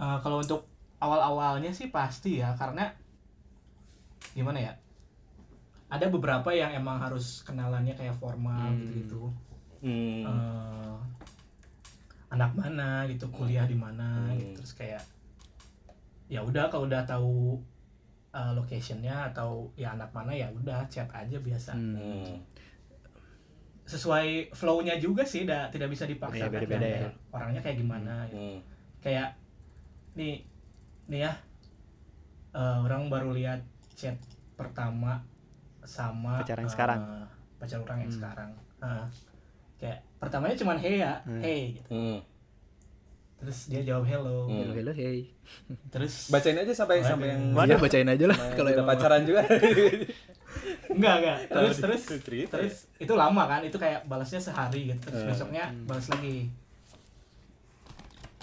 Eh, 0.00 0.18
kalau 0.18 0.40
untuk 0.40 0.64
awal-awalnya 0.96 1.68
sih 1.70 1.92
pasti 1.92 2.40
ya 2.40 2.56
karena 2.56 2.88
gimana 4.32 4.58
ya? 4.58 4.72
Ada 5.90 6.06
beberapa 6.06 6.48
yang 6.50 6.72
emang 6.72 6.96
harus 6.96 7.42
kenalannya 7.42 7.92
kayak 7.92 8.16
formal 8.16 8.72
gitu-gitu. 8.78 9.28
Hmm. 9.82 10.24
Eh, 10.24 10.96
anak 12.30 12.54
mana 12.54 13.04
gitu, 13.04 13.26
kuliah 13.28 13.66
di 13.66 13.74
mana 13.74 14.30
Hmm. 14.30 14.38
gitu. 14.38 14.62
Terus 14.62 14.72
kayak 14.72 15.02
ya 16.30 16.40
udah 16.40 16.70
kalau 16.70 16.86
udah 16.86 17.02
tahu 17.02 17.58
eh, 18.30 18.52
locationnya 18.54 19.26
atau 19.28 19.66
ya 19.74 19.90
anak 19.92 20.14
mana 20.14 20.30
ya 20.30 20.46
udah 20.48 20.86
chat 20.86 21.10
aja 21.10 21.34
biasa. 21.36 21.74
Hmm. 21.74 22.38
Sesuai 23.82 24.54
flow-nya 24.54 24.94
juga 24.96 25.26
sih, 25.26 25.42
dah, 25.42 25.66
tidak 25.66 25.90
bisa 25.90 26.06
dipaksa 26.06 26.46
Iya, 26.46 26.62
ya. 26.78 27.10
Orangnya 27.34 27.58
kayak 27.58 27.76
gimana 27.76 28.22
gitu. 28.30 28.38
Hmm. 28.38 28.58
kayak 29.00 29.32
nih 30.12 30.44
nih 31.08 31.24
ya 31.24 31.32
eh, 32.52 32.76
orang 32.78 33.08
baru 33.08 33.32
lihat 33.32 33.58
chat 33.90 34.14
pertama 34.54 35.18
sama 35.82 36.38
Pacar 36.38 36.60
yang 36.60 36.68
eh, 36.68 36.74
sekarang. 36.76 37.00
pacar 37.58 37.78
orang 37.80 37.98
yang 37.98 38.12
Hmm. 38.12 38.18
sekarang 38.20 38.50
Eh, 38.80 39.04
kayak 39.76 39.98
pertamanya 40.16 40.54
cuman 40.54 40.78
hey 40.78 41.00
ya 41.00 41.12
Hmm. 41.24 41.40
hey 41.40 41.60
gitu. 41.74 41.90
Hmm. 41.90 42.18
Terus 43.40 43.58
dia 43.66 43.80
jawab 43.82 44.04
hello 44.04 44.44
Hmm. 44.44 44.60
Hello 44.62 44.72
hello 44.74 44.92
hey. 44.92 45.24
terus 45.88 46.28
Bacain 46.28 46.54
aja 46.54 46.72
sampai 46.74 47.00
Waduh. 47.00 47.08
sampai 47.08 47.26
yang 47.30 47.42
Iya 47.56 47.76
bacain 47.78 48.04
aja 48.06 48.24
lah 48.26 48.38
kalau 48.52 48.68
udah 48.70 48.84
pacaran 48.86 49.22
juga. 49.24 49.40
enggak 50.90 51.14
enggak 51.16 51.38
terus 51.48 51.76
terus 51.78 52.02
cerita 52.20 52.54
terus 52.54 52.76
itu 52.96 53.12
lama 53.12 53.42
kan 53.46 53.62
itu 53.62 53.74
kayak 53.74 54.04
balasnya 54.04 54.38
sehari 54.38 54.90
gitu 54.90 55.00
terus 55.02 55.22
Eh. 55.22 55.28
besoknya 55.30 55.64
balas 55.86 56.06
lagi 56.06 56.50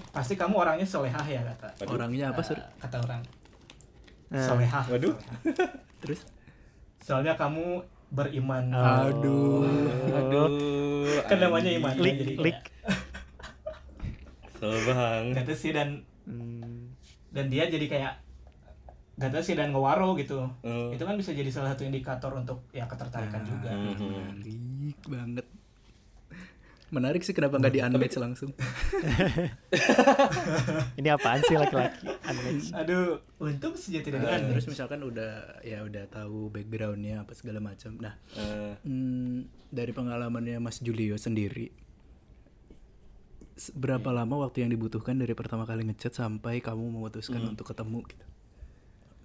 pasti 0.09 0.33
kamu 0.33 0.55
orangnya 0.57 0.87
solehah 0.87 1.21
ya 1.21 1.45
kata 1.45 1.67
Waduh. 1.79 1.93
orangnya 1.93 2.25
apa 2.31 2.41
Eh, 2.41 2.47
sur? 2.47 2.57
kata 2.79 2.97
orang 2.99 3.21
Nah. 4.27 4.43
solehah 4.43 4.83
Waduh. 4.87 5.13
solehah. 5.13 5.69
Terus? 5.99 6.19
soalnya 6.99 7.33
kamu 7.33 7.79
beriman 8.09 8.65
Aduh. 8.71 9.67
Aduh. 10.09 10.49
kan 11.23 11.37
namanya 11.37 11.69
iman 11.71 11.91
ya, 11.91 12.01
Lik, 12.01 12.15
jadi 12.17 12.33
lik. 12.41 12.57
Banget. 14.59 15.43
gak 15.43 15.53
sih 15.53 15.69
dan 15.69 16.01
Hmm. 16.23 16.89
dan 17.29 17.47
dia 17.47 17.65
jadi 17.65 17.85
kayak 17.85 18.13
gak 19.15 19.39
sih 19.39 19.53
dan 19.53 19.69
ngewaro 19.69 20.13
gitu 20.13 20.43
Hmm. 20.59 20.91
itu 20.91 21.01
kan 21.01 21.13
bisa 21.13 21.31
jadi 21.31 21.47
salah 21.47 21.71
satu 21.71 21.83
indikator 21.83 22.31
untuk 22.31 22.67
ya 22.69 22.85
ketertarikan 22.85 23.41
juga 23.41 23.69
Hmm. 23.69 24.37
Menarik 24.37 24.97
banget. 25.03 25.45
Menarik 26.87 27.19
sih 27.19 27.31
kenapa 27.31 27.57
nggak 27.57 27.69
di 27.69 27.81
unmatch 27.81 28.15
langsung? 28.15 28.49
Ini 30.95 31.07
apaan 31.09 31.39
sih 31.43 31.53
laki-laki? 31.53 32.05
Unmatched. 32.07 32.71
aduh 32.73 33.19
untung 33.37 33.73
sih 33.75 33.97
tidak 33.97 34.19
di 34.19 34.25
terus 34.47 34.65
misalkan 34.65 35.01
udah 35.01 35.59
ya 35.61 35.81
udah 35.81 36.03
tahu 36.07 36.47
backgroundnya 36.47 37.21
apa 37.21 37.31
segala 37.33 37.59
macam. 37.59 37.95
Nah 37.97 38.13
Eh, 38.33 38.73
hmm, 38.83 39.67
dari 39.67 39.91
pengalamannya 39.91 40.57
Mas 40.57 40.79
Julio 40.79 41.15
sendiri, 41.15 41.69
berapa 43.73 44.09
lama 44.09 44.45
waktu 44.45 44.63
yang 44.63 44.71
dibutuhkan 44.71 45.17
dari 45.17 45.33
pertama 45.33 45.65
kali 45.65 45.81
ngechat 45.83 46.13
sampai 46.13 46.61
kamu 46.61 46.93
memutuskan 46.93 47.41
Hmm. 47.41 47.51
untuk 47.51 47.65
ketemu 47.67 48.05
gitu 48.05 48.25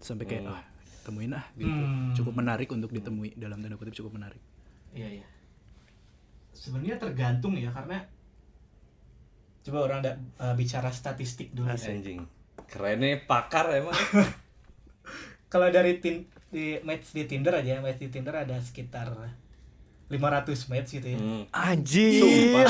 sampai 0.01 0.25
kayak 0.25 0.45
ah 0.49 0.63
temuin 1.03 1.33
ah 1.33 1.45
gitu 1.55 1.69
Hmm. 1.69 2.11
cukup 2.13 2.35
menarik 2.35 2.69
untuk 2.69 2.91
ditemui 2.91 3.37
dalam 3.37 3.61
tanda 3.61 3.77
kutip 3.77 3.95
cukup 3.95 4.17
menarik 4.17 4.41
Iya 4.93 5.21
iya. 5.21 5.27
Sebenarnya 6.53 7.01
tergantung 7.01 7.57
ya 7.57 7.73
karena 7.73 8.05
coba 9.63 9.79
orang 9.81 9.99
ada 10.05 10.13
eh, 10.19 10.53
bicara 10.53 10.93
statistik 10.93 11.49
dulu. 11.51 11.73
Anjing. 11.73 12.29
Kerennya 12.69 13.25
pakar 13.25 13.73
emang. 13.73 13.97
Kalau 15.53 15.69
dari 15.69 15.97
tin 15.97 16.29
di 16.49 16.77
match 16.85 17.17
di 17.17 17.25
Tinder 17.25 17.57
aja, 17.57 17.81
match 17.81 18.05
di 18.05 18.09
Tinder 18.09 18.37
ada 18.37 18.61
sekitar 18.61 19.17
500 20.13 20.69
match 20.69 20.89
gitu 20.93 21.07
ya. 21.07 21.17
Hmm. 21.17 21.43
Anjir. 21.49 22.69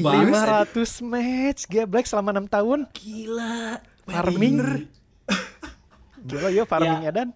Banget. 0.00 0.72
500 0.72 1.04
match 1.04 1.60
Geblek 1.66 2.06
selama 2.06 2.32
6 2.34 2.48
tahun. 2.48 2.80
gila 2.90 3.76
Farming. 4.02 4.56
Gila 6.22 6.48
ya 6.48 6.64
farming 6.64 7.02
Ya. 7.02 7.10
Edan. 7.10 7.28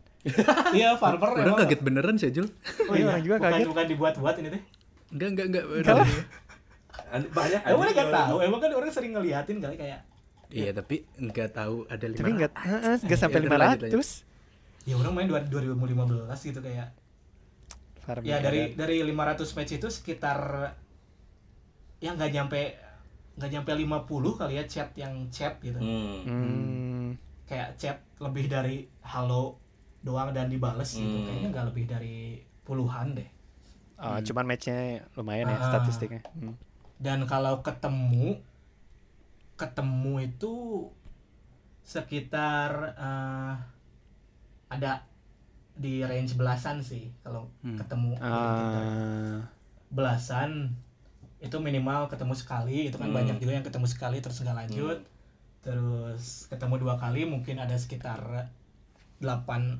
Iya, 0.73 0.89
farmer 0.97 1.29
orang 1.29 1.43
emang. 1.45 1.59
kaget 1.61 1.81
beneran 1.81 2.15
sih 2.17 2.31
Jul 2.31 2.51
Oh, 2.83 2.91
Iya, 2.91 2.97
iya. 2.97 3.07
orang 3.09 3.23
juga 3.23 3.37
bukan, 3.37 3.51
kaget. 3.53 3.67
bukan 3.69 3.87
dibuat-buat 3.87 4.35
ini 4.37 4.49
teh. 4.49 4.63
enggak 5.09 5.29
enggak 5.29 5.47
enggak 5.47 5.65
Enggak 5.77 5.95
lah. 5.97 6.09
Banyak 7.29 7.61
Emang 7.63 7.81
orang. 7.85 8.11
tahu, 8.13 8.37
emang 8.41 8.59
kan 8.59 8.71
orang 8.73 8.91
sering 8.91 9.13
ngeliatin 9.13 9.59
kali 9.61 9.77
kayak 9.77 10.01
iya 10.49 10.71
tapi 10.71 11.03
enggak 11.17 11.51
tahu 11.53 11.87
ada 11.87 12.05
lima 12.05 12.19
Tapi 12.19 12.31
enggak 12.33 12.53
enggak 13.01 13.19
sampai 13.21 13.39
Ya 13.39 13.47
lanjut, 13.49 13.81
lanjut. 13.83 13.91
500. 13.99 14.87
ya 14.87 14.95
orang 14.97 15.13
main 15.13 15.27
dua- 15.27 15.43
2015 15.45 16.39
gitu 16.45 16.61
kayak 16.61 16.87
Farming 18.07 18.29
ya 18.29 18.39
dari 18.39 18.71
Edan. 18.71 18.79
dari 18.79 18.97
500 19.03 19.43
match 19.53 19.73
itu 19.75 19.89
sekitar 19.89 20.39
ya 21.99 22.11
nggak 22.13 22.31
nyampe 22.31 22.61
nggak 23.35 23.51
nyampe 23.51 23.71
50 23.75 24.07
kali 24.33 24.55
ya 24.55 24.65
chat 24.65 24.95
yang 24.95 25.13
chat 25.29 25.59
gitu 25.59 25.77
Hmm. 25.77 26.23
Hmm. 26.23 27.07
kayak 27.45 27.75
chat 27.77 27.99
lebih 28.17 28.47
dari 28.47 28.87
halo 29.03 29.59
doang 30.01 30.31
dan 30.31 30.47
dibales 30.47 30.93
gitu 30.93 31.05
Hmm. 31.05 31.27
kayaknya 31.27 31.49
nggak 31.51 31.67
lebih 31.69 31.85
dari 31.87 32.17
puluhan 32.63 33.13
deh 33.13 33.29
Oh, 33.97 34.21
cuman 34.21 34.45
matchnya 34.47 34.77
lumayan 35.17 35.49
ya 35.49 35.57
Ah. 35.57 35.69
statistiknya. 35.71 36.21
Hmm. 36.31 36.53
dan 36.97 37.25
kalau 37.25 37.61
ketemu 37.61 38.41
ketemu 39.55 40.13
itu 40.23 40.53
sekitar 41.83 42.71
eh, 42.95 43.55
ada 44.69 45.07
di 45.77 46.01
range 46.01 46.35
belasan 46.35 46.81
sih 46.81 47.13
kalau 47.21 47.47
Hmm. 47.61 47.77
ketemu. 47.77 48.17
Ah. 48.19 49.39
belasan 49.87 50.73
itu 51.39 51.57
minimal 51.57 52.09
ketemu 52.09 52.35
sekali 52.35 52.89
itu 52.89 52.97
kan 52.97 53.07
Hmm. 53.07 53.17
banyak 53.17 53.37
juga 53.39 53.53
yang 53.53 53.63
ketemu 53.63 53.87
sekali 53.87 54.19
terus 54.19 54.41
nggak 54.41 54.57
lanjut 54.59 54.99
terus 55.61 56.25
ketemu 56.47 56.75
dua 56.79 56.95
kali 56.97 57.23
mungkin 57.23 57.57
ada 57.57 57.75
sekitar 57.75 58.19
8 59.19 59.79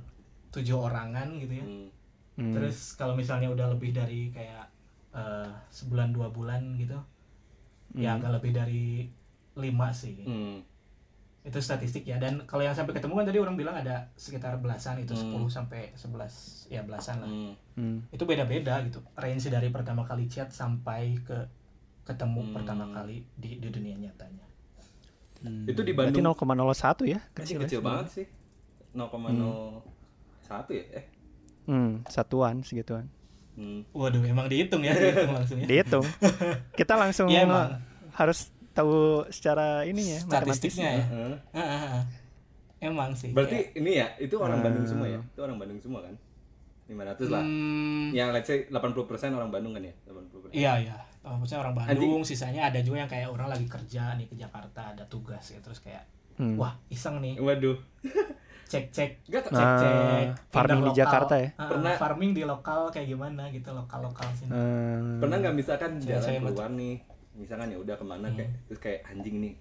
7 0.51 0.73
orangan 0.73 1.37
gitu 1.37 1.55
ya 1.55 1.67
Hmm. 1.67 1.89
Hmm. 2.37 2.53
terus 2.53 2.95
kalau 2.95 3.13
misalnya 3.13 3.49
udah 3.49 3.67
lebih 3.69 3.91
dari 3.91 4.31
kayak 4.31 4.69
eh, 5.11 5.49
sebulan 5.71 6.13
dua 6.13 6.29
bulan 6.29 6.77
gitu 6.77 6.93
ya 7.95 8.13
Hmm. 8.13 8.21
agak 8.21 8.31
lebih 8.37 8.53
dari 8.53 8.87
lima 9.55 9.89
sih 9.91 10.21
Hmm. 10.21 10.61
Itu 11.47 11.59
statistik 11.59 12.03
ya 12.03 12.19
dan 12.19 12.43
kalau 12.43 12.61
yang 12.61 12.75
sampai 12.75 12.91
ketemu 12.91 13.15
kan 13.15 13.25
tadi 13.25 13.39
orang 13.39 13.55
bilang 13.55 13.77
ada 13.77 14.11
sekitar 14.13 14.59
belasan 14.59 14.99
itu 14.99 15.15
Hmm. 15.15 15.47
10 15.47 15.47
sampai 15.49 15.95
11 15.95 16.27
ya 16.67 16.83
belasan 16.83 17.23
lah 17.23 17.31
Hmm. 17.31 17.55
Hmm. 17.73 17.99
itu 18.11 18.23
beda-beda 18.23 18.83
gitu 18.83 18.99
range 19.15 19.47
dari 19.47 19.71
pertama 19.71 20.03
kali 20.03 20.27
chat 20.27 20.51
sampai 20.51 21.15
ke 21.21 21.47
ketemu 22.03 22.41
Hmm. 22.43 22.53
pertama 22.53 22.85
kali 22.91 23.23
di 23.33 23.57
di 23.57 23.69
dunia 23.69 23.95
nyatanya 23.97 24.43
Hmm. 25.37 25.63
Itu 25.65 25.81
di 25.81 25.93
Berarti 25.93 26.17
Bandung 26.17 26.33
0,01 26.33 27.05
ya? 27.07 27.21
kecil, 27.31 27.61
Kecil, 27.61 27.61
kecil 27.63 27.81
ya? 27.81 27.85
banget 27.85 28.07
sih. 28.11 28.27
0,01 28.91 29.85
ya? 30.73 30.85
Eh. 30.95 31.05
Hmm, 31.67 32.03
satuan 32.07 32.63
segituan. 32.63 33.07
Hmm. 33.55 33.89
waduh 33.91 34.21
emang 34.23 34.49
dihitung 34.49 34.81
ya 34.81 34.93
dihitung 34.93 35.33
langsung 35.33 35.57
ya 35.59 35.67
Dihitung. 35.67 36.05
Kita 36.79 36.93
langsung 36.95 37.29
emang. 37.29 37.81
harus 38.13 38.49
tahu 38.77 38.95
secara 39.29 39.83
ini 39.83 40.13
ya, 40.13 40.19
statistiknya 40.21 40.89
ya 40.93 41.05
Heeh. 41.07 41.35
Ah, 41.51 41.59
ah, 41.59 41.83
ah. 41.91 42.03
emang 42.79 43.11
sih 43.13 43.33
Berarti 43.33 43.73
ini 43.75 43.97
ya, 43.97 44.13
itu 44.17 44.37
orang 44.37 44.61
Ah. 44.61 44.65
Bandung 44.65 44.85
semua 44.85 45.09
ya? 45.09 45.19
Itu 45.19 45.41
orang 45.41 45.57
Bandung 45.57 45.81
semua 45.81 46.01
kan? 46.03 46.15
500 46.87 46.95
lah. 47.27 47.43
Hmm, 47.43 48.13
Yang 48.13 48.29
let's 48.31 48.47
say 48.47 48.59
80% 48.69 48.79
orang 49.33 49.51
Bandung 49.51 49.73
kan 49.73 49.83
ya? 49.83 49.95
80%. 50.05 50.53
Iya 50.53 50.73
iya. 50.81 50.97
Oh, 51.21 51.35
maksudnya 51.35 51.59
orang 51.61 51.75
Bandung, 51.75 52.23
sisanya 52.23 52.71
ada 52.71 52.79
juga 52.79 53.03
yang 53.03 53.11
kayak 53.11 53.27
orang 53.27 53.49
lagi 53.49 53.67
kerja 53.67 54.15
nih 54.15 54.29
ke 54.29 54.37
Jakarta, 54.37 54.95
ada 54.95 55.03
tugas 55.05 55.43
ya 55.45 55.59
terus 55.59 55.81
kayak 55.81 56.07
Hmm. 56.37 56.55
wah 56.55 56.77
iseng 56.87 57.19
nih 57.19 57.41
Waduh. 57.41 57.81
cek 58.67 58.93
cek 58.93 59.25
Enggak 59.25 59.49
Nah, 59.49 59.57
cek 59.57 59.71
cek 59.81 60.27
farming 60.49 60.83
di 60.85 60.93
Jakarta 60.93 61.35
ya? 61.35 61.49
Pernah- 61.57 61.97
farming 61.97 62.31
di 62.31 62.43
lokal 62.43 62.91
kayak 62.91 63.09
gimana 63.09 63.49
gitu 63.49 63.73
lokal 63.73 64.05
lokal 64.05 64.27
sini. 64.33 64.51
Hmm. 64.51 65.17
pernah 65.17 65.41
nggak 65.41 65.55
misalkan 65.55 65.97
jalan 65.99 66.45
keluar 66.45 66.69
nih 66.71 67.01
misalkan 67.37 67.69
ya 67.69 67.79
udah 67.79 67.95
ke 67.95 68.03
mana 68.03 68.27
kayak 68.29 68.49
Hmm. 68.49 68.61
terus 68.67 68.81
kayak 68.81 69.01
anjing 69.07 69.37
nih 69.39 69.55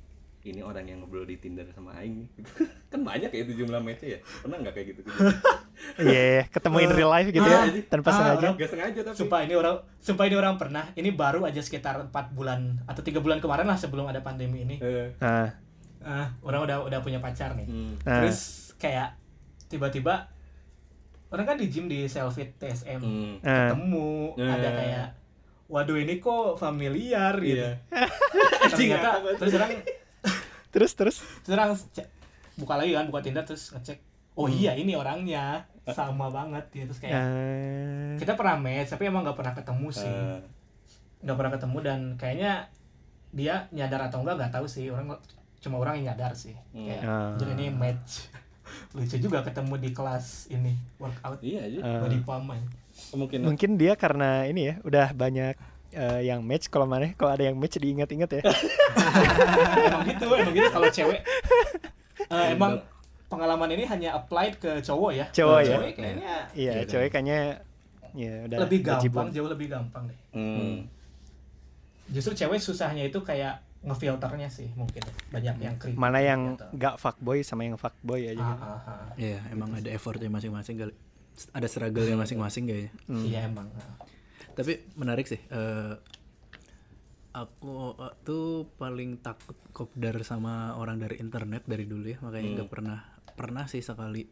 ini 0.46 0.62
orang 0.62 0.86
yang 0.86 1.02
ngobrol 1.02 1.24
di 1.24 1.36
Tinder 1.36 1.66
sama 1.68 1.92
Aing 1.96 2.30
gitu. 2.32 2.38
kan 2.92 3.02
banyak 3.02 3.28
ya 3.28 3.40
itu 3.42 3.54
jumlah 3.58 3.80
matchnya 3.80 4.10
ya 4.12 4.20
pernah 4.40 4.58
nggak 4.60 4.74
kayak 4.74 4.88
gitu 4.90 5.02
Iya, 5.98 6.22
iya, 6.32 6.44
ketemu 6.48 6.78
in 6.80 6.92
real 6.94 7.10
life 7.10 7.28
gitu 7.28 7.44
ya, 7.44 7.62
Ah, 7.62 7.68
tanpa 7.86 8.10
ah, 8.10 8.16
sengaja. 8.16 8.48
nggak 8.54 8.70
sengaja 8.70 9.00
tapi 9.04 9.18
Sumpah 9.18 9.40
ini 9.42 9.54
orang 9.54 9.76
sumpah 9.98 10.24
ini 10.24 10.36
orang 10.36 10.56
pernah. 10.56 10.88
Ini 10.92 11.10
baru 11.12 11.44
aja 11.44 11.60
sekitar 11.60 12.00
empat 12.02 12.32
bulan 12.32 12.80
atau 12.86 13.02
tiga 13.02 13.20
bulan 13.20 13.38
kemarin 13.38 13.66
lah 13.66 13.76
sebelum 13.76 14.06
ada 14.06 14.20
pandemi 14.20 14.64
ini. 14.64 14.80
Nah, 15.20 15.52
Ah, 16.00 16.32
orang 16.40 16.64
udah 16.64 16.78
udah 16.86 17.00
punya 17.02 17.18
pacar 17.18 17.54
nih. 17.54 17.66
hmm. 17.66 17.92
nah. 18.02 18.18
Terus 18.18 18.40
kayak 18.76 19.20
tiba-tiba 19.68 20.32
orang 21.28 21.46
kan 21.46 21.58
di 21.58 21.68
gym 21.68 21.86
di 21.86 22.06
Selfit 22.06 22.56
TSM. 22.56 23.02
Hmm. 23.02 23.34
ketemu 23.44 24.10
Eh. 24.38 24.48
ada 24.48 24.70
kayak 24.72 25.06
waduh 25.68 25.96
ini 25.96 26.18
kok 26.18 26.56
familiar 26.56 27.34
gitu. 27.38 27.58
Iya. 27.58 27.72
ternyata 28.72 29.10
terus 29.36 29.54
orang 29.54 29.72
Terus 30.76 30.92
terus. 30.94 31.18
cek- 31.90 32.12
buka 32.56 32.76
lagi 32.76 32.92
kan 32.92 33.08
buka 33.08 33.20
Tinder 33.20 33.42
terus 33.42 33.72
ngecek 33.72 34.00
oh 34.34 34.46
iya 34.46 34.74
ini 34.74 34.94
orangnya. 34.94 35.64
Sama 35.86 36.28
banget 36.28 36.66
gitu 36.70 36.86
terus 36.88 37.00
kayak 37.00 37.14
Eh, 37.16 38.14
kita 38.18 38.34
pernah 38.34 38.58
match 38.58 38.90
tapi 38.90 39.06
emang 39.06 39.22
nggak 39.22 39.36
pernah 39.36 39.54
ketemu 39.54 39.88
sih. 39.90 40.06
Eh, 40.06 40.40
nggak 41.22 41.36
pernah 41.36 41.52
ketemu 41.52 41.78
dan 41.80 42.00
kayaknya 42.16 42.52
dia 43.30 43.56
nyadar 43.70 44.02
atau 44.04 44.20
enggak 44.20 44.36
nggak 44.38 44.54
tahu 44.54 44.66
sih. 44.66 44.90
Orang 44.90 45.14
cuma 45.60 45.78
orang 45.78 45.98
yang 45.98 46.12
nyadar 46.12 46.34
sih. 46.34 46.58
Kayak 46.72 47.02
Ah. 47.02 47.34
jadi 47.36 47.52
ini 47.56 47.68
match. 47.70 48.28
Lucu 48.96 49.16
juga 49.16 49.40
ketemu 49.40 49.78
di 49.78 49.90
kelas 49.90 50.50
ini 50.50 50.74
workout. 50.98 51.38
Iya 51.40 51.64
aja 51.64 51.80
eh, 51.80 52.00
body 52.02 52.20
pump 52.20 52.50
aja. 52.50 52.68
Kemungkinan 53.12 53.44
mungkin 53.46 53.70
dia 53.76 53.94
karena 53.94 54.46
ini 54.46 54.62
ya, 54.66 54.76
udah 54.82 55.08
banyak 55.12 55.54
eh, 55.92 56.22
yang 56.24 56.40
match 56.42 56.68
kalau 56.68 56.84
mana 56.84 57.12
kalau 57.14 57.32
ada 57.32 57.44
yang 57.44 57.56
match 57.56 57.76
diingat-ingat 57.76 58.30
ya. 58.32 58.42
emang 59.86 60.04
gitu 60.06 60.26
emang 60.30 60.54
gitu 60.54 60.70
kalau 60.70 60.88
cewek 60.90 61.20
eh, 62.26 62.48
emang 62.52 62.80
pengalaman 63.26 63.70
ini 63.72 63.84
hanya 63.86 64.16
applied 64.16 64.56
ke 64.56 64.80
cowok 64.82 65.12
ya 65.14 65.26
Cowok 65.32 65.60
ya. 65.62 65.70
cewek 65.72 65.92
kayaknya 65.94 66.34
Iya, 66.54 66.74
cewek 66.86 67.10
kayaknya 67.10 67.40
ya 68.14 68.34
udah 68.48 68.58
lebih 68.64 68.80
gampang 68.82 69.04
jibun. 69.04 69.26
jauh 69.30 69.50
lebih 69.50 69.68
gampang 69.68 70.04
deh 70.08 70.20
hmm. 70.32 70.88
justru 72.08 72.32
cewek 72.34 72.60
susahnya 72.60 73.04
itu 73.04 73.20
kayak 73.20 73.60
ngefilternya 73.82 74.48
sih 74.48 74.72
mungkin 74.74 75.04
banyak 75.30 75.56
yang 75.60 75.76
kritik 75.76 75.94
Mana 75.96 76.18
yang 76.18 76.56
gitu. 76.56 76.66
gak 76.76 76.96
fuckboy 76.96 77.44
sama 77.44 77.68
yang 77.68 77.76
fuckboy 77.76 78.24
aja 78.26 78.34
Ah, 78.36 78.48
gitu. 78.48 78.64
ah, 78.64 78.80
ah. 78.82 79.08
Iya, 79.14 79.40
emang 79.52 79.70
ada 79.72 79.86
effortnya 79.88 80.26
masing-masing 80.28 80.76
kali. 80.80 80.94
Ada 81.52 81.68
struggle-nya 81.68 82.16
masing-masing 82.16 82.64
kayaknya. 82.68 82.92
Hmm. 83.08 83.26
iya 83.26 83.40
emang 83.48 83.68
Tapi 84.56 84.88
menarik 84.96 85.28
sih. 85.28 85.40
eh, 85.52 85.94
aku 87.36 88.00
eh, 88.00 88.14
tuh 88.24 88.72
paling 88.80 89.20
takut 89.20 89.58
kopdar 89.76 90.16
sama 90.24 90.80
orang 90.80 91.00
dari 91.04 91.20
internet 91.20 91.68
dari 91.68 91.84
dulu 91.84 92.08
ya, 92.08 92.18
makanya 92.24 92.64
nggak 92.64 92.70
pernah 92.72 93.00
pernah 93.36 93.66
sih 93.68 93.84
sekali. 93.84 94.24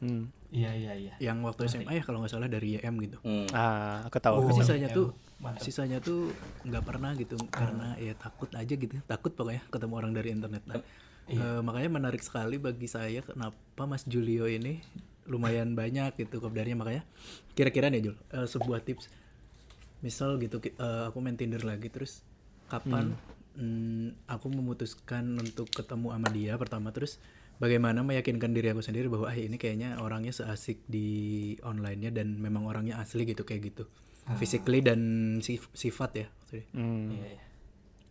Hmm. 0.00 0.32
iya 0.48 0.72
iya 0.72 0.96
iya 0.96 1.14
Yang 1.20 1.38
waktu 1.44 1.60
SMA 1.68 1.92
ya 1.92 2.02
kalau 2.02 2.24
nggak 2.24 2.32
salah 2.32 2.48
dari 2.48 2.80
YM 2.80 2.94
gitu. 3.04 3.18
Hmm. 3.22 3.46
Ah, 3.52 4.02
aku 4.08 4.16
tahu. 4.18 4.48
Oh, 4.48 4.50
sisanya 4.50 4.88
iya, 4.90 4.96
tuh 4.96 5.12
mantap. 5.40 5.64
sisanya 5.64 5.98
tuh 5.98 6.30
nggak 6.68 6.84
pernah 6.84 7.16
gitu 7.16 7.36
karena 7.48 7.96
ya 7.96 8.12
takut 8.14 8.52
aja 8.52 8.74
gitu 8.76 8.92
takut 9.08 9.32
pokoknya 9.32 9.64
ketemu 9.72 9.94
orang 9.96 10.12
dari 10.12 10.28
internet 10.36 10.62
nah, 10.68 10.80
eh, 11.32 11.60
makanya 11.64 11.90
menarik 11.96 12.20
sekali 12.20 12.60
bagi 12.60 12.84
saya 12.86 13.24
kenapa 13.24 13.82
Mas 13.88 14.04
Julio 14.04 14.44
ini 14.44 14.84
lumayan 15.30 15.78
banyak 15.78 16.18
gitu 16.18 16.42
kopdarnya 16.42 16.74
makanya 16.74 17.06
kira-kira 17.54 17.86
nih 17.88 18.10
Jul 18.10 18.16
eh, 18.34 18.48
sebuah 18.50 18.82
tips 18.82 19.06
misal 20.02 20.36
gitu 20.42 20.58
eh, 20.58 21.02
aku 21.06 21.22
main 21.22 21.38
Tinder 21.38 21.62
lagi 21.62 21.86
terus 21.88 22.26
kapan 22.66 23.14
mm, 23.54 24.26
aku 24.26 24.46
memutuskan 24.50 25.38
untuk 25.38 25.70
ketemu 25.70 26.10
sama 26.14 26.28
dia 26.34 26.58
pertama 26.58 26.90
terus 26.90 27.22
bagaimana 27.60 28.00
meyakinkan 28.00 28.50
diri 28.56 28.72
aku 28.72 28.80
sendiri 28.82 29.06
bahwa 29.06 29.28
ah 29.28 29.36
ini 29.36 29.60
kayaknya 29.60 30.00
orangnya 30.00 30.32
seasik 30.32 30.80
di 30.88 31.54
online-nya 31.60 32.10
dan 32.10 32.40
memang 32.40 32.64
orangnya 32.66 32.98
asli 32.98 33.28
gitu 33.28 33.44
kayak 33.44 33.70
gitu 33.74 33.84
physically 34.38 34.78
dan 34.78 35.00
sif- 35.42 35.72
sifat 35.74 36.10
ya 36.14 36.26
maksudnya. 36.30 36.66
Hmm. 36.70 37.08
Iya, 37.10 37.26
iya. 37.34 37.42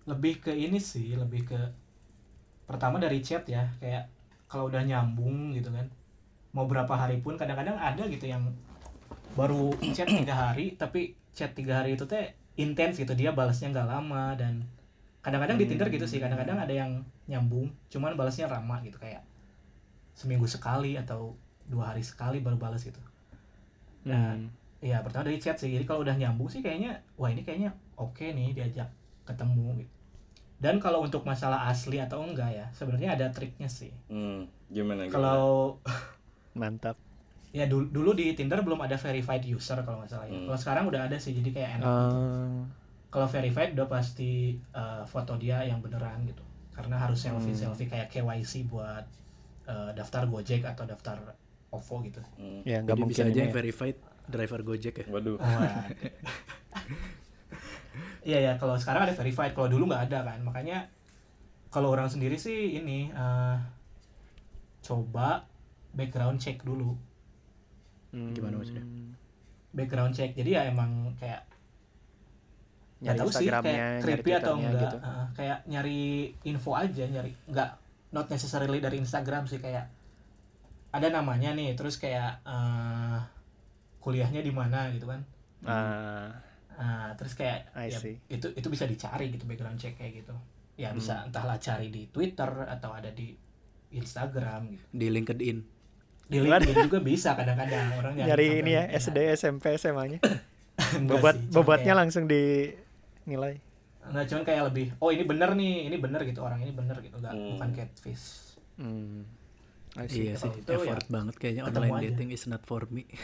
lebih 0.09 0.33
ke 0.43 0.51
ini 0.51 0.79
sih 0.81 1.15
lebih 1.15 1.47
ke 1.47 1.59
pertama 2.67 3.01
dari 3.01 3.23
chat 3.23 3.47
ya 3.49 3.65
kayak 3.81 4.09
kalau 4.49 4.69
udah 4.69 4.81
nyambung 4.85 5.53
gitu 5.57 5.69
kan 5.73 5.87
mau 6.53 6.65
berapa 6.65 6.89
hari 6.89 7.21
pun 7.21 7.37
kadang-kadang 7.37 7.77
ada 7.77 8.03
gitu 8.09 8.25
yang 8.25 8.41
baru 9.37 9.71
chat 9.93 10.09
tiga 10.09 10.33
hari 10.33 10.73
tapi 10.75 11.13
chat 11.31 11.53
tiga 11.53 11.81
hari 11.83 11.93
itu 11.93 12.03
teh 12.09 12.33
intens 12.57 12.97
gitu 12.97 13.13
dia 13.13 13.31
balasnya 13.31 13.71
nggak 13.71 13.87
lama 13.87 14.33
dan 14.35 14.65
kadang-kadang 15.21 15.61
di 15.61 15.65
Tinder 15.69 15.87
gitu 15.93 16.07
sih 16.09 16.17
kadang-kadang 16.17 16.57
ada 16.57 16.73
yang 16.73 17.03
nyambung 17.29 17.69
cuman 17.93 18.17
balasnya 18.17 18.49
lama 18.49 18.81
gitu 18.81 18.97
kayak 18.97 19.21
seminggu 20.17 20.49
sekali 20.49 20.97
atau 20.99 21.37
dua 21.69 21.93
hari 21.93 22.01
sekali 22.01 22.41
baru 22.41 22.57
balas 22.57 22.83
gitu 22.83 22.99
Nah, 24.07 24.35
Hmm. 24.35 24.47
Iya 24.79 25.03
pertama 25.03 25.27
dari 25.27 25.43
chat 25.43 25.59
sih. 25.59 25.75
Jadi 25.75 25.83
kalau 25.83 26.07
udah 26.07 26.15
nyambung 26.15 26.47
sih 26.47 26.63
kayaknya 26.63 27.03
wah 27.19 27.27
ini 27.27 27.43
kayaknya 27.43 27.75
oke 27.99 28.23
nih 28.23 28.55
diajak 28.55 28.87
ketemu 29.27 29.83
gitu. 29.83 29.91
Dan 30.55 30.79
kalau 30.79 31.03
untuk 31.03 31.27
masalah 31.27 31.67
asli 31.67 31.99
atau 31.99 32.23
enggak 32.23 32.51
ya, 32.51 32.65
sebenarnya 32.71 33.19
ada 33.19 33.27
triknya 33.27 33.67
sih. 33.67 33.91
Hmm, 34.07 34.47
gimana 34.71 35.03
gimana? 35.03 35.15
Kalau 35.19 35.75
Mantap. 36.55 36.97
ya 37.49 37.65
dulu, 37.65 37.89
dulu 37.89 38.13
di 38.13 38.37
Tinder 38.37 38.61
belum 38.61 38.77
ada 38.85 38.93
verified 38.93 39.41
user 39.41 39.81
kalau 39.81 40.05
nggak 40.05 40.11
salah 40.13 40.29
ya. 40.29 40.37
Hmm. 40.37 40.45
Kalau 40.45 40.59
sekarang 40.61 40.83
udah 40.85 41.01
ada 41.09 41.17
sih, 41.17 41.33
jadi 41.33 41.49
kayak 41.49 41.69
enak. 41.81 41.89
Eh, 41.89 42.57
Kalau 43.09 43.25
verified 43.25 43.73
udah 43.73 43.89
pasti 43.89 44.53
uh, 44.77 45.01
foto 45.09 45.33
dia 45.33 45.65
yang 45.65 45.81
beneran 45.81 46.21
gitu. 46.29 46.45
Karena 46.77 47.01
harus 47.01 47.17
selfie 47.25 47.57
selfie 47.57 47.89
kayak 47.89 48.13
KYC 48.13 48.69
buat 48.69 49.01
uh, 49.65 49.89
daftar 49.97 50.29
Gojek 50.29 50.61
atau 50.61 50.85
daftar 50.85 51.17
OVO 51.73 51.95
gitu. 52.05 52.21
Hmm. 52.37 52.61
ya 52.65 52.85
nggak 52.85 52.97
mungkin 53.01 53.17
bisa 53.17 53.25
aja 53.25 53.39
yang 53.41 53.49
ya. 53.49 53.57
verified 53.57 53.97
driver 54.29 54.61
Gojek 54.61 54.93
ya. 55.01 55.05
Waduh. 55.09 55.41
Wah. 55.41 55.89
Iya 58.21 58.39
ya, 58.45 58.53
kalau 58.61 58.77
sekarang 58.77 59.09
ada 59.09 59.15
verified, 59.15 59.57
kalau 59.57 59.71
dulu 59.71 59.89
nggak 59.89 60.11
ada 60.11 60.21
kan, 60.21 60.39
makanya 60.45 60.85
kalau 61.73 61.89
orang 61.89 62.05
sendiri 62.05 62.37
sih 62.37 62.77
ini 62.77 63.09
eh, 63.09 63.55
coba 64.85 65.48
background 65.91 66.37
check 66.37 66.61
dulu, 66.61 66.95
Hmm. 68.09 68.33
Gimana 68.33 68.57
maksudnya? 68.57 68.81
background 69.69 70.11
check. 70.11 70.33
Jadi 70.33 70.49
ya 70.51 70.65
emang 70.65 71.13
kayak 71.15 71.45
nggak 72.99 73.05
Nyari 73.05 73.19
tahu 73.21 73.29
sih 73.29 73.35
Instagramnya, 73.39 73.63
kayak 73.63 73.79
nyari 73.79 74.01
creepy 74.03 74.31
atau 74.33 74.53
enggak, 74.55 74.81
gitu. 74.81 74.97
eh, 74.99 75.25
kayak 75.31 75.59
nyari 75.65 75.99
info 76.43 76.71
aja, 76.73 77.03
nyari 77.05 77.31
nggak 77.45 77.69
not 78.09 78.27
necessarily 78.27 78.79
dari 78.79 78.97
Instagram 78.97 79.45
sih 79.45 79.57
kayak 79.57 79.85
ada 80.89 81.07
namanya 81.07 81.53
nih, 81.53 81.73
terus 81.73 81.95
kayak 81.95 82.41
eh, 82.43 83.19
kuliahnya 83.99 84.41
di 84.41 84.51
mana 84.51 84.89
gitu 84.89 85.05
kan. 85.05 85.21
Ah, 85.61 86.33
Nah, 86.75 87.11
terus 87.13 87.35
kayak 87.35 87.75
I 87.75 87.87
ya, 87.87 87.99
see. 87.99 88.15
itu 88.25 88.47
itu 88.49 88.67
bisa 88.67 88.83
dicari 88.83 89.27
gitu 89.29 89.43
background 89.43 89.75
check 89.75 89.93
kayak 89.93 90.23
gitu. 90.23 90.31
Ya 90.75 90.89
bisa 90.91 91.19
Hmm. 91.19 91.27
entahlah 91.27 91.59
cari 91.59 91.87
di 91.87 92.07
Twitter 92.07 92.47
atau 92.65 92.89
ada 92.89 93.11
di 93.11 93.35
Instagram 93.91 94.71
gitu. 94.71 94.85
Di 94.89 95.07
LinkedIn. 95.09 95.57
Di 96.29 96.37
LinkedIn 96.37 96.77
juga 96.85 96.99
bisa 97.01 97.29
kadang-kadang 97.33 97.85
orang 97.99 98.13
nyari 98.13 98.61
ini 98.61 98.71
ya 98.77 98.83
SD 98.93 99.17
SMP 99.33 99.73
SMA-nya. 99.81 100.19
Bobot 101.09 101.35
sih, 101.51 101.51
bobotnya 101.53 101.93
kayak- 101.93 101.99
langsung 102.05 102.23
dinilai. 102.29 103.55
Enggak 104.09 104.25
cuman 104.29 104.43
kayak 104.47 104.63
lebih 104.73 104.87
oh 105.03 105.09
ini 105.13 105.23
bener 105.27 105.49
nih, 105.53 105.73
ini 105.89 105.97
bener 106.01 106.21
gitu 106.25 106.39
orang 106.41 106.59
ini 106.65 106.71
bener 106.73 106.97
gitu, 107.01 107.15
enggak 107.21 107.33
Hmm. 107.33 107.49
bukan 107.57 107.69
catfish. 107.77 108.25
Hmm. 108.79 109.25
See. 110.07 110.29
Iya 110.29 110.33
sih, 110.37 110.49
itu 110.53 110.71
effort 110.71 111.03
banget 111.09 111.35
kayaknya 111.41 111.63
ketemu 111.67 111.91
online 111.91 111.97
aja. 111.97 112.05
dating 112.15 112.29
is 112.31 112.45
not 112.47 112.63
for 112.69 112.85
me. 112.93 113.03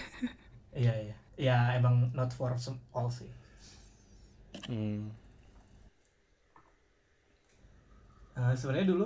Iya 0.76 0.94
iya. 1.08 1.16
Ya 1.40 1.58
emang 1.80 2.12
not 2.12 2.36
for 2.36 2.52
some 2.60 2.78
all 2.92 3.08
sih. 3.08 3.30
Hmm. 4.68 5.12
Nah, 8.36 8.52
sebenarnya 8.60 8.88
dulu 8.92 9.06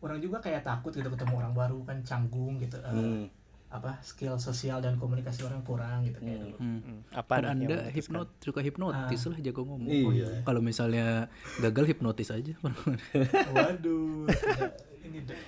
orang 0.00 0.18
juga 0.24 0.40
kayak 0.40 0.64
takut 0.64 0.92
gitu 0.96 1.08
ketemu 1.12 1.34
orang 1.44 1.52
baru 1.52 1.78
kan 1.84 2.00
canggung 2.00 2.56
gitu. 2.64 2.80
Eh, 2.80 2.88
Hmm. 2.88 3.28
Apa 3.70 4.02
skill 4.02 4.34
sosial 4.36 4.82
dan 4.82 4.98
komunikasi 4.98 5.46
orang 5.46 5.62
kurang 5.62 6.02
gitu 6.02 6.18
kayak 6.18 6.42
dulu. 6.42 6.56
Hmm. 6.58 6.80
Hmm. 6.82 6.98
Apa 7.14 7.38
yang 7.38 7.46
anda 7.54 7.78
hipnot 7.86 8.28
suka 8.42 8.60
hipnotis 8.60 9.22
lah 9.24 9.38
jago 9.38 9.62
ngomong. 9.62 10.10
Iya. 10.10 10.42
Kalau 10.42 10.58
misalnya 10.58 11.30
gagal 11.62 11.86
hipnotis 11.86 12.34
aja. 12.34 12.50
Waduh. 13.54 14.26
ini 15.06 15.22
deh. 15.22 15.38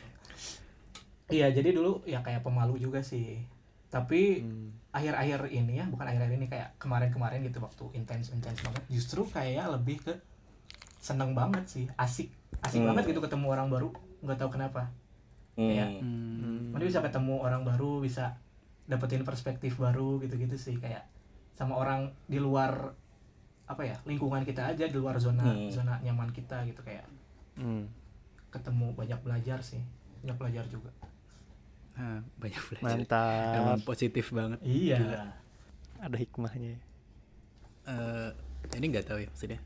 Iya, 1.32 1.50
jadi 1.50 1.74
dulu 1.74 2.04
ya 2.04 2.22
kayak 2.22 2.46
pemalu 2.46 2.78
juga 2.78 3.02
sih. 3.02 3.42
Tapi 3.90 4.40
Hmm. 4.40 4.70
akhir-akhir 4.94 5.50
ini 5.50 5.82
ya, 5.82 5.84
bukan 5.90 6.06
akhir-akhir 6.06 6.36
ini 6.38 6.46
kayak 6.48 6.78
kemarin-kemarin 6.78 7.44
gitu 7.44 7.58
waktu 7.60 7.84
intens-intens 7.92 8.60
banget, 8.62 8.82
justru 8.88 9.24
kayak 9.28 9.68
lebih 9.68 10.00
ke 10.00 10.12
seneng 10.96 11.34
banget 11.34 11.64
sih, 11.66 11.84
asik. 11.98 12.30
Asik 12.62 12.80
Hmm. 12.80 12.92
banget 12.94 13.12
gitu 13.12 13.20
ketemu 13.20 13.46
orang 13.50 13.68
baru, 13.68 13.88
nggak 14.22 14.38
tahu 14.38 14.50
kenapa. 14.54 14.88
Kayak 15.52 16.00
Hmm. 16.00 16.40
Hmm. 16.40 16.62
Mana 16.72 16.84
bisa 16.84 17.00
ketemu 17.00 17.34
orang 17.38 17.62
baru, 17.62 18.00
bisa 18.00 18.36
dapetin 18.82 19.22
perspektif 19.22 19.76
baru 19.76 20.18
gitu-gitu 20.18 20.56
sih 20.56 20.76
kayak 20.76 21.06
sama 21.52 21.76
orang 21.76 22.10
di 22.24 22.36
luar 22.36 22.92
apa 23.62 23.82
ya 23.82 23.96
lingkungan 24.02 24.42
kita 24.42 24.68
aja 24.68 24.84
di 24.84 24.92
luar 24.92 25.16
zona 25.16 25.44
Hmm. 25.44 25.70
zona 25.70 26.02
nyaman 26.02 26.28
kita 26.28 26.66
gitu 26.66 26.82
kayak 26.82 27.06
Hmm. 27.54 27.86
ketemu 28.50 28.92
banyak 28.92 29.20
belajar 29.22 29.62
sih 29.62 29.80
banyak 30.20 30.36
belajar 30.36 30.64
juga 30.66 30.90
Nah, 31.92 32.24
banyak 32.40 32.62
belajar. 32.72 32.84
Mantap. 32.88 33.52
Emang 33.52 33.80
positif 33.84 34.32
banget. 34.32 34.56
iya 34.64 34.96
Gila. 34.96 35.24
Ada 36.00 36.16
hikmahnya. 36.16 36.80
Eh, 37.84 38.30
ini 38.72 38.84
nggak 38.88 39.06
tahu 39.06 39.20
ya 39.20 39.28
maksudnya. 39.28 39.60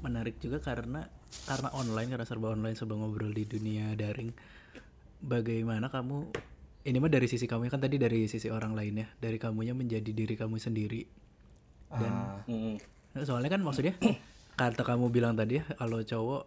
Menarik 0.00 0.40
juga 0.40 0.56
karena 0.58 1.04
karena 1.44 1.68
online 1.70 2.08
karena 2.08 2.24
serba 2.24 2.48
online 2.50 2.72
serba 2.74 2.96
ngobrol 2.96 3.28
di 3.30 3.44
dunia 3.44 3.92
daring. 3.92 4.32
Bagaimana 5.20 5.92
kamu 5.92 6.32
ini 6.80 6.96
mah 6.96 7.12
dari 7.12 7.28
sisi 7.28 7.44
kamu 7.44 7.68
kan 7.68 7.80
tadi 7.80 8.00
dari 8.00 8.24
sisi 8.24 8.48
orang 8.48 8.72
lain 8.72 9.04
ya, 9.04 9.08
dari 9.20 9.36
kamunya 9.36 9.76
menjadi 9.76 10.10
diri 10.16 10.34
kamu 10.36 10.56
sendiri. 10.56 11.04
Dan. 11.92 12.12
Nah, 13.10 13.24
soalnya 13.26 13.50
kan 13.52 13.60
maksudnya 13.60 13.98
kata 14.60 14.86
kamu 14.86 15.10
bilang 15.12 15.34
tadi 15.34 15.60
ya 15.60 15.64
kalau 15.76 16.00
cowok 16.00 16.42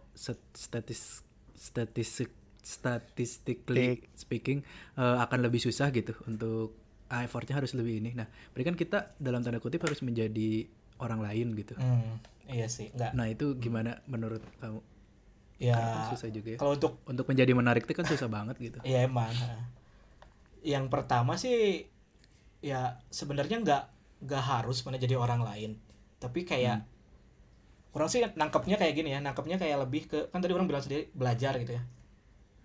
statis 0.54 1.22
statistik 1.54 2.30
statistically 2.64 4.00
speaking 4.16 4.64
eh, 4.96 5.16
akan 5.20 5.44
lebih 5.44 5.60
susah 5.60 5.92
gitu 5.92 6.16
untuk 6.24 6.72
ah, 7.12 7.22
effortnya 7.22 7.60
harus 7.60 7.76
lebih 7.76 8.00
ini. 8.00 8.10
Nah, 8.16 8.26
berarti 8.56 8.66
kan 8.66 8.76
kita 8.76 8.98
dalam 9.20 9.44
tanda 9.44 9.60
kutip 9.60 9.84
harus 9.84 10.00
menjadi 10.00 10.66
orang 10.98 11.20
lain 11.20 11.52
gitu. 11.58 11.74
hmm, 11.76 12.48
iya 12.48 12.66
sih 12.70 12.88
nggak 12.94 13.12
Nah, 13.12 13.26
itu 13.28 13.58
gimana 13.60 14.00
menurut 14.08 14.40
kamu? 14.58 14.80
Ya 15.64 15.76
Kan 15.76 16.12
susah 16.12 16.28
juga 16.28 16.48
ya. 16.52 16.58
kalau 16.60 16.72
untuk 16.76 16.92
Untuk 17.04 17.24
menjadi 17.24 17.52
menarik 17.56 17.88
itu 17.88 17.94
kan 17.96 18.04
susah 18.04 18.28
banget 18.28 18.56
gitu. 18.60 18.78
Iya 18.84 19.08
emang. 19.08 19.32
Yang 20.60 20.84
pertama 20.92 21.36
sih 21.36 21.88
ya 22.60 23.00
sebenarnya 23.08 23.60
nggak 23.60 23.82
nggak 24.24 24.44
harus 24.44 24.80
mana 24.84 24.96
jadi 24.96 25.16
orang 25.16 25.40
lain. 25.40 25.76
Tapi 26.20 26.44
kayak 26.44 26.84
orang 27.92 28.08
sih 28.08 28.20
nangkepnya 28.24 28.76
kayak 28.76 28.94
gini 28.96 29.12
ya, 29.12 29.20
nangkepnya 29.20 29.56
kayak 29.56 29.84
lebih 29.84 30.08
ke 30.08 30.18
kan 30.28 30.40
tadi 30.40 30.52
orang 30.52 30.66
bilang 30.66 30.82
sendiri 30.82 31.08
belajar 31.12 31.56
gitu 31.56 31.76
ya. 31.76 31.82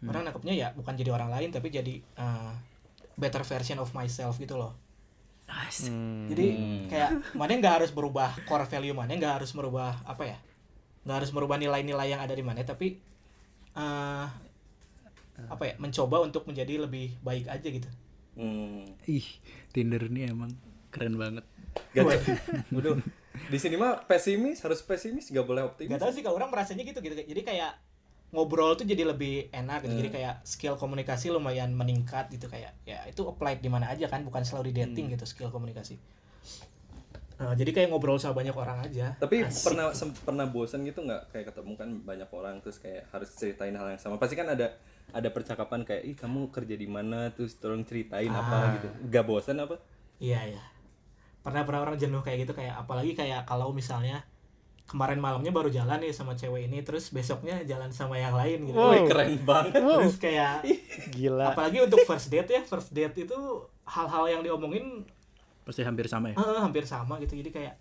Orang 0.04 0.24
nangkepnya 0.24 0.54
ya 0.56 0.68
bukan 0.72 0.96
jadi 0.96 1.12
orang 1.12 1.28
lain 1.28 1.52
tapi 1.52 1.68
jadi 1.68 2.00
uh, 2.16 2.56
better 3.20 3.44
version 3.44 3.80
of 3.80 3.92
myself 3.92 4.40
gitu 4.40 4.56
loh. 4.56 4.76
Hmm. 5.50 6.30
Jadi 6.30 6.46
Hmm. 6.54 6.86
kayak 6.88 7.10
mana 7.34 7.58
nggak 7.58 7.76
harus 7.82 7.92
berubah 7.92 8.38
core 8.46 8.70
value 8.70 8.94
mana 8.94 9.12
nggak 9.12 9.42
harus 9.42 9.52
merubah 9.58 9.98
apa 10.06 10.24
ya 10.24 10.38
nggak 11.10 11.18
harus 11.18 11.34
merubah 11.34 11.58
nilai-nilai 11.58 12.08
yang 12.08 12.22
ada 12.22 12.32
di 12.32 12.46
mana 12.46 12.62
tapi 12.62 13.02
eh 13.74 14.28
apa 15.42 15.64
ya 15.64 15.74
mencoba 15.78 16.22
untuk 16.22 16.46
menjadi 16.46 16.86
lebih 16.86 17.18
baik 17.20 17.50
aja 17.50 17.66
gitu 17.66 17.90
Hmm. 18.38 18.88
Ih, 19.04 19.26
Tinder 19.76 20.00
ini 20.08 20.24
emang 20.24 20.56
keren 20.90 21.20
banget. 21.20 21.44
Gak 21.92 22.08
Waduh. 22.72 23.04
Di 23.52 23.60
sini 23.60 23.76
mah 23.76 24.08
pesimis, 24.08 24.64
harus 24.64 24.80
pesimis, 24.80 25.28
gak 25.28 25.44
boleh 25.44 25.68
optimis. 25.68 25.92
nggak 25.92 26.00
tahu 26.00 26.12
sih 26.16 26.24
kalau 26.24 26.40
orang 26.40 26.48
merasanya 26.48 26.88
gitu 26.88 27.04
gitu 27.04 27.20
jadi 27.20 27.42
kayak 27.44 27.72
ngobrol 28.32 28.80
tuh 28.80 28.88
jadi 28.88 29.04
lebih 29.04 29.52
enak 29.52 29.84
gitu 29.84 29.92
Hmm. 29.92 30.00
jadi 30.00 30.10
kayak 30.14 30.34
skill 30.46 30.78
komunikasi 30.78 31.34
lumayan 31.34 31.76
meningkat 31.76 32.32
gitu 32.32 32.48
kayak 32.48 32.72
ya 32.86 33.04
itu 33.10 33.28
applied 33.28 33.60
di 33.60 33.68
mana 33.68 33.92
aja 33.92 34.08
kan 34.08 34.24
bukan 34.24 34.46
selalu 34.46 34.72
di 34.72 34.88
dating 34.88 35.12
gitu 35.12 35.26
skill 35.28 35.50
komunikasi 35.50 35.98
Nah, 37.40 37.56
jadi 37.56 37.72
kayak 37.72 37.88
ngobrol 37.88 38.16
sama 38.16 38.36
banyak 38.36 38.52
orang 38.52 38.84
aja 38.84 39.16
Tapi 39.16 39.42
Asik. 39.42 39.64
pernah 39.66 39.90
sem- 39.92 40.12
pernah 40.14 40.44
bosan 40.46 40.84
gitu 40.84 41.00
nggak 41.00 41.32
kayak 41.32 41.46
ketemu 41.48 41.72
kan 41.74 41.90
banyak 42.04 42.28
orang 42.30 42.60
terus 42.60 42.78
kayak 42.78 43.08
harus 43.10 43.32
ceritain 43.32 43.72
hal 43.72 43.88
yang 43.88 43.96
sama. 43.98 44.16
Pasti 44.16 44.36
kan 44.36 44.44
ada 44.46 44.76
ada 45.10 45.30
percakapan 45.30 45.82
kayak 45.82 46.04
ih 46.04 46.14
kamu 46.14 46.48
kerja 46.50 46.76
di 46.76 46.86
mana 46.86 47.32
terus 47.32 47.56
tolong 47.56 47.82
ceritain 47.82 48.28
Ah. 48.28 48.40
apa 48.40 48.58
gitu. 48.76 48.88
Gak 49.08 49.24
bosan 49.24 49.58
apa? 49.58 49.80
Iya 50.18 50.52
iya. 50.52 50.64
Pernah 51.40 51.64
pernah 51.64 51.82
orang 51.82 51.96
jenuh 51.96 52.20
kayak 52.20 52.44
gitu 52.44 52.54
kayak 52.54 52.76
apalagi 52.78 53.16
kayak 53.16 53.42
kalau 53.44 53.72
misalnya 53.72 54.20
kemarin 54.84 55.18
malamnya 55.18 55.50
baru 55.50 55.70
jalan 55.70 55.96
nih 55.98 56.12
sama 56.12 56.34
cewek 56.34 56.66
ini 56.66 56.82
terus 56.82 57.08
besoknya 57.08 57.62
jalan 57.64 57.88
sama 57.90 58.18
yang 58.18 58.34
lain 58.34 58.68
gitu. 58.68 58.76
Wow. 58.76 58.92
Wih 58.92 59.02
keren 59.06 59.34
banget. 59.42 59.80
Terus 59.80 60.18
kayak 60.18 60.68
Gila. 61.16 61.56
apalagi 61.56 61.78
untuk 61.82 62.04
first 62.04 62.28
date 62.28 62.52
ya 62.52 62.62
first 62.62 62.92
date 62.92 63.16
itu 63.18 63.40
hal-hal 63.86 64.28
yang 64.28 64.42
diomongin 64.44 65.08
Pasti 65.62 65.82
hampir 65.82 66.06
sama 66.06 66.30
ya. 66.30 66.36
eh, 66.36 66.60
hampir 66.60 66.84
sama 66.84 67.18
gitu 67.18 67.36
jadi 67.36 67.50
kayak 67.50 67.76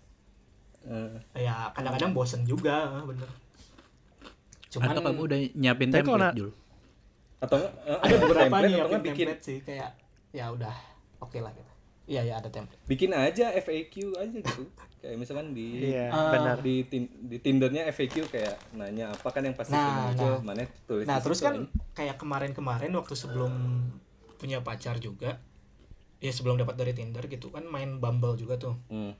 Eh, 0.81 1.43
ya 1.43 1.67
kadang-kadang 1.69 2.11
bosen 2.11 2.41
juga 2.43 3.03
bener. 3.03 3.27
cuman 4.69 4.87
Atau 4.87 5.01
kamu 5.01 5.21
udah 5.23 5.39
nyiapin 5.53 5.89
template 5.89 6.37
dulu? 6.37 6.51
atau 7.39 7.57
eh, 7.57 7.97
ada 7.97 8.15
beberapa 8.17 8.43
template 8.47 8.63
nih 8.65 8.79
enggak 8.79 9.03
bikin 9.03 9.25
template 9.27 9.43
sih 9.43 9.57
kayak 9.59 9.89
ya 10.29 10.45
udah 10.47 10.75
oke 11.17 11.35
lah 11.35 11.51
gitu 11.51 11.71
iya 12.05 12.21
ya 12.21 12.33
ada 12.35 12.47
template 12.47 12.79
bikin 12.85 13.11
aja 13.11 13.49
FAQ 13.53 13.93
aja 14.13 14.37
gitu 14.37 14.63
kayak 14.99 15.15
misalkan 15.15 15.51
di 15.51 15.89
Iya, 15.89 16.07
Ah. 16.07 16.29
benar. 16.29 16.57
di 16.59 16.83
tin- 16.85 17.11
di 17.21 17.37
Tindernya 17.37 17.87
FAQ 17.89 18.27
kayak 18.29 18.55
nanya 18.73 19.09
apa 19.09 19.27
kan 19.27 19.41
yang 19.41 19.53
pasti 19.53 19.71
Nah, 19.71 20.11
muncul 20.11 20.31
nah. 20.37 20.39
mana 20.45 20.63
tulis 20.85 21.05
nah 21.05 21.17
terus 21.17 21.39
kan 21.39 21.55
anjing. 21.55 21.67
kayak 21.91 22.15
kemarin-kemarin 22.15 22.91
waktu 22.93 23.15
sebelum 23.15 23.51
punya 24.35 24.59
pacar 24.59 24.95
juga 24.95 25.39
ya 26.19 26.29
sebelum 26.29 26.55
dapat 26.55 26.75
dari 26.75 26.91
Tinder 26.91 27.23
gitu 27.23 27.47
kan 27.47 27.63
main 27.63 27.97
Bumble 27.97 28.35
juga 28.35 28.55
tuh 28.55 28.75
Hmm. 28.87 29.15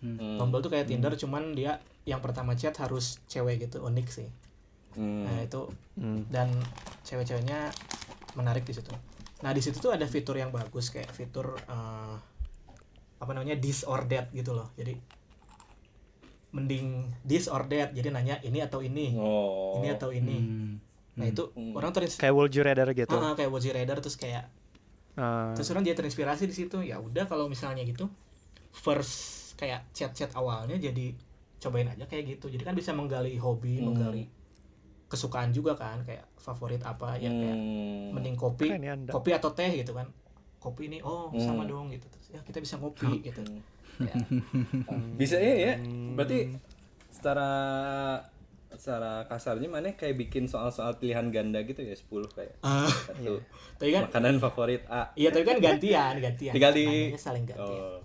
Hmm. 0.00 0.36
Bumble 0.36 0.60
tuh 0.60 0.68
kayak 0.68 0.86
Tinder 0.86 1.12
cuman 1.14 1.52
dia 1.52 1.78
yang 2.02 2.18
pertama 2.18 2.52
chat 2.52 2.74
harus 2.74 3.20
cewek 3.26 3.60
gitu 3.60 3.80
unik 3.80 4.06
sih 4.08 4.28
Hmm. 4.92 5.22
nah 5.24 5.38
itu 5.38 5.70
Hmm. 5.94 6.26
dan 6.26 6.50
cewek-ceweknya 7.02 7.70
menarik 8.32 8.62
di 8.62 8.72
situ 8.72 8.90
nah 9.40 9.50
di 9.50 9.60
situ 9.60 9.78
tuh 9.78 9.90
ada 9.90 10.04
fitur 10.04 10.34
yang 10.34 10.50
bagus 10.50 10.88
kayak 10.88 11.08
fitur 11.08 11.54
eh, 11.56 12.14
apa 13.16 13.30
namanya 13.30 13.54
this 13.54 13.82
or 13.82 14.02
that 14.04 14.28
gitu 14.30 14.50
loh 14.50 14.68
jadi 14.74 14.96
mending 16.50 17.06
this 17.22 17.46
or 17.46 17.62
that 17.64 17.94
jadi 17.94 18.10
nanya 18.10 18.42
ini 18.42 18.58
atau 18.58 18.82
ini 18.82 19.14
Oh. 19.14 19.78
ini 19.78 19.88
atau 19.88 20.10
ini 20.10 20.36
Hmm. 20.36 20.72
nah 21.14 21.26
itu 21.26 21.52
Hmm. 21.52 21.72
orang 21.72 21.92
terinspirasi 21.92 22.20
Kayak 22.20 22.34
Would 22.34 22.52
You 22.52 22.62
Rather 22.64 22.88
gitu. 22.90 23.14
Ah, 23.14 23.34
kayak 23.34 23.48
Would 23.48 23.62
You 23.62 23.72
Rather 23.72 23.96
terus 23.98 24.16
kayak 24.16 24.50
Ah, 25.14 25.50
terus 25.52 25.66
orang 25.70 25.82
dia 25.82 25.94
terinspirasi 25.94 26.46
di 26.46 26.54
situ. 26.54 26.78
Ya 26.80 26.98
udah 26.98 27.26
kalau 27.26 27.46
misalnya 27.46 27.82
gitu 27.82 28.06
first 28.70 29.54
kayak 29.56 29.90
chat-chat 29.90 30.30
awalnya 30.32 30.78
jadi 30.78 31.12
cobain 31.58 31.88
aja 31.88 32.06
kayak 32.06 32.38
gitu. 32.38 32.48
Jadi 32.48 32.62
kan 32.62 32.74
bisa 32.74 32.94
menggali 32.94 33.34
hobi 33.36 33.78
Hmm. 33.78 33.90
menggali 33.92 34.30
kesukaan 35.10 35.50
juga 35.50 35.74
kan 35.74 36.06
kayak 36.06 36.22
favorit 36.38 36.80
apa 36.86 37.18
ya 37.18 37.28
kayak 37.28 37.58
Hmm. 37.58 38.14
mending 38.14 38.38
kopi 38.38 38.70
ya 38.70 38.94
kopi 39.10 39.30
atau 39.34 39.50
teh 39.50 39.70
gitu 39.74 39.90
kan. 39.92 40.06
Kopi 40.60 40.86
ini 40.86 40.98
oh 41.00 41.32
sama 41.36 41.64
Hmm. 41.64 41.70
dong 41.70 41.86
gitu. 41.90 42.06
Terus 42.06 42.26
ya 42.30 42.40
kita 42.40 42.58
bisa 42.58 42.78
ngopi 42.78 43.20
gitu. 43.20 43.42
Ya. 44.00 44.16
bisa 45.20 45.36
ya 45.36 45.54
ya 45.60 45.74
berarti 46.16 46.56
secara 47.12 47.50
secara 48.72 49.24
kasarnya 49.24 49.66
mana 49.66 49.92
kayak 49.92 50.14
bikin 50.16 50.44
soal-soal 50.44 50.94
pilihan 50.94 51.26
ganda 51.28 51.58
gitu 51.60 51.80
ya 51.80 51.92
10 51.92 52.06
kayak 52.30 52.54
Ah, 52.60 52.86
satu 52.86 53.42
tapi 53.74 53.90
kan 53.90 54.06
makanan 54.06 54.38
favorit 54.38 54.82
A 54.86 55.10
iya 55.14 55.28
tapi 55.28 55.42
kan 55.44 55.58
gantian 55.58 56.14
gantian 56.16 56.52
Tinggal 56.52 56.72
di- 56.72 57.14
saling 57.14 57.44
gantian 57.44 57.66
oh 57.66 57.98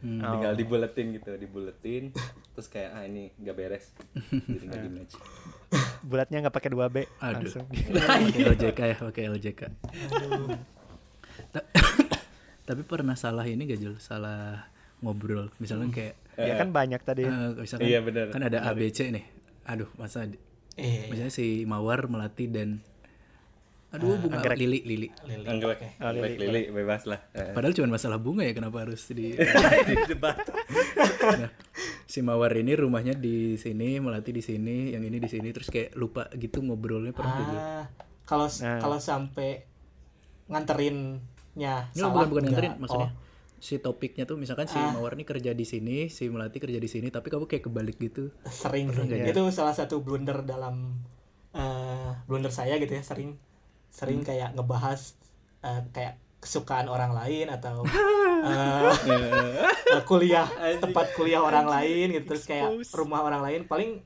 Hmm. 0.00 0.16
tinggal 0.16 0.56
dibuletin 0.56 1.12
gitu 1.12 1.28
dibuletin 1.34 2.08
terus 2.50 2.66
kayak 2.66 2.88
ah 2.90 3.04
ini 3.04 3.36
gak 3.36 3.52
beres 3.52 3.92
jadi 4.32 4.64
nggak 4.64 4.80
di 4.86 4.90
match 4.90 5.12
bulatnya 6.02 6.40
nggak 6.40 6.56
pakai 6.56 6.70
2 6.70 6.88
B 6.88 6.96
Aduh. 7.20 7.36
langsung. 7.36 7.66
Pakai 8.08 8.48
LJK 8.48 8.80
ya, 8.80 8.96
pakai 8.98 9.22
LJK. 9.28 9.60
Ta- 11.50 11.68
Tapi 12.66 12.82
pernah 12.82 13.12
salah 13.14 13.44
ini 13.44 13.66
gak 13.66 13.76
Jul? 13.78 13.96
Salah 13.98 14.64
ngobrol. 15.00 15.52
Misalnya 15.58 15.90
kayak 15.90 16.14
ya 16.34 16.54
kan 16.56 16.70
banyak 16.70 17.00
tadi. 17.00 17.22
eh, 17.22 17.52
misalkan 17.54 17.84
Iya, 17.84 18.00
benar. 18.00 18.26
kan 18.30 18.42
ada 18.42 18.64
ABC 18.64 19.10
nih. 19.10 19.24
Aduh, 19.64 19.88
masa 19.94 20.24
di- 20.24 20.40
eh 20.74 21.06
misalnya 21.06 21.30
si 21.30 21.62
Mawar 21.62 22.06
melati 22.06 22.46
dan 22.46 22.80
aduh 23.90 24.14
bunga 24.16 24.38
anggrek. 24.38 24.54
lili 24.56 24.78
lili. 24.80 25.08
lili 25.20 25.44
anggrek 25.44 25.76
oke. 25.76 25.88
Oh, 25.98 26.14
lili. 26.14 26.36
lili 26.38 26.60
bebas 26.70 27.04
lah 27.04 27.18
Eh. 27.32 27.50
Padahal 27.50 27.74
cuma 27.74 27.90
masalah 27.92 28.16
bunga 28.16 28.42
ya 28.42 28.52
kenapa 28.52 28.80
harus 28.80 29.02
di 29.08 29.34
debat 30.10 30.38
Nah, 31.20 31.50
si 32.04 32.20
Mawar 32.20 32.54
ini 32.54 32.72
rumahnya 32.72 33.12
di 33.12 33.54
sini, 33.56 33.98
melati 33.98 34.30
di 34.30 34.40
sini, 34.40 34.90
yang 34.90 35.02
ini 35.02 35.18
di 35.18 35.26
sini 35.26 35.50
terus 35.50 35.68
kayak 35.68 35.92
lupa 35.94 36.30
gitu 36.32 36.60
ngobrolnya 36.60 37.10
pernah 37.10 37.34
ah 37.34 37.84
kalau 38.22 38.46
Nah. 38.56 38.78
kalau 38.78 38.96
sampai 38.96 39.66
nganterinnya 40.48 41.90
Nggak, 41.90 41.98
salah 41.98 42.14
bukan 42.14 42.26
bukan 42.26 42.42
enggak. 42.42 42.50
nganterin 42.54 42.72
maksudnya. 42.78 43.10
Oh, 43.10 43.29
Si 43.60 43.76
topiknya 43.76 44.24
tuh 44.24 44.40
misalkan 44.40 44.64
si 44.64 44.80
Ah. 44.80 44.96
Mawar 44.96 45.12
ini 45.20 45.28
kerja 45.28 45.52
di 45.52 45.68
sini, 45.68 46.08
si 46.08 46.32
Melati 46.32 46.56
kerja 46.56 46.80
di 46.80 46.88
sini, 46.88 47.12
tapi 47.12 47.28
kamu 47.28 47.44
kayak 47.44 47.68
kebalik 47.68 48.00
gitu. 48.00 48.32
sering 48.48 48.88
nggak 48.88 49.36
itu 49.36 49.42
salah 49.52 49.76
satu 49.76 50.00
blunder 50.00 50.40
dalam 50.48 50.96
eh, 51.52 52.10
blunder 52.24 52.48
saya 52.48 52.80
gitu 52.80 52.96
ya 52.96 53.04
sering. 53.04 53.36
Sering 53.92 54.24
kayak 54.24 54.56
ngebahas 54.56 55.12
eh, 55.60 55.84
kayak 55.92 56.16
kesukaan 56.40 56.88
orang 56.88 57.12
lain 57.12 57.52
atau 57.52 57.84
eh, 59.92 60.02
kuliah 60.08 60.48
tempat 60.80 61.12
kuliah 61.12 61.44
orang 61.44 61.68
lain 61.68 62.16
gitu 62.16 62.32
terus 62.32 62.48
kayak 62.48 62.80
rumah 62.96 63.28
orang 63.28 63.44
lain. 63.44 63.60
Paling 63.68 64.00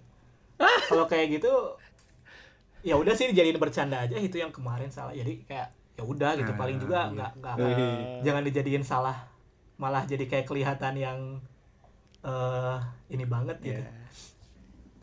kalau 0.90 1.06
kayak 1.06 1.38
gitu 1.38 1.78
ya 2.82 2.98
udah 2.98 3.14
sih 3.14 3.30
dijadiin 3.30 3.62
bercanda 3.62 4.02
aja. 4.02 4.18
Itu 4.18 4.42
yang 4.42 4.50
kemarin 4.50 4.90
salah. 4.90 5.14
Jadi 5.14 5.46
kayak 5.46 5.70
ya 5.94 6.02
udah 6.02 6.34
gitu. 6.42 6.50
Paling 6.58 6.82
juga 6.82 7.06
nggak 7.14 7.30
nggak 7.38 7.56
jangan 8.26 8.42
dijadiin 8.42 8.82
salah 8.82 9.33
malah 9.84 10.08
jadi 10.08 10.24
kayak 10.24 10.48
kelihatan 10.48 10.96
yang 10.96 11.18
eh 12.24 12.76
ini 13.12 13.28
banget 13.28 13.60
gitu. 13.60 13.84
Ya. 13.84 13.92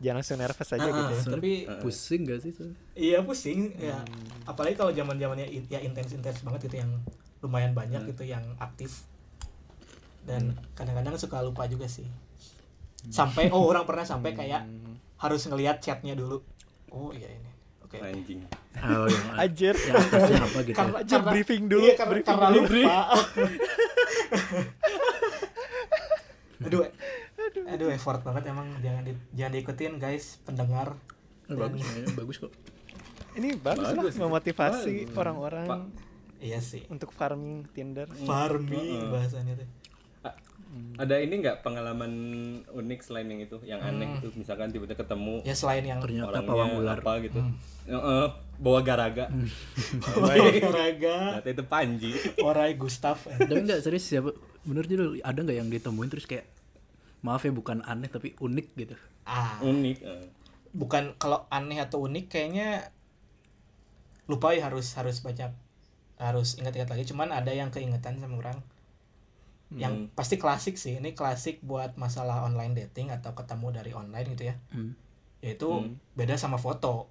Jangan 0.02 0.18
langsung 0.18 0.38
nervous 0.42 0.70
aja 0.74 0.82
Ah, 0.82 0.90
gitu 0.90 1.12
ya. 1.14 1.22
tapi 1.30 1.50
Pusing 1.78 2.20
gak 2.26 2.40
sih 2.42 2.50
tuh? 2.50 2.74
iya 2.98 3.22
pusing 3.22 3.70
ya. 3.78 4.02
Apalagi 4.42 4.74
kalau 4.74 4.90
zaman 4.90 5.14
zamannya 5.14 5.46
ya 5.70 5.78
intens 5.78 6.10
intens 6.10 6.42
banget 6.42 6.66
gitu 6.66 6.82
yang 6.82 6.90
lumayan 7.38 7.70
banyak 7.70 8.02
gitu 8.10 8.26
yang 8.26 8.42
aktif. 8.58 9.06
Dan 10.26 10.58
kadang-kadang 10.74 11.14
suka 11.14 11.38
lupa 11.38 11.70
juga 11.70 11.86
sih. 11.86 12.06
Sampai 13.06 13.54
oh 13.54 13.62
orang 13.62 13.86
pernah 13.86 14.02
sampai 14.02 14.34
kayak 14.34 14.66
harus 15.22 15.46
ngelihat 15.46 15.78
chatnya 15.78 16.18
dulu. 16.18 16.42
Oh 16.90 17.14
iya 17.14 17.30
ini. 17.30 17.50
Oke. 17.86 18.02
Anjing 18.02 18.42
Oh, 18.74 19.04
yang, 19.04 19.24
Anjir. 19.44 19.74
yang 19.76 19.96
atasnya 20.00 20.38
apa 20.40 20.58
gitu. 20.62 20.74
karena, 20.74 20.96
Aja 21.00 21.16
briefing 21.22 21.62
dulu, 21.68 21.84
iya, 21.84 21.94
karena, 21.94 22.12
briefing 22.14 22.28
karena 22.32 22.48
dulu. 22.48 22.62
lupa 22.64 22.98
aduh 26.62 26.82
aduh 27.66 27.88
effort 27.90 28.20
banget 28.22 28.42
emang 28.48 28.68
jangan 28.78 29.02
di, 29.02 29.12
jangan 29.34 29.52
diikutin 29.52 29.92
guys 29.98 30.38
pendengar 30.42 30.94
Oh, 31.50 31.58
bagus, 31.58 31.84
ya, 31.84 32.06
bagus 32.16 32.36
kok. 32.38 32.52
Ini 33.34 33.58
bagus, 33.60 33.92
Bagus. 33.92 34.14
lah 34.14 34.24
memotivasi 34.24 35.10
orang-orang 35.12 35.90
iya 36.38 36.58
sih 36.58 36.86
untuk 36.88 37.12
farming 37.12 37.66
Tinder. 37.70 38.08
farming 38.24 39.10
bahasanya 39.10 39.58
tuh 39.58 39.68
ada 40.96 41.20
ini 41.20 41.44
nggak 41.44 41.60
pengalaman 41.60 42.12
unik 42.72 43.00
selain 43.04 43.28
yang 43.28 43.40
itu 43.44 43.60
yang 43.68 43.80
aneh 43.84 44.16
itu 44.20 44.32
misalkan 44.32 44.72
tiba-tiba 44.72 45.04
ketemu 45.04 45.44
ya 45.44 45.52
selain 45.52 45.84
yang 45.84 46.00
Ternyata 46.00 46.32
orangnya 46.32 46.48
pawang 46.48 46.70
ular. 46.80 46.98
apa 47.00 47.12
gitu. 47.20 47.40
Heeh, 47.82 48.26
bawa 48.62 48.80
garaga. 48.80 49.28
Olahraga 50.16 51.16
ternyata 51.42 51.50
itu 51.52 51.64
panji. 51.68 52.10
Orai 52.40 52.78
Gustav 52.78 53.20
Tapi 53.20 53.52
enggak 53.52 53.84
serius 53.84 54.08
siapa? 54.08 54.32
Bener 54.64 54.88
Jul, 54.88 55.20
ada 55.20 55.36
nggak 55.36 55.56
yang 55.60 55.68
ditemuin 55.68 56.08
terus 56.08 56.24
kayak 56.24 56.48
maaf 57.20 57.44
ya 57.44 57.52
bukan 57.52 57.84
aneh 57.84 58.08
tapi 58.08 58.32
unik 58.40 58.66
gitu. 58.78 58.96
ah. 59.28 59.60
Unik 59.60 59.98
eh. 60.00 60.26
bukan 60.72 61.12
kalau 61.20 61.44
aneh 61.52 61.84
atau 61.84 62.00
unik 62.08 62.32
kayaknya 62.32 62.88
lupa 64.24 64.56
ya 64.56 64.72
harus 64.72 64.96
harus 64.96 65.20
baca 65.20 65.52
harus 66.16 66.56
ingat-ingat 66.56 66.88
lagi. 66.88 67.04
Cuman 67.12 67.28
ada 67.28 67.52
yang 67.52 67.68
keingetan 67.68 68.16
sama 68.22 68.40
orang 68.40 68.56
yang 69.74 69.94
pasti 70.10 70.36
klasik 70.36 70.74
sih 70.74 70.96
ini 70.96 71.12
klasik 71.12 71.60
buat 71.60 71.96
masalah 71.96 72.42
online 72.42 72.76
dating 72.76 73.08
atau 73.08 73.32
ketemu 73.32 73.72
dari 73.72 73.92
online 73.92 74.26
gitu 74.28 74.44
ya 74.44 74.56
Hmm. 74.68 74.92
yaitu 75.38 75.68
beda 76.12 76.36
sama 76.36 76.56
foto 76.56 77.08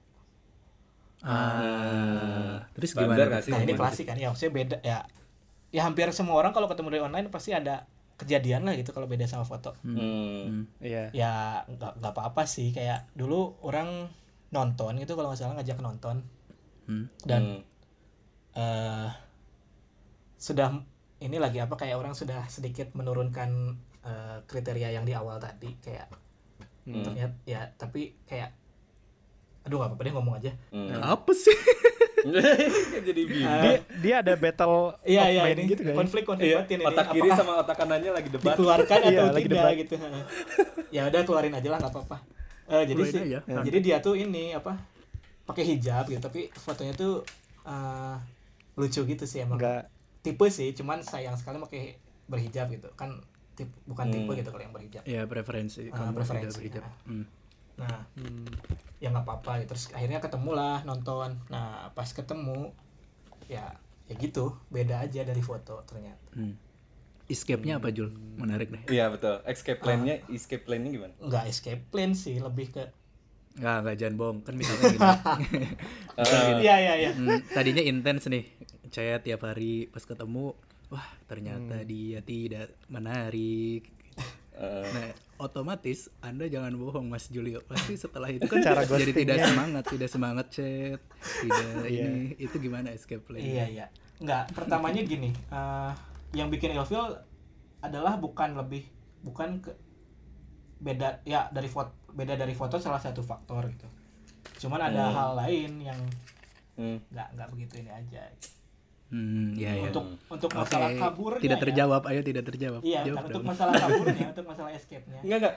Ah, 1.21 2.65
terus 2.73 2.97
Bandar 2.97 3.13
gimana? 3.13 3.25
nggak 3.29 3.43
sih? 3.43 3.51
nah 3.53 3.59
ini 3.59 3.73
klasik 3.73 4.05
kan 4.05 4.17
ya 4.17 4.27
maksudnya 4.27 4.53
beda 4.55 4.77
ya 4.81 4.97
ya 5.69 5.81
hampir 5.83 6.09
semua 6.11 6.33
orang 6.35 6.49
kalau 6.49 6.65
ketemu 6.65 6.87
dari 6.89 7.03
online 7.03 7.27
pasti 7.29 7.53
ada 7.53 7.85
kejadian 8.17 8.65
lah 8.65 8.73
gitu 8.73 8.89
kalau 8.89 9.05
beda 9.05 9.25
sama 9.25 9.41
foto 9.41 9.77
Hmm. 9.81 9.97
Hmm. 9.97 10.61
Iya. 10.77 11.13
ya 11.13 11.33
nggak 11.63 11.93
nggak 11.97 12.11
apa-apa 12.11 12.43
sih 12.45 12.69
kayak 12.69 13.05
dulu 13.13 13.53
orang 13.61 14.09
nonton 14.49 14.97
gitu 14.97 15.13
kalau 15.13 15.29
nggak 15.29 15.39
salah 15.39 15.55
ngajak 15.57 15.77
nonton 15.79 16.25
Hmm. 16.85 17.05
dan 17.21 17.61
Hmm. 17.61 18.57
eh 18.57 19.09
sudah 20.35 20.73
ini 21.21 21.37
lagi 21.37 21.57
apa 21.57 21.73
kayak 21.75 21.95
orang 21.95 22.11
sudah 22.11 22.43
sedikit 22.47 22.91
menurunkan 22.91 23.49
eh, 24.01 24.37
kriteria 24.43 24.89
yang 24.91 25.03
di 25.03 25.13
awal 25.13 25.37
tadi 25.37 25.71
kayak 25.79 26.09
Hmm. 26.81 27.05
ternyata 27.05 27.37
ya 27.45 27.61
tapi 27.71 28.17
kayak 28.25 28.57
aduh 29.61 29.77
nggak 29.77 29.89
apa-apa 29.91 30.01
deh 30.01 30.13
ngomong 30.13 30.35
aja 30.35 30.49
Hmm. 30.67 30.89
Apa 31.13 31.29
sih? 31.31 31.53
jadi 32.99 33.21
bingung 33.23 33.53
Dia, 33.61 33.71
dia 33.97 34.15
ada 34.19 34.33
battle 34.33 34.97
iya 35.03 35.25
iya 35.27 35.41
ini 35.47 35.69
gitu 35.69 35.81
kan. 35.83 35.93
konflik 35.95 36.23
konflik 36.23 36.49
Iya, 36.49 36.57
batin 36.59 36.77
ini 36.77 36.85
otak 36.87 37.05
kiri 37.07 37.21
Apakah 37.23 37.37
sama 37.37 37.53
otak 37.59 37.75
kanannya 37.77 38.11
lagi 38.11 38.29
debat 38.29 38.53
dikeluarkan 38.53 38.97
Iya, 39.03 39.09
atau 39.11 39.25
lagi 39.31 39.43
tidak 39.43 39.57
debat. 39.59 39.73
gitu 39.77 39.93
ya 40.95 41.01
udah 41.05 41.21
keluarin 41.21 41.53
aja 41.53 41.67
lah 41.67 41.77
nggak 41.77 41.93
apa-apa 41.93 42.17
Eh, 42.67 42.83
jadi 42.87 43.01
sih 43.03 43.19
aja. 43.27 43.39
jadi 43.61 43.77
dia 43.79 43.97
tuh 43.99 44.15
ini 44.15 44.53
apa 44.53 44.73
pakai 45.43 45.63
hijab 45.67 46.07
gitu 46.07 46.17
tapi 46.19 46.49
fotonya 46.51 46.93
tuh 46.93 47.21
eh, 47.61 48.15
lucu 48.75 49.01
gitu 49.03 49.23
sih 49.23 49.37
emang 49.39 49.59
Enggak 49.59 49.85
tipe 50.21 50.45
sih 50.47 50.69
cuman 50.71 51.01
sayang 51.01 51.33
sekali 51.33 51.57
pakai 51.59 51.97
berhijab 52.25 52.69
gitu 52.69 52.87
kan 52.93 53.17
tip, 53.51 53.67
bukan 53.83 54.07
tipe 54.07 54.25
Hmm. 54.25 54.37
gitu 54.37 54.49
kalau 54.49 54.61
yang 54.61 54.71
berhijab 54.71 55.03
Ya 55.03 55.25
preferensi 55.25 55.89
Ah, 55.89 55.97
kamu 56.03 56.15
preferensi, 56.15 56.57
berhijab. 56.57 56.83
ah. 56.83 56.93
Hmm. 57.03 57.25
nah 57.73 57.99
Hmm. 58.13 58.45
ya 58.97 59.09
nggak 59.09 59.23
apa-apa 59.23 59.51
gitu. 59.59 59.73
terus 59.73 59.89
akhirnya 59.89 60.17
ketemu 60.17 60.51
lah 60.53 60.77
nonton 60.81 61.41
nah 61.47 61.89
pas 61.89 62.05
ketemu 62.07 62.69
ya 63.47 63.73
ya 64.03 64.13
gitu 64.15 64.53
beda 64.67 64.99
aja 64.99 65.21
dari 65.21 65.41
foto 65.41 65.81
ternyata 65.83 66.21
Hmm. 66.31 66.53
Escape-nya 67.27 67.79
apa 67.79 67.87
Jul? 67.89 68.11
Menarik 68.35 68.67
deh. 68.67 68.83
Iya 68.91 69.07
betul. 69.07 69.39
Escape 69.45 69.79
plan-nya, 69.79 70.19
escape 70.27 70.61
plan-nya 70.61 70.91
gimana? 70.91 71.15
nggak 71.17 71.47
escape 71.47 71.87
plan 71.87 72.11
sih 72.11 72.35
lebih 72.37 72.69
ke 72.69 72.83
Nggak, 73.53 73.77
nggak 73.81 73.95
jangan 73.97 74.15
bohong. 74.15 74.37
Kan 74.41 74.53
misalnya 74.53 74.83
gini. 74.85 74.99
Misalnya 76.17 76.43
gini. 76.45 76.61
iya 76.61 76.75
iya 76.77 76.93
iya 76.97 77.11
Hmm, 77.13 77.39
tadinya 77.49 77.79
intens 77.81 78.27
nih. 78.27 78.43
Chat 78.91 79.23
tiap 79.23 79.41
hari 79.41 79.87
pas 79.87 80.03
ketemu, 80.03 80.51
wah 80.87 81.07
ternyata 81.25 81.81
dia 81.81 82.19
tidak 82.21 82.75
menarik. 82.87 83.87
Eh, 84.51 84.83
Nah, 84.83 85.09
otomatis 85.39 86.11
Anda 86.19 86.45
jangan 86.45 86.75
bohong 86.75 87.07
Mas 87.07 87.25
Julio. 87.27 87.63
Pasti 87.63 87.95
setelah 87.95 88.27
itu 88.27 88.45
kan 88.45 88.61
Cara 88.61 88.83
jadi 88.83 89.09
tidak 89.09 89.39
semangat, 89.41 89.83
tidak 89.87 90.09
semangat 90.11 90.45
chat, 90.51 90.99
tidak 91.39 91.65
Iya. 91.87 92.05
ini. 92.05 92.35
Itu 92.37 92.59
gimana 92.59 92.91
escape 92.91 93.23
plan? 93.23 93.39
iya 93.39 93.65
iya 93.65 93.87
nggak 94.19 94.53
pertamanya 94.53 95.01
gini 95.01 95.33
eh, 95.33 95.91
yang 96.31 96.47
bikin 96.47 96.77
ilfeel 96.77 97.17
adalah 97.81 98.21
bukan 98.21 98.53
lebih 98.53 98.85
bukan 99.25 99.57
ke 99.57 99.73
beda 100.77 101.25
ya 101.25 101.49
dari 101.49 101.65
foto 101.65 101.89
beda 102.09 102.37
dari 102.37 102.53
foto 102.53 102.77
salah 102.77 103.01
satu 103.01 103.21
faktor 103.21 103.65
gitu 103.69 103.89
cuman 104.61 104.93
ada 104.93 105.09
Hmm. 105.09 105.15
hal 105.17 105.31
lain 105.37 105.71
yang 105.81 105.99
hmm. 106.77 107.01
nggak 107.09 107.27
nggak 107.33 107.49
begitu 107.49 107.81
ini 107.81 107.89
aja 107.89 108.29
Hmm, 109.11 109.51
ya 109.53 109.75
ya. 109.75 109.91
untuk 109.91 110.05
untuk 110.25 110.49
Oke, 110.49 110.57
masalah 110.57 110.89
kaburnya 110.95 111.41
tidak 111.41 111.57
ya. 111.57 111.63
terjawab, 111.67 112.01
ayo 112.07 112.21
tidak 112.23 112.43
terjawab. 112.47 112.81
iya 112.81 112.99
Jawab 113.03 113.19
untuk 113.21 113.33
dong. 113.35 113.43
masalah 113.45 113.73
kaburnya 113.83 114.25
untuk 114.31 114.45
masalah 114.47 114.71
escape-nya 114.71 115.19
Enggak 115.19 115.37
enggak. 115.37 115.55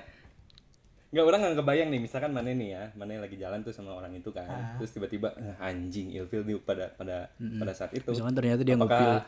Enggak 1.08 1.24
orang 1.24 1.38
nggak 1.40 1.56
kebayang 1.56 1.88
nih, 1.88 2.00
misalkan 2.02 2.30
mana 2.30 2.50
nih 2.50 2.68
ya, 2.68 2.82
mana 2.92 3.10
lagi 3.16 3.36
jalan 3.36 3.62
tuh 3.62 3.70
sama 3.70 3.94
orang 3.94 4.10
itu 4.12 4.26
kan. 4.28 4.44
Ah. 4.44 4.74
Terus 4.76 4.90
tiba-tiba 4.90 5.30
"Ah, 5.32 5.70
anjing 5.70 6.10
ilfil 6.10 6.42
nih 6.42 6.58
pada 6.58 6.90
pada 6.90 7.30
pada 7.30 7.72
saat 7.72 7.94
itu. 7.94 8.10
Misalkan 8.10 8.34
ternyata 8.34 8.60
dia 8.60 8.74
ngupil. 8.74 8.90
Apakah 8.90 9.22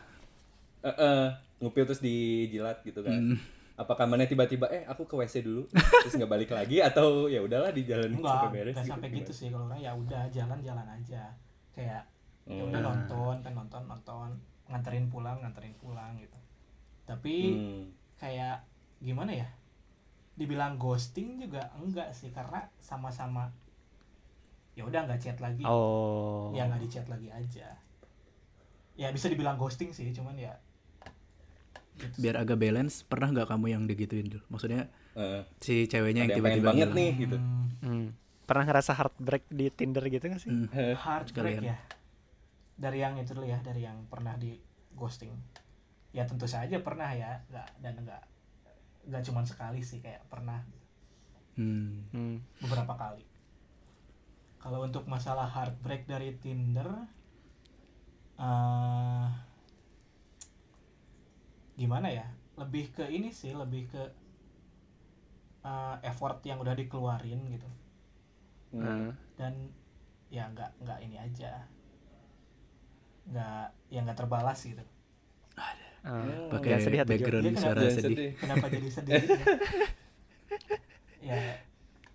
Eh, 0.78 0.90
eh, 0.92 1.24
ngupil 1.58 1.82
terus 1.84 1.98
dijilat 1.98 2.82
gitu 2.82 3.00
kan. 3.00 3.14
Hmm. 3.14 3.38
Apakah 3.74 4.02
mana 4.04 4.22
tiba-tiba 4.22 4.66
eh 4.68 4.82
aku 4.84 5.04
ke 5.04 5.14
WC 5.14 5.42
dulu 5.42 5.66
terus 5.68 6.14
nggak 6.14 6.26
balik 6.28 6.48
lagi 6.48 6.78
atau 6.88 7.26
ya 7.26 7.38
udahlah 7.38 7.70
di 7.70 7.82
jalan 7.82 8.14
sampai 8.14 8.48
beres 8.50 8.74
enggak 8.74 8.88
sampai 8.88 9.08
gitu 9.12 9.30
sih 9.30 9.46
kalau 9.48 9.66
orang 9.66 9.78
ya 9.78 9.92
udah 9.92 10.22
jalan-jalan 10.28 10.86
aja 10.88 11.22
kayak 11.70 12.02
ya 12.46 12.62
udah 12.62 12.78
Hmm. 12.78 12.88
nonton 12.88 13.34
kan 13.40 13.52
nonton 13.52 13.82
nonton 13.84 14.28
nganterin 14.66 15.06
pulang 15.06 15.38
nganterin 15.38 15.74
pulang 15.74 16.14
gitu 16.16 16.38
tapi 17.04 17.34
Hmm. 17.52 17.84
kayak 18.16 18.62
gimana 18.98 19.34
ya 19.34 19.48
dibilang 20.34 20.76
ghosting 20.76 21.38
juga 21.38 21.70
enggak 21.74 22.12
sih 22.12 22.28
karena 22.28 22.70
sama-sama 22.76 23.50
ya 24.72 24.82
udah 24.82 25.04
nggak 25.04 25.18
chat 25.18 25.38
lagi 25.38 25.62
Oh. 25.62 26.52
ya 26.52 26.64
nggak 26.64 26.78
di 26.78 26.88
chat 26.88 27.06
lagi 27.06 27.28
aja 27.28 27.72
ya 28.94 29.08
bisa 29.10 29.26
dibilang 29.26 29.56
ghosting 29.56 29.90
sih 29.90 30.08
cuman 30.10 30.36
ya 30.36 30.54
gitu. 31.96 32.12
Biar 32.20 32.36
agak 32.36 32.58
balance, 32.58 33.00
pernah 33.02 33.32
nggak 33.32 33.48
kamu 33.48 33.66
yang 33.70 33.82
digituin 33.84 34.28
dulu? 34.28 34.44
Maksudnya 34.50 34.92
Eh, 35.14 35.40
si 35.58 35.88
ceweknya 35.88 36.28
yang 36.28 36.36
tiba-tiba 36.36 36.68
banget 36.70 36.92
nih 36.92 37.10
gitu. 37.16 37.36
Hmm, 37.36 37.72
Hmm. 37.80 38.06
Pernah 38.44 38.68
ngerasa 38.68 38.92
heartbreak 38.92 39.48
di 39.48 39.72
Tinder 39.72 40.04
gitu 40.04 40.20
gak 40.22 40.36
sih? 40.38 40.52
Hmm. 40.52 40.68
heartbreak 40.92 41.56
Sekalian. 41.56 41.62
ya 41.66 41.76
dari 42.76 43.00
yang 43.00 43.16
itu 43.16 43.32
dulu 43.32 43.48
ya 43.48 43.58
dari 43.64 43.82
yang 43.82 44.04
pernah 44.06 44.36
di 44.36 44.56
ghosting 44.92 45.32
ya 46.12 46.24
tentu 46.24 46.44
saja 46.44 46.80
pernah 46.80 47.08
ya 47.12 47.40
nggak 47.48 47.68
dan 47.80 47.94
nggak 48.00 48.22
nggak 49.08 49.22
cuma 49.24 49.44
sekali 49.44 49.80
sih 49.80 50.00
kayak 50.00 50.24
pernah 50.28 50.60
Hmm. 51.56 52.04
Hmm. 52.12 52.36
beberapa 52.60 52.92
kali 52.92 53.24
kalau 54.60 54.84
untuk 54.84 55.08
masalah 55.08 55.48
heartbreak 55.48 56.04
dari 56.04 56.36
Tinder 56.36 56.88
eh 58.36 59.28
gimana 61.76 62.08
ya 62.08 62.28
lebih 62.56 62.92
ke 62.92 63.08
ini 63.08 63.32
sih 63.32 63.52
lebih 63.52 63.88
ke 63.88 64.02
eh, 65.64 65.96
effort 66.04 66.44
yang 66.44 66.60
udah 66.60 66.76
dikeluarin 66.76 67.40
gitu 67.48 67.68
Hmm. 68.76 69.14
Dan 69.38 69.72
ya 70.28 70.50
nggak 70.52 70.82
nggak 70.84 70.98
ini 71.00 71.16
aja 71.16 71.64
nggak 73.26 73.62
ya 73.88 74.00
nggak 74.02 74.18
terbalas 74.18 74.58
gitu 74.60 74.84
Ah, 76.06 76.22
Pakai 76.48 76.70
nggak 76.70 76.80
sedih 76.80 77.00
atau 77.02 77.10
background 77.10 77.42
Dia 77.42 77.50
kenapa 77.50 77.64
suara 77.64 77.80
Jangan 77.80 77.96
sedih. 77.96 78.14
sedih. 78.14 78.30
kenapa 78.38 78.64
jadi 78.70 78.88
sedih 78.88 79.12
ya? 79.12 79.22
ya 81.28 81.40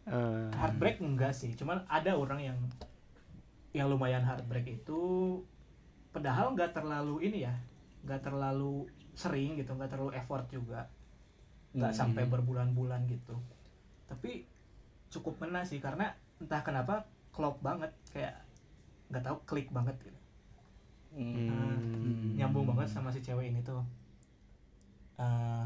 Eh, 0.03 0.47
heartbreak 0.51 0.97
enggak 0.99 1.30
sih 1.32 1.53
cuman 1.53 1.86
ada 1.86 2.12
orang 2.14 2.41
yang 2.41 2.57
yang 3.72 3.86
lumayan 3.86 4.20
heartbreak 4.22 4.66
itu 4.66 4.99
padahal 6.09 6.51
nggak 6.51 6.74
terlalu 6.74 7.22
ini 7.24 7.45
ya 7.45 7.53
nggak 8.01 8.20
terlalu 8.22 8.89
sering 9.14 9.55
gitu 9.55 9.72
nggak 9.72 9.88
terlalu 9.89 10.12
effort 10.14 10.47
juga 10.47 10.89
nggak 11.72 11.91
Hmm. 11.91 11.99
sampai 12.01 12.24
berbulan-bulan 12.26 13.05
gitu 13.07 13.38
tapi 14.05 14.43
cukup 15.07 15.38
ngena 15.39 15.62
sih 15.62 15.78
karena 15.78 16.12
entah 16.39 16.59
kenapa 16.62 17.05
klop 17.30 17.62
banget 17.62 17.93
kayak 18.09 18.41
nggak 19.07 19.22
tahu 19.22 19.38
klik 19.45 19.70
banget 19.70 19.95
gitu 20.01 20.20
Hmm. 21.12 21.36
hmm. 21.36 22.39
nyambung 22.39 22.66
banget 22.72 22.88
sama 22.89 23.12
si 23.12 23.20
cewek 23.20 23.51
ini 23.51 23.62
tuh 23.62 23.84
Eh, 25.22 25.66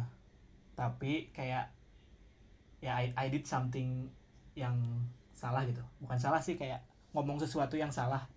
tapi 0.76 1.32
kayak 1.32 1.72
ya 2.84 2.92
I, 3.00 3.08
I 3.16 3.32
did 3.32 3.48
something 3.48 4.04
yang 4.52 4.76
salah 5.32 5.64
gitu 5.64 5.80
bukan 6.04 6.20
salah 6.20 6.44
sih 6.44 6.60
kayak 6.60 6.84
ngomong 7.12 7.40
sesuatu 7.40 7.76
yang 7.76 7.92
salah 7.92 8.28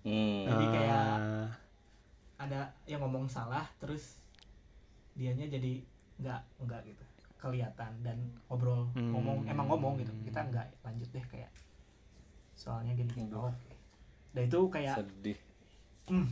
Hmm. 0.00 0.48
Jadi 0.48 0.64
kayak 0.72 0.96
Ah, 1.20 1.48
ada 2.40 2.72
yang 2.88 3.04
ngomong 3.04 3.28
salah 3.28 3.68
terus 3.76 4.24
dianya 5.12 5.44
jadi 5.44 5.76
nggak 6.16 6.40
nggak 6.64 6.80
gitu 6.88 7.04
kelihatan 7.36 7.92
dan 8.00 8.16
ngobrol 8.48 8.88
Hmm. 8.96 9.12
ngomong 9.12 9.44
emang 9.44 9.68
ngomong 9.68 10.00
gitu 10.00 10.08
kita 10.24 10.40
nggak 10.48 10.64
lanjut 10.80 11.08
deh 11.12 11.24
kayak 11.28 11.52
soalnya 12.56 12.96
gini 12.96 13.28
oh, 13.32 13.52
dan 14.32 14.48
itu 14.48 14.60
kayak 14.72 15.04
sedih. 15.04 15.36
Hmm, 16.10 16.26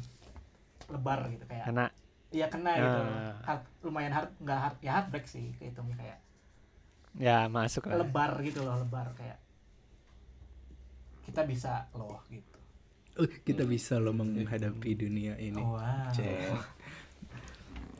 lebar 0.88 1.20
gitu 1.28 1.44
kayak 1.44 1.64
karena 1.64 1.86
Iya 2.28 2.46
kena 2.46 2.76
gitu 2.76 2.98
Ah. 3.00 3.34
hard, 3.42 3.62
lumayan 3.80 4.12
hard 4.12 4.28
nggak 4.36 4.58
hard 4.58 4.78
ya 4.78 4.90
heartbreak 4.94 5.24
sih 5.24 5.56
kehitungnya 5.56 5.96
kayak 5.96 6.18
ya 7.16 7.46
masuk 7.46 7.88
lah. 7.88 7.98
lebar 7.98 8.36
gitu 8.42 8.60
loh 8.60 8.76
lebar 8.76 9.14
kayak 9.14 9.40
kita 11.24 11.44
bisa 11.44 11.72
loh 11.92 12.20
gitu 12.28 12.44
Uh, 13.16 13.26
kita 13.42 13.66
bisa 13.66 13.98
loh 13.98 14.14
menghadapi 14.14 14.94
dunia 14.94 15.34
ini. 15.36 15.58
wow 15.58 16.06
Cek. 16.08 16.54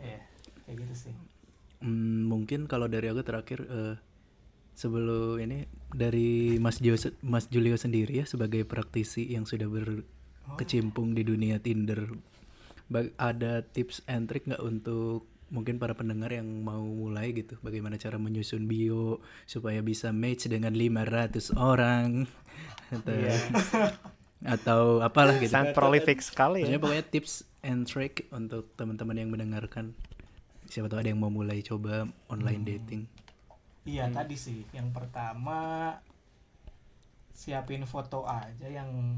Iya, 0.00 0.20
kayak 0.62 0.76
gitu 0.78 0.94
sih 0.96 1.14
Hmm, 1.78 2.22
mungkin 2.24 2.66
kalau 2.66 2.86
dari 2.86 3.06
aku 3.06 3.22
terakhir 3.22 3.62
eh, 3.64 3.94
sebelum 4.72 5.38
ini 5.38 5.62
dari 5.88 6.58
Mas 6.58 6.78
Jo 6.78 6.94
Mas 7.20 7.46
Julio 7.46 7.74
sendiri 7.74 8.18
ya 8.18 8.26
sebagai 8.26 8.62
praktisi 8.62 9.26
yang 9.26 9.42
sudah 9.42 9.66
berkecimpung 10.54 11.12
di 11.12 11.22
dunia 11.26 11.60
Tinder, 11.60 12.08
ba- 12.88 13.12
ada 13.20 13.60
tips 13.60 14.00
and 14.08 14.28
trick 14.30 14.48
nggak 14.48 14.62
untuk 14.62 15.28
mungkin 15.48 15.80
para 15.80 15.96
pendengar 15.96 16.28
yang 16.28 16.44
mau 16.60 16.84
mulai 16.84 17.32
gitu, 17.32 17.56
bagaimana 17.64 17.96
cara 17.96 18.20
menyusun 18.20 18.68
bio 18.68 19.24
supaya 19.48 19.80
bisa 19.80 20.12
match 20.12 20.44
dengan 20.48 20.76
500 20.76 21.56
orang? 21.56 22.28
Atau, 22.92 23.16
atau 24.56 24.80
apalah 25.00 25.40
gitu. 25.40 25.52
sangat 25.52 25.72
prolific 25.72 26.20
sekali 26.20 26.64
Maksudnya 26.64 26.80
ya. 26.80 26.84
Pokoknya 26.84 27.04
tips 27.08 27.32
and 27.64 27.88
trick 27.88 28.28
untuk 28.32 28.68
teman-teman 28.76 29.16
yang 29.16 29.30
mendengarkan. 29.32 29.96
Siapa 30.68 30.92
tahu 30.92 31.00
ada 31.00 31.08
yang 31.08 31.20
mau 31.20 31.32
mulai 31.32 31.64
coba 31.64 32.04
online 32.28 32.62
dating. 32.64 33.02
iya 33.88 34.04
tadi 34.12 34.36
sih. 34.36 34.68
Yang 34.76 34.92
pertama 34.92 35.96
siapin 37.32 37.88
foto 37.88 38.28
aja 38.28 38.68
yang 38.68 39.16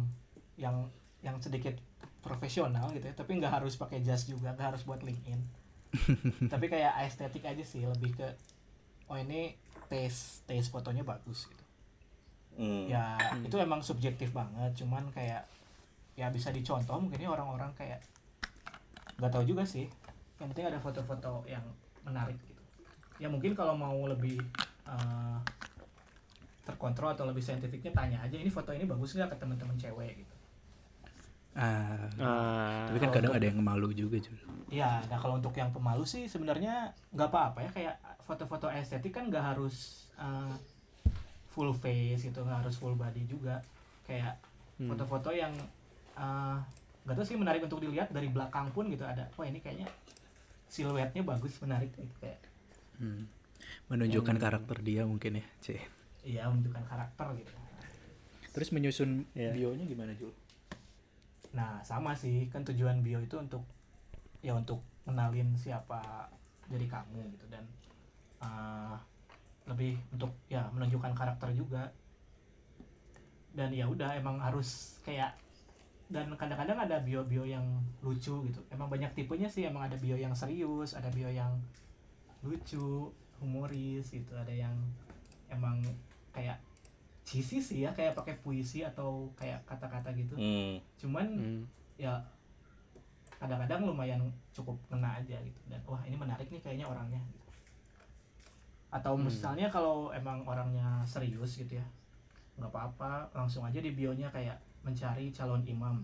yang 0.54 0.86
yang 1.20 1.36
sedikit 1.40 1.76
profesional 2.20 2.92
gitu 2.92 3.08
ya 3.08 3.14
tapi 3.16 3.40
nggak 3.40 3.60
harus 3.60 3.76
pakai 3.76 4.04
jas 4.04 4.28
juga 4.28 4.52
nggak 4.52 4.76
harus 4.76 4.82
buat 4.84 5.00
LinkedIn. 5.00 5.40
Tapi 6.52 6.70
kayak 6.70 7.02
estetik 7.02 7.42
aja 7.42 7.64
sih 7.66 7.82
lebih 7.82 8.14
ke 8.14 8.28
oh 9.10 9.18
ini 9.18 9.58
taste 9.90 10.46
taste 10.46 10.70
fotonya 10.70 11.02
bagus 11.02 11.50
gitu. 11.50 11.64
Hmm. 12.60 12.90
ya 12.90 13.14
itu 13.40 13.56
emang 13.62 13.80
subjektif 13.80 14.34
banget 14.34 14.74
cuman 14.74 15.06
kayak 15.14 15.46
ya 16.18 16.28
bisa 16.34 16.50
dicontoh 16.50 16.98
mungkin 16.98 17.22
ya 17.22 17.30
orang-orang 17.30 17.70
kayak 17.74 17.98
nggak 19.18 19.32
tahu 19.32 19.44
juga 19.48 19.66
sih. 19.66 19.90
Yang 20.38 20.48
penting 20.54 20.66
ada 20.70 20.78
foto-foto 20.80 21.44
yang 21.50 21.64
menarik 22.06 22.38
gitu. 22.46 22.64
Ya 23.18 23.28
mungkin 23.28 23.52
kalau 23.58 23.74
mau 23.74 23.98
lebih 24.06 24.38
eh, 24.86 25.38
terkontrol 26.64 27.16
atau 27.18 27.26
lebih 27.26 27.42
saintifiknya 27.42 27.90
tanya 27.90 28.18
aja 28.22 28.36
ini 28.38 28.48
foto 28.52 28.70
ini 28.70 28.86
bagus 28.86 29.16
nggak 29.18 29.34
ke 29.34 29.36
teman-teman 29.42 29.74
cewek? 29.74 30.22
gitu 30.22 30.29
Ah, 31.53 32.07
Ah, 32.16 32.86
tapi 32.86 32.98
kan 32.98 33.11
kadang 33.11 33.32
ada 33.32 33.42
yang 33.42 33.59
malu 33.59 33.90
juga 33.90 34.16
Jul. 34.16 34.38
ya 34.68 35.03
nah 35.07 35.18
kalau 35.18 35.34
untuk 35.34 35.51
yang 35.53 35.68
pemalu 35.68 36.05
sih 36.05 36.24
sebenarnya 36.24 36.94
nggak 37.11 37.26
apa-apa 37.26 37.59
ya 37.61 37.70
kayak 37.70 37.94
foto-foto 38.22 38.70
estetik 38.70 39.11
kan 39.11 39.26
nggak 39.26 39.42
harus 39.44 39.76
eh, 40.14 40.55
full 41.48 41.72
face 41.72 42.22
gitu 42.22 42.40
nggak 42.40 42.62
harus 42.62 42.74
full 42.74 42.94
body 42.94 43.26
juga 43.26 43.59
kayak 44.05 44.38
Hmm. 44.76 44.88
foto-foto 44.88 45.28
yang 45.30 45.51
eh, 46.14 46.57
nggak 47.03 47.14
tahu 47.14 47.26
sih 47.26 47.34
menarik 47.34 47.61
untuk 47.61 47.80
dilihat 47.80 48.09
dari 48.09 48.28
belakang 48.28 48.70
pun 48.70 48.86
gitu 48.86 49.03
ada 49.03 49.26
wah 49.32 49.44
ini 49.44 49.59
kayaknya 49.59 49.90
siluetnya 50.64 51.20
bagus 51.20 51.59
menarik 51.59 51.90
gitu 51.92 52.14
kayak 52.16 52.38
Hmm. 52.94 53.26
Menunjukkan 53.86 54.36
karakter 54.36 54.76
dia 54.80 55.03
mungkin 55.03 55.36
ya, 55.36 55.44
C. 55.59 55.80
iya 56.22 56.46
menunjukkan 56.46 56.84
karakter 56.86 57.26
gitu 57.34 57.53
Terus 58.51 58.68
menyusun 58.70 59.24
Iya. 59.32 59.51
bionya 59.53 59.84
gimana 59.84 60.12
Jul? 60.12 60.30
Nah 61.51 61.82
sama 61.82 62.14
sih. 62.14 62.46
Kan 62.53 62.62
tujuan 62.66 63.03
bio 63.03 63.18
itu 63.22 63.36
untuk 63.38 63.66
ya 64.40 64.57
untuk 64.57 64.80
kenalin 65.05 65.53
siapa 65.59 66.30
dari 66.70 66.86
kamu 66.86 67.34
gitu. 67.36 67.46
Dan 67.51 67.64
eh, 68.42 68.96
lebih 69.68 69.98
untuk 70.14 70.32
ya 70.51 70.66
menunjukkan 70.72 71.12
karakter 71.14 71.51
juga. 71.55 71.90
Dan 73.51 73.74
ya 73.74 73.90
udah 73.90 74.14
emang 74.14 74.38
harus 74.38 74.98
kayak 75.03 75.34
dan 76.11 76.26
kadang-kadang 76.34 76.74
ada 76.74 76.98
bio-bio 77.03 77.46
yang 77.46 77.62
lucu 78.03 78.34
gitu. 78.51 78.61
Emang 78.70 78.90
banyak 78.90 79.14
tipenya 79.14 79.46
sih. 79.46 79.66
Emang 79.66 79.86
ada 79.86 79.94
bio 79.98 80.18
yang 80.18 80.34
serius 80.34 80.98
ada 80.98 81.07
bio 81.14 81.30
yang 81.30 81.55
lucu 82.42 83.11
humoris 83.38 84.11
gitu. 84.11 84.34
Ada 84.34 84.51
yang 84.51 84.74
emang 85.51 85.82
kayak 86.30 86.59
cheesy 87.30 87.62
sih 87.62 87.78
ya 87.80 87.94
kayak 87.94 88.12
pakai 88.12 88.34
puisi 88.36 88.82
atau 88.82 89.30
kayak 89.32 89.62
kata-kata 89.62 90.10
gitu 90.12 90.34
Hmm. 90.34 90.82
cuman 90.98 91.26
Hmm. 91.30 91.62
ya 91.94 92.18
kadang-kadang 93.32 93.86
lumayan 93.86 94.18
cukup 94.50 94.74
kena 94.84 95.16
aja 95.16 95.38
gitu 95.38 95.60
dan 95.64 95.78
wah 95.84 96.02
ini 96.02 96.12
menarik 96.12 96.44
nih 96.44 96.58
kayaknya 96.58 96.84
orangnya 96.84 97.22
gitu. 97.22 97.38
atau 98.90 99.14
Hmm. 99.14 99.24
misalnya 99.24 99.70
kalau 99.70 100.10
emang 100.10 100.42
orangnya 100.42 101.00
serius 101.04 101.54
gitu 101.56 101.78
ya 101.78 101.86
nggak 102.58 102.68
apa-apa 102.68 103.30
langsung 103.32 103.62
aja 103.62 103.78
di 103.78 103.90
bionya 103.90 104.26
kayak 104.28 104.58
mencari 104.82 105.30
calon 105.30 105.62
imam 105.62 106.02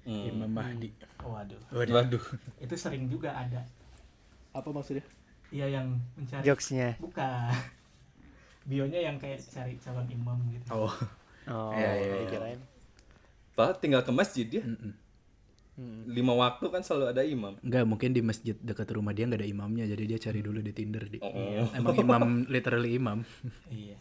Hmm. 0.00 0.24
Imam 0.26 0.48
Mahdi. 0.50 0.88
waduh 1.22 1.60
Waduh. 1.70 2.24
itu 2.58 2.74
sering 2.74 3.04
juga 3.06 3.30
ada 3.30 3.60
Apa 4.50 4.68
maksudnya? 4.68 5.04
iya 5.48 5.68
yang 5.70 5.92
mencari 6.14 6.40
Jokesnya. 6.42 6.96
bukan 6.98 7.52
bionya 8.62 9.00
yang 9.02 9.16
kayak 9.16 9.40
cari 9.42 9.74
calon 9.78 10.06
imam 10.06 10.38
gitu 10.50 10.66
Oh. 10.70 10.92
Oh, 11.48 11.72
Iya, 11.72 11.90
iya, 11.96 12.06
iya. 12.06 12.18
dikirain. 12.24 12.60
Pak 13.52 13.80
tinggal 13.80 14.04
ke 14.04 14.12
masjid 14.12 14.46
ya. 14.46 14.62
Mm-mm. 14.62 14.92
Hmm. 15.74 16.04
Lima 16.06 16.36
waktu 16.36 16.68
kan 16.68 16.84
selalu 16.84 17.06
ada 17.08 17.22
imam. 17.24 17.56
Enggak, 17.64 17.84
mungkin 17.84 18.12
di 18.12 18.20
masjid 18.20 18.52
dekat 18.54 18.92
rumah 18.92 19.10
dia 19.10 19.24
nggak 19.24 19.40
ada 19.40 19.48
imamnya, 19.48 19.88
jadi 19.88 20.04
dia 20.04 20.18
cari 20.20 20.44
dulu 20.44 20.60
di 20.60 20.70
Tinder 20.70 21.08
di. 21.08 21.16
Oh. 21.18 21.64
Emang 21.78 21.96
imam 21.96 22.22
literally 22.46 22.94
imam. 22.94 23.24
iya 23.68 23.96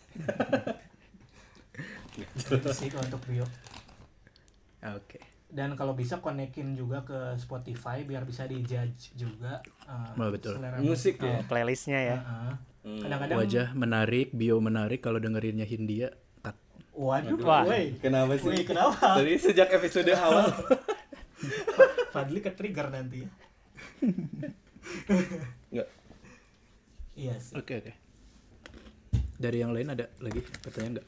itu 2.20 2.70
sih 2.76 2.92
kalau 2.92 3.08
untuk 3.08 3.24
bio 3.24 3.46
Oke. 4.82 5.20
dan 5.50 5.74
kalau 5.74 5.96
bisa 5.96 6.20
konekin 6.20 6.76
juga 6.76 7.04
ke 7.04 7.16
Spotify 7.36 8.04
biar 8.04 8.24
bisa 8.24 8.44
dijudge 8.44 9.16
juga 9.16 9.64
uh, 9.88 10.12
Oh, 10.16 10.30
betul. 10.30 10.56
selera 10.56 10.78
Musik 10.78 11.18
musik. 11.18 11.26
ya? 11.26 11.36
Oh, 11.36 11.44
playlistnya 11.48 12.00
ya. 12.00 12.18
Heeh. 12.18 12.52
Hmm. 12.54 12.69
Kadang-kadang 12.82 13.38
Wajah 13.38 13.68
menarik, 13.74 14.28
bio 14.32 14.58
menarik 14.58 15.00
kalau 15.00 15.18
dengerinnya 15.18 15.64
Hindia. 15.64 16.16
Tak. 16.40 16.56
waduh 16.92 17.36
Wah. 17.40 17.64
woi 17.64 17.96
Kenapa 17.98 18.34
sih? 18.36 18.48
Woi, 18.50 18.64
kenapa 18.64 19.16
Tadi 19.16 19.36
sejak 19.36 19.68
episode 19.70 20.10
awal. 20.18 20.48
Fadli 22.10 22.40
ke 22.40 22.52
trigger 22.52 22.88
nanti 22.90 23.22
ya 23.22 23.30
Enggak. 25.70 25.88
iya 27.14 27.36
sih 27.38 27.54
Oke, 27.54 27.74
oke. 27.78 27.92
Dari 29.36 29.58
yang 29.58 29.72
lain 29.72 29.88
ada 29.90 30.08
lagi 30.20 30.40
pertanyaan 30.58 31.00
nggak? 31.00 31.08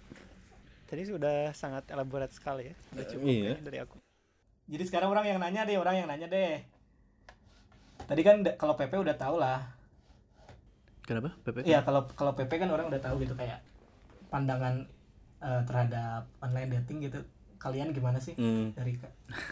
Tadi 0.85 1.01
sudah 1.03 1.35
sangat 1.51 1.87
elaborate 1.87 2.31
sekali 2.31 2.67
ya. 2.67 2.75
Udah 2.91 3.05
cukup 3.05 3.25
Iya. 3.25 3.53
dari 3.59 3.77
aku. 3.79 3.97
jadi 4.67 4.83
sekarang 4.85 5.09
orang 5.09 5.25
yang 5.25 5.39
nanya 5.39 5.63
deh 5.63 5.75
orang 5.75 5.95
yang 5.97 6.07
nanya 6.07 6.27
deh 6.27 6.63
tadi 8.01 8.21
kan 8.21 8.39
kalau 8.55 8.71
PP 8.73 8.95
udah 8.97 9.13
tahu 9.13 9.35
lah 9.35 9.67
Kenapa? 11.05 11.33
PP? 11.41 11.65
Iya 11.65 11.81
kalau 11.81 12.05
kalau 12.13 12.31
PP 12.33 12.51
kan 12.61 12.69
orang 12.69 12.87
udah 12.87 13.01
tahu 13.01 13.21
gitu 13.25 13.33
kayak 13.33 13.59
pandangan 14.29 14.85
eh, 15.41 15.61
terhadap 15.65 16.29
online 16.39 16.69
dating 16.79 17.09
gitu 17.09 17.19
kalian 17.61 17.93
gimana 17.93 18.17
sih 18.17 18.33
Hmm. 18.41 18.73
dari 18.73 18.97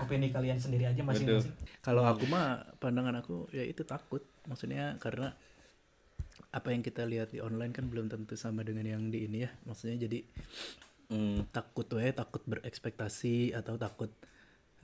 opini 0.02 0.34
kalian 0.34 0.58
sendiri 0.58 0.90
aja 0.90 1.02
masing-masing 1.06 1.54
Kalau 1.86 2.02
aku 2.02 2.26
mah 2.26 2.66
pandangan 2.82 3.22
aku 3.22 3.50
ya 3.54 3.62
itu 3.62 3.86
takut. 3.86 4.26
Maksudnya 4.50 4.98
karena 4.98 5.34
apa 6.50 6.74
yang 6.74 6.82
kita 6.82 7.06
lihat 7.06 7.30
di 7.30 7.38
online 7.38 7.70
kan 7.70 7.86
belum 7.86 8.10
tentu 8.10 8.34
sama 8.34 8.66
dengan 8.66 8.86
yang 8.90 9.14
di 9.14 9.30
ini 9.30 9.46
ya. 9.46 9.52
Maksudnya 9.66 10.10
jadi 10.10 10.26
Hmm. 11.10 11.42
takut 11.50 11.90
tuh 11.90 11.98
ya 11.98 12.14
takut 12.14 12.46
berekspektasi 12.46 13.58
atau 13.58 13.82
takut 13.82 14.14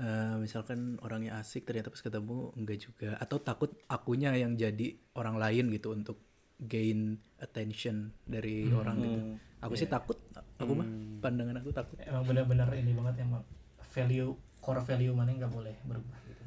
eh, 0.02 0.36
misalkan 0.42 0.98
orangnya 1.06 1.38
asik 1.38 1.70
ternyata 1.70 1.94
pas 1.94 2.02
ketemu 2.02 2.50
enggak 2.58 2.80
juga 2.82 3.10
atau 3.16 3.38
takut 3.38 3.72
akunya 3.88 4.34
yang 4.34 4.58
jadi 4.58 4.98
orang 5.16 5.38
lain 5.38 5.70
gitu 5.70 5.94
untuk 5.94 6.18
gain 6.60 7.20
attention 7.40 8.16
dari 8.24 8.72
orang 8.72 8.96
gitu. 9.04 9.20
Aku 9.66 9.74
sih 9.76 9.90
takut. 9.90 10.16
Aku 10.62 10.72
mah 10.72 10.88
pandangan 11.20 11.60
aku 11.60 11.76
takut. 11.76 11.98
emang 12.00 12.24
benar-benar 12.24 12.70
ini 12.76 12.96
banget 12.96 13.26
emang 13.28 13.44
value 13.92 14.32
core 14.64 14.82
value 14.82 15.14
mana 15.14 15.32
yang 15.34 15.46
nggak 15.46 15.54
boleh 15.54 15.76
berubah 15.86 16.18
gitu 16.28 16.44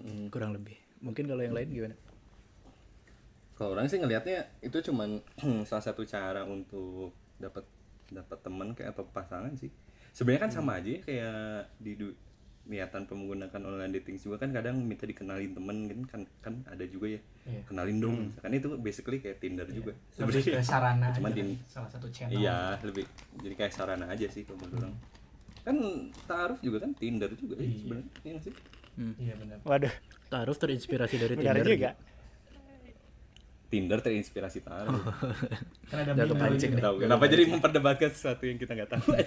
Hmm. 0.00 0.32
Kurang 0.32 0.56
lebih. 0.56 0.80
Mungkin 1.04 1.28
kalau 1.28 1.44
yang 1.44 1.52
lain 1.52 1.68
gimana? 1.76 1.96
Kalau 3.52 3.76
orang 3.76 3.84
sih 3.92 4.00
ngelihatnya 4.00 4.48
itu 4.64 4.80
cuman 4.80 5.20
salah 5.68 5.84
satu 5.84 6.08
cara 6.08 6.48
untuk 6.48 7.12
dapat 7.36 7.68
dapat 8.08 8.38
teman 8.40 8.72
kayak 8.72 8.96
atau 8.96 9.04
pasangan 9.12 9.52
sih. 9.60 9.68
Sebenarnya 10.16 10.48
kan 10.48 10.52
sama 10.56 10.80
aja 10.80 10.88
ya, 10.88 11.00
kayak 11.04 11.68
di 11.76 11.92
niatan 12.60 13.02
menggunakan 13.08 13.60
online 13.62 13.92
dating 13.96 14.16
juga 14.16 14.36
kan 14.38 14.52
kadang 14.52 14.78
minta 14.78 15.02
dikenalin 15.02 15.50
temen 15.50 15.76
kan 15.86 16.00
kan, 16.06 16.20
kan 16.40 16.54
ada 16.68 16.84
juga 16.84 17.06
ya. 17.10 17.20
Iya. 17.44 17.62
kenalin 17.66 17.98
dong. 17.98 18.16
Kan 18.36 18.50
itu 18.52 18.68
basically 18.76 19.18
kayak 19.18 19.40
Tinder 19.40 19.66
juga. 19.66 19.96
Lebih 20.16 20.44
ke 20.44 20.60
sarana 20.60 21.10
Cuman 21.10 21.30
aja 21.30 21.42
di- 21.42 21.58
salah 21.64 21.90
satu 21.90 22.06
channel. 22.08 22.36
Iya 22.36 22.78
lebih 22.82 23.04
jadi 23.40 23.54
kayak 23.56 23.72
sarana 23.72 24.06
aja 24.06 24.26
sih 24.28 24.44
kalau 24.44 24.60
menurut 24.60 24.86
orang. 24.86 24.94
Kan 25.60 25.76
taaruf 26.24 26.58
juga 26.60 26.78
kan 26.80 26.90
Tinder 26.94 27.30
juga 27.32 27.54
ya 27.58 27.64
Iya. 27.64 27.76
sebenarnya 27.76 28.06
iya 28.22 28.36
sih? 28.38 28.52
Iya 29.18 29.34
benar. 29.34 29.56
Waduh, 29.64 29.94
Taruh 30.28 30.56
terinspirasi 30.56 31.16
dari 31.16 31.34
Tinder. 31.34 31.64
juga. 31.64 31.90
Tinder 33.70 33.98
terinspirasi 33.98 34.58
taaruf. 34.62 34.98
Kan 35.90 36.02
ada 36.02 36.14
tahu 36.26 37.02
kenapa 37.02 37.24
jadi 37.26 37.46
memperdebatkan 37.46 38.10
sesuatu 38.10 38.42
yang 38.46 38.58
kita 38.58 38.74
nggak 38.74 38.90
tahu 38.94 39.10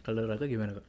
Kalau 0.00 0.24
Raka 0.24 0.48
gimana 0.48 0.76
kok? 0.76 0.86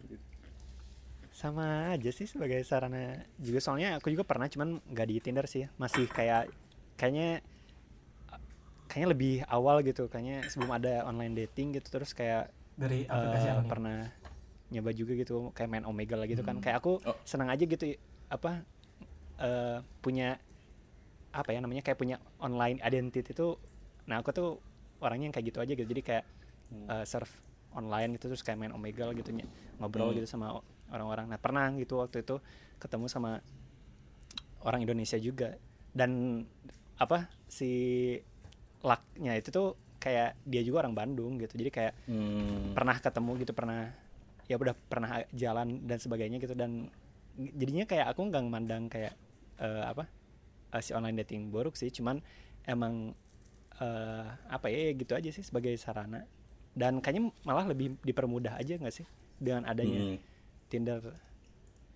Sama 1.31 1.95
aja 1.95 2.11
sih 2.11 2.27
sebagai 2.27 2.59
sarana 2.67 3.23
juga 3.39 3.59
soalnya 3.63 3.97
aku 3.97 4.11
juga 4.11 4.27
pernah 4.27 4.51
cuman 4.51 4.83
nggak 4.91 5.07
di 5.07 5.15
Tinder 5.23 5.45
sih, 5.47 5.65
masih 5.79 6.05
kayak 6.11 6.51
kayaknya 6.99 7.39
kayaknya 8.91 9.09
lebih 9.15 9.35
awal 9.47 9.79
gitu, 9.81 10.11
kayaknya 10.11 10.43
sebelum 10.51 10.75
ada 10.75 11.07
online 11.07 11.33
dating 11.33 11.71
gitu 11.75 11.87
terus 11.87 12.11
kayak 12.11 12.51
dari 12.75 13.07
aplikasi 13.07 13.47
eh, 13.47 13.51
apa 13.55 13.61
nih? 13.63 13.71
pernah 13.71 13.97
nyoba 14.71 14.91
juga 14.95 15.11
gitu 15.15 15.51
kayak 15.51 15.69
main 15.71 15.85
Omega 15.87 16.15
lah 16.15 16.27
gitu 16.27 16.43
kan 16.43 16.59
Hmm. 16.59 16.63
kayak 16.63 16.77
aku 16.79 16.99
Oh. 17.03 17.15
senang 17.27 17.51
aja 17.51 17.63
gitu 17.63 17.95
apa 18.27 18.63
eh, 19.39 19.77
punya 19.99 20.39
apa 21.31 21.49
ya 21.51 21.59
namanya 21.63 21.83
kayak 21.83 21.99
punya 21.99 22.19
online 22.39 22.79
identity 22.83 23.31
itu 23.31 23.55
nah 24.07 24.19
aku 24.19 24.31
tuh 24.31 24.49
orangnya 24.99 25.31
yang 25.31 25.35
kayak 25.35 25.47
gitu 25.51 25.59
aja 25.63 25.71
gitu 25.75 25.87
jadi 25.87 26.01
kayak 26.03 26.25
eh, 26.87 27.05
surf 27.07 27.31
online 27.71 28.19
gitu 28.19 28.27
terus 28.27 28.43
kayak 28.43 28.59
main 28.59 28.73
Omega 28.73 29.07
lah 29.07 29.15
gitu 29.15 29.31
ngobrol 29.79 30.11
Hmm. 30.11 30.17
gitu 30.19 30.27
sama 30.27 30.59
orang-orang. 30.91 31.31
Nah 31.31 31.39
pernah 31.39 31.71
gitu 31.73 31.99
waktu 31.99 32.21
itu 32.21 32.37
ketemu 32.77 33.07
sama 33.07 33.39
orang 34.61 34.83
Indonesia 34.85 35.17
juga. 35.17 35.55
Dan 35.91 36.43
apa 36.95 37.27
si 37.47 37.71
lucknya 38.81 39.37
itu 39.37 39.49
tuh 39.49 39.73
kayak 39.97 40.37
dia 40.43 40.61
juga 40.61 40.85
orang 40.87 40.95
Bandung 40.97 41.37
gitu. 41.37 41.55
Jadi 41.57 41.71
kayak 41.71 41.93
Hmm. 42.07 42.73
pernah 42.73 42.97
ketemu 42.97 43.31
gitu 43.41 43.53
pernah 43.53 43.89
ya 44.49 44.59
udah 44.59 44.75
pernah 44.75 45.23
jalan 45.31 45.85
dan 45.87 45.97
sebagainya 45.97 46.37
gitu. 46.41 46.53
Dan 46.53 46.91
jadinya 47.37 47.87
kayak 47.87 48.11
aku 48.11 48.27
nggak 48.27 48.43
mandang 48.47 48.91
kayak 48.91 49.15
eh, 49.61 49.83
apa 49.85 50.09
eh, 50.73 50.81
si 50.83 50.91
online 50.91 51.23
dating 51.23 51.49
buruk 51.49 51.77
sih. 51.77 51.87
Cuman 51.89 52.19
emang 52.65 53.13
eh, 53.79 54.25
apa 54.51 54.67
ya 54.69 54.91
ya 54.91 54.93
gitu 54.93 55.13
aja 55.15 55.29
sih 55.31 55.41
sebagai 55.41 55.73
sarana 55.79 56.21
dan 56.71 56.99
kayaknya 56.99 57.29
malah 57.41 57.65
lebih 57.65 57.99
dipermudah 57.99 58.55
aja 58.55 58.75
nggak 58.75 58.93
sih 58.93 59.05
dengan 59.35 59.65
adanya 59.65 59.99
Hmm. 59.99 60.17
Tinder 60.67 61.01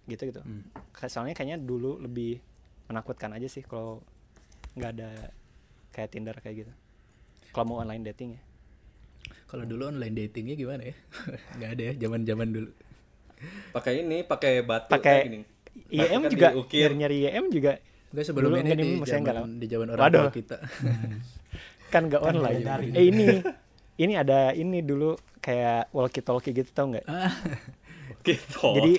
gitu 0.05 0.23
gitu 0.25 0.41
Hmm. 0.41 0.63
Soalnya 1.01 1.31
kayaknya 1.31 1.57
dulu 1.57 1.97
lebih 1.97 2.37
menakutkan 2.85 3.31
aja 3.31 3.47
sih 3.47 3.61
kalau 3.61 4.03
nggak 4.75 4.91
ada 4.93 5.09
kayak 5.89 6.09
Tinder 6.11 6.35
kayak 6.37 6.55
gitu 6.61 6.71
kalau 7.49 7.65
mau 7.67 7.77
online 7.79 8.03
dating 8.03 8.35
ya 8.35 8.41
Kalau 9.45 9.63
dulu 9.63 9.87
online 9.87 10.11
datingnya 10.11 10.53
gimana 10.53 10.85
ya? 10.85 10.95
Nggak 11.57 11.69
ada 11.71 11.83
ya, 11.83 11.93
zaman-zaman 11.97 12.47
dulu. 12.51 12.69
pakai 13.71 14.03
ini 14.03 14.21
pakai 14.21 14.61
batu 14.61 14.89
Pakai 14.91 15.01
kayak 15.01 15.25
gini. 15.25 15.39
IM 15.89 16.21
kan 16.21 16.29
juga 16.29 16.47
diukir. 16.51 16.89
nyari 16.93 17.17
IM 17.25 17.45
juga 17.49 17.77
Enggak 18.11 18.25
sebelum 18.25 18.49
Dulu 18.51 18.57
ini 18.59 18.71
di 18.75 18.89
zaman, 19.01 19.49
di 19.57 19.65
zaman 19.65 19.87
orang 19.89 20.03
Waduh. 20.03 20.21
tua 20.21 20.33
kita. 20.33 20.57
kan 21.93 22.01
gak 22.05 22.21
Kan 22.21 22.35
online. 22.37 22.61
Eh 22.93 23.05
ini 23.07 23.25
ini 23.95 24.13
ada 24.13 24.51
ini 24.51 24.79
dulu 24.79 25.13
kayak 25.37 25.91
walkie 25.91 26.19
talkie 26.19 26.51
gitu 26.51 26.69
tau 26.69 26.89
nggak? 26.89 27.05
Gitu. 28.21 28.61
Jadi 28.61 28.93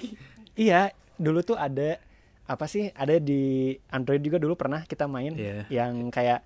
iya 0.56 0.90
dulu 1.14 1.42
tuh 1.42 1.54
ada 1.54 1.98
apa 2.46 2.64
sih 2.64 2.90
ada 2.92 3.18
di 3.18 3.74
Android 3.88 4.18
juga 4.20 4.38
dulu 4.38 4.54
pernah 4.54 4.82
kita 4.82 5.06
main 5.06 5.34
Iya. 5.34 5.66
yang 5.68 6.10
kayak 6.10 6.42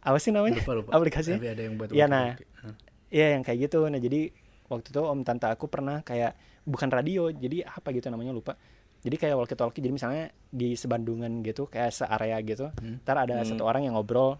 apa 0.00 0.14
sih 0.16 0.30
namanya 0.30 0.62
lupa 0.62 0.74
lupa 0.76 0.90
aplikasinya? 0.92 1.36
tapi 1.36 1.50
ada 1.50 1.62
yang 1.62 1.74
buat 1.74 1.88
Iya, 1.90 2.06
nah. 2.06 2.38
Hah. 2.60 2.74
Iya 3.08 3.26
yang 3.34 3.42
kayak 3.42 3.58
gitu. 3.66 3.86
Nah 3.86 3.98
jadi 3.98 4.30
waktu 4.66 4.86
itu 4.88 5.00
om 5.00 5.22
tante 5.22 5.46
aku 5.46 5.66
pernah 5.66 6.02
kayak 6.02 6.34
bukan 6.62 6.88
radio 6.88 7.26
jadi 7.28 7.66
apa 7.66 7.90
gitu 7.90 8.06
namanya 8.06 8.30
lupa. 8.30 8.54
Jadi 8.98 9.14
kayak 9.16 9.34
walkie 9.36 9.54
talkie 9.54 9.78
jadi 9.80 9.92
misalnya 9.92 10.24
di 10.48 10.74
sebandungan 10.74 11.42
gitu 11.42 11.66
kayak 11.66 11.90
searea 11.92 12.38
gitu. 12.42 12.70
Hmm. 12.72 13.02
Ntar 13.02 13.16
ada 13.20 13.34
Hmm. 13.36 13.46
satu 13.46 13.62
orang 13.62 13.82
yang 13.82 13.94
ngobrol. 13.94 14.38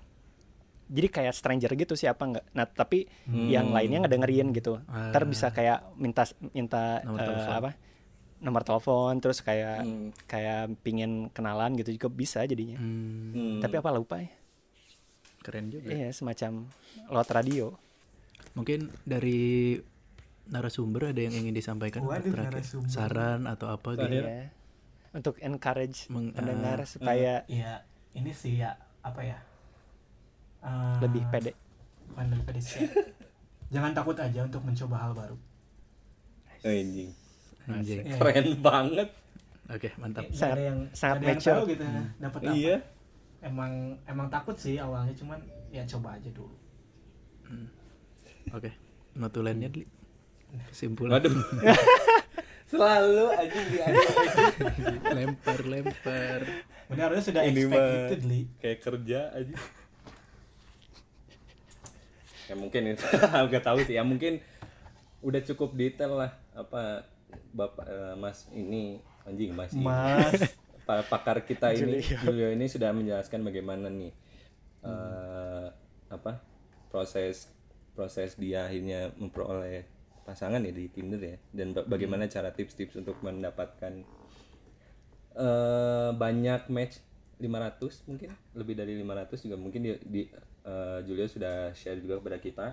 Jadi 0.87 1.09
kayak 1.09 1.33
stranger 1.33 1.73
gitu 1.75 1.93
siapa 1.93 2.23
nggak. 2.23 2.45
Nah 2.53 2.65
tapi 2.65 3.11
yang 3.27 3.71
lainnya 3.71 4.01
ngedengerin 4.01 4.51
gitu. 4.51 4.79
Ntar 4.83 5.19
Ah. 5.19 5.27
bisa 5.27 5.51
kayak 5.51 5.95
minta 5.95 6.23
minta 6.51 7.03
Nomor 7.03 7.21
telepon. 7.21 7.53
apa? 7.53 7.71
Nomor 8.37 8.63
telepon 8.63 9.15
terus 9.17 9.41
kayak 9.41 9.81
Hmm. 9.81 10.09
kayak 10.25 10.79
pingin 10.81 11.27
kenalan 11.29 11.75
gitu 11.75 11.91
juga 11.91 12.07
bisa 12.09 12.43
jadinya. 12.43 12.77
Hmm, 12.77 13.33
Hmm. 13.33 13.59
Tapi 13.59 13.75
apa 13.77 13.91
lupa 13.91 14.17
ya? 14.19 14.31
keren 15.39 15.71
juga 15.71 15.89
Iya 15.89 16.11
semacam 16.11 16.67
lewat 17.07 17.29
radio. 17.33 17.71
mungkin 18.53 18.89
dari 19.03 19.79
narasumber 20.47 21.11
ada 21.11 21.21
yang 21.21 21.35
ingin 21.37 21.53
disampaikan 21.53 22.03
Waduh, 22.03 22.31
terakhir 22.31 22.55
narasumber. 22.57 22.89
saran 22.89 23.41
atau 23.45 23.67
apa 23.69 23.95
gitu. 23.97 24.23
Iya. 24.23 24.51
Untuk 25.13 25.39
encourage 25.39 26.07
Meng- 26.09 26.33
pendengar 26.33 26.79
ah, 26.79 26.87
supaya 26.87 27.35
Iya, 27.47 27.83
ini 28.13 28.31
sih 28.33 28.59
ya 28.59 28.75
apa 29.01 29.23
ya? 29.23 29.39
Eh, 30.67 30.97
lebih 31.01 31.23
pede. 31.29 31.53
Bukan 32.09 32.27
lebih 32.29 32.45
pede 32.45 32.61
sih. 32.61 32.83
Jangan 33.75 33.93
takut 33.93 34.15
aja 34.17 34.41
untuk 34.41 34.61
mencoba 34.61 34.97
hal 35.01 35.13
baru. 35.13 35.37
Anjing. 36.61 37.11
anjing 37.65 37.99
Iya. 38.01 38.15
Keren 38.17 38.49
banget. 38.61 39.09
oke 39.67 39.89
mantap 39.97 40.23
Sangat- 40.31 40.55
ada 40.55 40.63
yang 40.65 40.79
sangat 40.93 41.17
ada 41.17 41.25
yang 41.25 41.35
mature. 41.37 41.51
tahu 41.53 41.65
gitu 41.69 41.83
dapat 42.17 42.41
apa. 42.41 42.53
Iya. 42.53 42.77
Emang 43.41 43.73
emang 44.05 44.29
takut 44.29 44.57
sih 44.57 44.77
awalnya 44.77 45.11
cuman 45.13 45.39
ya 45.69 45.83
coba 45.85 46.15
aja 46.15 46.31
dulu. 46.31 46.55
oke 48.49 48.71
notulennya 49.13 49.67
Dli. 49.69 49.83
kesimpulan 50.69 51.19
Waduh. 51.19 51.35
Selalu 52.67 53.25
aja 53.33 53.61
di 53.63 53.79
lempar 55.09 55.61
lempar 55.63 56.41
Benar 56.87 57.03
harusnya 57.09 57.25
sudah 57.29 57.43
Ini 57.45 57.55
expect 57.61 57.75
mah. 57.77 57.91
gitu 58.05 58.15
Dli. 58.21 58.41
kayak 58.59 58.79
kerja 58.81 59.21
aja. 59.33 59.55
Ya 62.47 62.55
mungkin 62.55 62.95
nggak 63.51 63.65
tahu 63.65 63.79
sih. 63.83 63.95
Ya 63.99 64.05
mungkin 64.07 64.39
udah 65.25 65.41
cukup 65.43 65.75
detail 65.75 66.15
lah 66.15 66.31
apa 66.55 67.03
bapak 67.51 67.85
eh, 67.89 68.15
mas 68.15 68.47
ini 68.55 69.01
anjing 69.27 69.51
mas 69.53 69.73
ini. 69.75 69.83
Mas. 69.83 70.41
Pa- 70.87 71.03
pakar 71.03 71.43
kita 71.43 71.75
ini 71.75 71.99
Julio 72.23 72.47
ini 72.55 72.71
sudah 72.71 72.95
menjelaskan 72.95 73.43
bagaimana 73.43 73.91
nih 73.91 74.15
eh, 74.87 75.67
apa 76.07 76.39
proses 76.87 77.51
proses 77.99 78.39
dia 78.39 78.71
akhirnya 78.71 79.11
memperoleh 79.19 79.83
pasangan 80.23 80.63
ya 80.63 80.71
di 80.71 80.87
Tinder 80.87 81.19
ya 81.19 81.35
dan 81.51 81.75
ba- 81.75 81.87
bagaimana 81.87 82.31
cara 82.31 82.55
tips-tips 82.55 83.03
untuk 83.03 83.19
mendapatkan 83.23 84.07
eh 85.37 86.11
banyak 86.15 86.71
match 86.71 87.03
500 87.43 88.07
mungkin 88.09 88.31
lebih 88.57 88.75
dari 88.79 88.97
500 88.97 89.45
juga 89.45 89.57
mungkin 89.61 89.81
di, 89.85 89.91
di 90.07 90.23
eh, 90.67 90.99
Julio 91.07 91.31
sudah 91.31 91.71
share 91.73 92.03
juga 92.03 92.19
kepada 92.19 92.39
kita. 92.43 92.67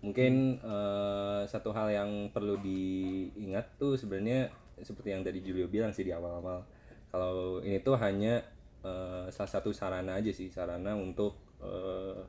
Mungkin 0.00 0.60
eh, 0.64 1.42
satu 1.44 1.70
hal 1.76 1.92
yang 1.92 2.10
perlu 2.32 2.56
diingat 2.60 3.76
tuh 3.76 4.00
sebenarnya 4.00 4.48
seperti 4.80 5.12
yang 5.12 5.22
tadi 5.24 5.44
Julio 5.44 5.68
bilang 5.68 5.92
sih 5.92 6.04
di 6.08 6.12
awal-awal. 6.16 6.64
Kalau 7.12 7.60
ini 7.60 7.78
tuh 7.84 8.00
hanya 8.00 8.40
eh, 8.80 9.26
salah 9.28 9.52
satu 9.52 9.70
sarana 9.70 10.16
aja 10.16 10.32
sih 10.32 10.48
sarana 10.48 10.96
untuk 10.96 11.36
eh, 11.60 12.20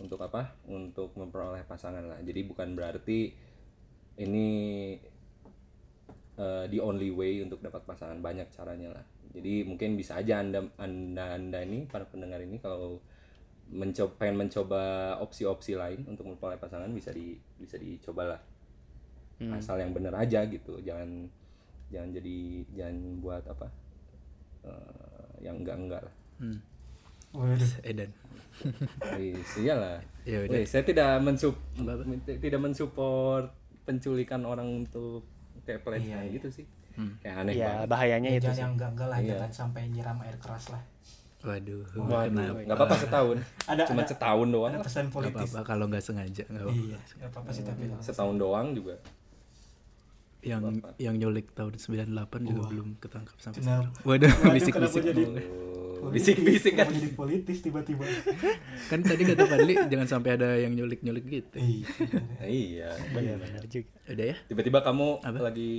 untuk 0.00 0.18
apa? 0.24 0.56
Untuk 0.66 1.12
memperoleh 1.14 1.68
pasangan 1.68 2.02
lah. 2.02 2.18
Jadi 2.24 2.40
bukan 2.48 2.74
berarti 2.74 3.32
ini 4.18 4.48
uh, 6.36 6.64
the 6.68 6.80
only 6.80 7.12
way 7.12 7.40
untuk 7.44 7.60
dapat 7.60 7.84
pasangan. 7.84 8.18
Banyak 8.18 8.48
caranya 8.52 8.98
lah. 8.98 9.04
Jadi 9.32 9.64
mungkin 9.64 9.96
bisa 9.96 10.20
aja 10.20 10.44
anda 10.44 10.68
anda 10.76 11.36
anda 11.36 11.58
ini 11.64 11.88
para 11.88 12.04
pendengar 12.04 12.40
ini 12.44 12.60
kalau 12.60 13.00
mencoba 13.72 14.12
pengen 14.16 14.36
mencoba 14.38 14.82
opsi-opsi 15.18 15.72
lain 15.74 16.04
untuk 16.04 16.28
memperoleh 16.28 16.56
pasangan 16.56 16.92
bisa 16.92 17.08
di 17.10 17.34
bisa 17.56 17.76
dicoba 17.76 18.36
lah 18.36 18.40
asal 19.50 19.74
yang 19.74 19.90
bener 19.90 20.14
aja 20.14 20.46
gitu 20.46 20.78
jangan 20.78 21.26
jangan 21.90 22.14
jadi 22.14 22.36
jangan 22.72 22.96
buat 23.18 23.42
apa 23.42 23.66
uh, 24.62 25.28
yang 25.42 25.58
enggak 25.58 25.76
enggak 25.76 26.02
lah 26.06 26.14
hmm. 26.38 26.58
Waduh. 27.32 27.72
Edan 27.82 28.12
Wis, 29.16 29.56
iyalah 29.56 30.04
Ya 30.22 30.44
udah. 30.44 30.52
Wih, 30.52 30.68
saya 30.68 30.84
tidak 30.84 31.16
mensup 31.18 31.56
tidak 32.38 32.60
mensupport 32.60 33.48
penculikan 33.82 34.44
orang 34.44 34.84
untuk 34.84 35.24
kayak 35.64 35.80
pelecehan 35.82 36.22
Iya, 36.22 36.28
iya. 36.28 36.36
gitu 36.38 36.48
sih 36.52 36.66
Hmm. 36.92 37.16
kayak 37.24 37.36
aneh 37.40 37.54
ya 37.56 37.66
banget 37.72 37.88
bahayanya 37.88 38.28
Ya, 38.28 38.36
itu 38.36 38.44
jangan 38.44 38.52
sih. 38.52 38.62
yang 38.62 38.72
enggak 38.76 39.08
lah, 39.08 39.18
Iya. 39.18 39.28
jangan 39.32 39.50
sampai 39.50 39.82
nyiram 39.88 40.18
air 40.20 40.36
keras 40.36 40.64
lah. 40.68 40.82
Waduh. 41.42 41.82
Waduh, 41.94 42.30
kenapa? 42.30 42.60
Nggak 42.62 42.76
apa-apa 42.76 42.96
setahun. 42.96 43.36
Ada 43.66 43.82
cuma 43.86 44.02
ada, 44.02 44.10
setahun 44.10 44.46
doang. 44.48 44.72
ada 44.72 44.80
pesan 44.82 45.04
Gak 45.04 45.14
politis. 45.14 45.50
apa-apa 45.50 45.60
kalau 45.62 45.84
nggak 45.86 46.02
sengaja 46.02 46.44
nggak 46.46 46.62
apa-apa. 46.62 46.78
Iya, 46.80 46.98
enggak 46.98 47.30
apa-apa 47.30 47.50
sih 47.50 47.62
tapi 47.62 47.82
setahun 47.98 48.36
doang 48.36 48.68
juga. 48.72 48.94
Yang 50.42 50.62
Apa? 50.74 50.88
yang 50.98 51.14
nyulik 51.14 51.54
tahun 51.54 51.78
98 51.78 52.10
juga 52.42 52.62
belum 52.66 52.88
ketangkap 52.98 53.36
sampai 53.38 53.62
sekarang. 53.62 53.92
Waduh 54.02 54.26
Waduh, 54.26 54.54
bisik-bisik. 54.58 55.02
bisik-bisik 56.02 56.74
kan? 56.74 56.90
jadi 56.90 57.14
politis 57.14 57.62
tiba-tiba. 57.62 58.02
kan 58.90 58.98
tadi 59.06 59.22
kata 59.22 59.46
Fadli 59.46 59.78
jangan 59.86 60.08
sampai 60.10 60.34
ada 60.34 60.58
yang 60.58 60.74
nyulik-nyulik 60.74 61.30
gitu. 61.30 61.62
Iya. 61.62 61.86
Nah, 62.42 62.48
iya. 62.50 62.90
Benar-benar 63.14 63.62
juga. 63.70 63.86
udah 64.10 64.26
ya? 64.26 64.36
Tiba-tiba 64.50 64.78
kamu 64.82 65.06
Apa? 65.22 65.38
lagi 65.46 65.72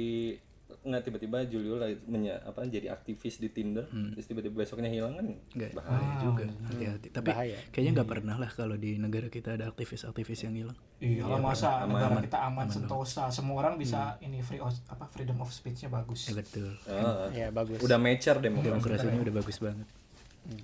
nggak 0.84 1.00
tiba-tiba 1.02 1.38
Julio 1.44 1.80
menya, 2.06 2.44
apa 2.44 2.64
jadi 2.64 2.90
aktivis 2.90 3.38
di 3.38 3.48
Tinder 3.48 3.88
terus 3.88 4.26
tiba-tiba 4.26 4.60
besoknya 4.60 4.88
hilang 4.88 5.16
kan? 5.16 5.26
Enggak 5.50 5.72
bahaya 5.74 6.12
juga. 6.20 6.46
hati-hati. 6.68 7.08
Tapi 7.10 7.30
Bahaya. 7.30 7.58
kayaknya 7.72 7.92
nggak 7.96 8.10
pernah 8.10 8.36
lah 8.36 8.50
kalau 8.50 8.76
di 8.76 8.96
negara 8.96 9.28
kita 9.28 9.56
ada 9.56 9.68
aktivis-aktivis 9.68 10.44
yang 10.44 10.56
hilang. 10.56 10.78
Iya, 11.00 11.24
lah 11.26 11.40
masa 11.40 11.82
aman. 11.82 11.96
negara 11.96 12.20
kita 12.20 12.40
aman 12.44 12.68
sentosa, 12.68 13.28
semua 13.30 13.60
orang 13.60 13.76
bisa 13.76 14.20
ini 14.20 14.40
free 14.40 14.60
of, 14.60 14.72
apa 14.88 15.08
freedom 15.08 15.40
of 15.40 15.50
speech-nya 15.50 15.88
bagus. 15.88 16.28
ya 16.28 16.36
betul. 16.36 16.72
Ah, 16.86 17.32
Ya 17.32 17.48
bagus. 17.50 17.80
udah 17.80 17.96
mature 17.96 18.38
demokrasi 18.38 18.68
demokrasinya 18.70 19.20
udah 19.22 19.36
bagus 19.36 19.58
banget. 19.60 19.88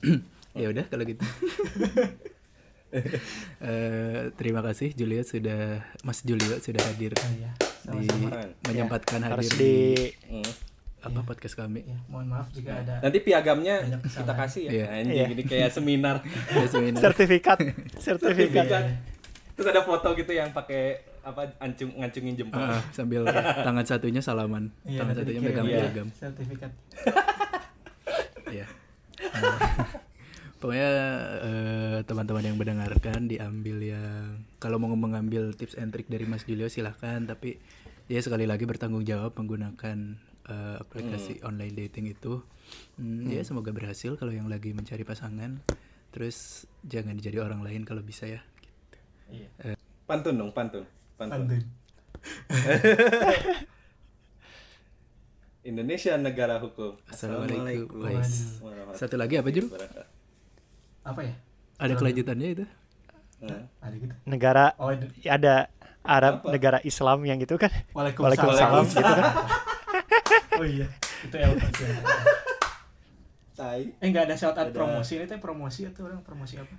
Ya 0.52 0.66
udah 0.68 0.84
kalau 0.86 1.06
gitu. 1.06 1.24
Eh, 3.62 4.34
terima 4.34 4.66
kasih 4.66 4.98
Julio 4.98 5.22
sudah 5.22 5.78
Mas 6.02 6.26
Julio 6.26 6.58
sudah 6.58 6.82
hadir. 6.84 7.14
Iya, 7.14 7.54
di 7.92 8.06
sama-sama. 8.06 8.46
menyempatkan 8.64 9.20
harus 9.22 9.48
hadir 9.48 9.58
di 9.58 9.74
Hmm. 10.26 10.52
apa 11.02 11.20
podcast 11.24 11.56
kami 11.56 11.80
Iya, 11.82 11.98
mohon 12.06 12.28
maaf 12.28 12.48
jika 12.50 12.76
ada 12.78 13.00
nanti 13.00 13.20
piagamnya 13.20 13.76
kita 14.04 14.34
kasih 14.36 14.62
ya 14.64 14.72
Iya. 14.74 14.86
anjing 14.94 15.16
Iya. 15.16 15.26
ini 15.30 15.44
kayak 15.44 15.70
seminar 15.70 16.16
Ya, 16.52 16.66
seminar. 16.66 17.00
sertifikat, 17.02 17.58
sertifikat. 18.06 18.66
Sertifikat. 18.68 18.84
terus 19.54 19.68
ada 19.68 19.82
foto 19.82 20.12
gitu 20.14 20.32
yang 20.32 20.50
pakai 20.50 21.00
apa 21.22 21.52
ancung 21.58 21.92
ngancungin 21.94 22.32
jempol 22.34 22.60
Ah, 22.60 22.80
sambil 22.90 23.24
tangan 23.66 23.84
satunya 23.84 24.20
salaman 24.20 24.72
Iya, 24.82 25.00
tangan 25.00 25.16
satunya 25.16 25.42
megang 25.42 25.66
Iya. 25.66 25.78
piagam 25.82 26.08
sertifikat. 26.12 26.72
ya 28.50 28.66
pokoknya 30.58 30.90
eh, 31.42 31.98
teman-teman 32.04 32.44
yang 32.44 32.58
mendengarkan 32.58 33.20
diambil 33.26 33.78
yang 33.82 34.44
kalau 34.60 34.78
mau 34.78 34.92
mengambil 34.94 35.56
tips 35.56 35.80
and 35.80 35.96
trick 35.96 36.12
dari 36.12 36.28
Mas 36.28 36.44
Julio 36.44 36.68
silahkan. 36.68 37.24
Tapi 37.24 37.58
ya 38.12 38.20
sekali 38.20 38.44
lagi 38.46 38.68
bertanggung 38.68 39.08
jawab 39.08 39.34
menggunakan 39.40 39.98
eh, 40.48 40.76
aplikasi 40.80 41.42
online 41.48 41.76
dating 41.88 42.12
itu. 42.12 42.44
Hmm, 43.00 43.26
ya 43.26 43.42
semoga 43.42 43.74
berhasil 43.74 44.14
kalau 44.20 44.36
yang 44.36 44.52
lagi 44.52 44.76
mencari 44.76 45.08
pasangan. 45.08 45.64
Terus 46.12 46.68
jangan 46.84 47.16
jadi 47.18 47.40
orang 47.42 47.64
lain 47.64 47.88
kalau 47.88 48.04
bisa 48.04 48.28
ya. 48.28 48.44
Iya. 49.30 49.78
pantun 50.10 50.42
dong 50.42 50.52
pantun. 50.52 50.84
Pantun. 51.16 51.46
Pantun. 51.46 51.62
Indonesia 55.70 56.18
negara 56.18 56.58
hukum. 56.58 56.98
Assalamualaikum. 57.06 58.02
Wais. 58.02 58.58
satu 58.98 59.22
lagi 59.22 59.38
apa 59.38 59.54
Jul? 59.54 59.70
Apa 61.06 61.22
ya? 61.22 61.38
ada 61.80 61.94
kelanjutannya 61.96 62.48
itu 62.60 62.66
Hmm. 63.42 63.64
Ada 63.80 63.96
gitu. 63.96 64.14
Negara 64.24 64.76
Oh, 64.76 64.90
ada- 64.90 65.08
ada 65.26 65.54
Arab 66.02 66.44
negara 66.46 66.80
Islam 66.82 67.24
yang 67.24 67.38
gitu 67.38 67.56
kan? 67.56 67.72
Waalaikumsalam. 67.92 68.36
Waalaikumsalam 68.36 68.84
gitu 68.86 69.14
kan? 69.14 69.26
Oh 70.56 70.68
iya, 70.68 70.92
itu 71.22 71.36
Elvis 71.36 71.72
ya. 71.74 71.88
Tai. 73.54 73.80
Eh 73.94 74.06
enggak 74.06 74.24
ada 74.26 74.36
shout 74.36 74.52
out 74.54 74.68
Ada. 74.68 74.74
promosi 74.74 75.14
ini 75.14 75.26
teh 75.26 75.36
promosi 75.38 75.82
atau 75.84 76.04
orang 76.04 76.20
promosi 76.20 76.56
apa? 76.56 76.76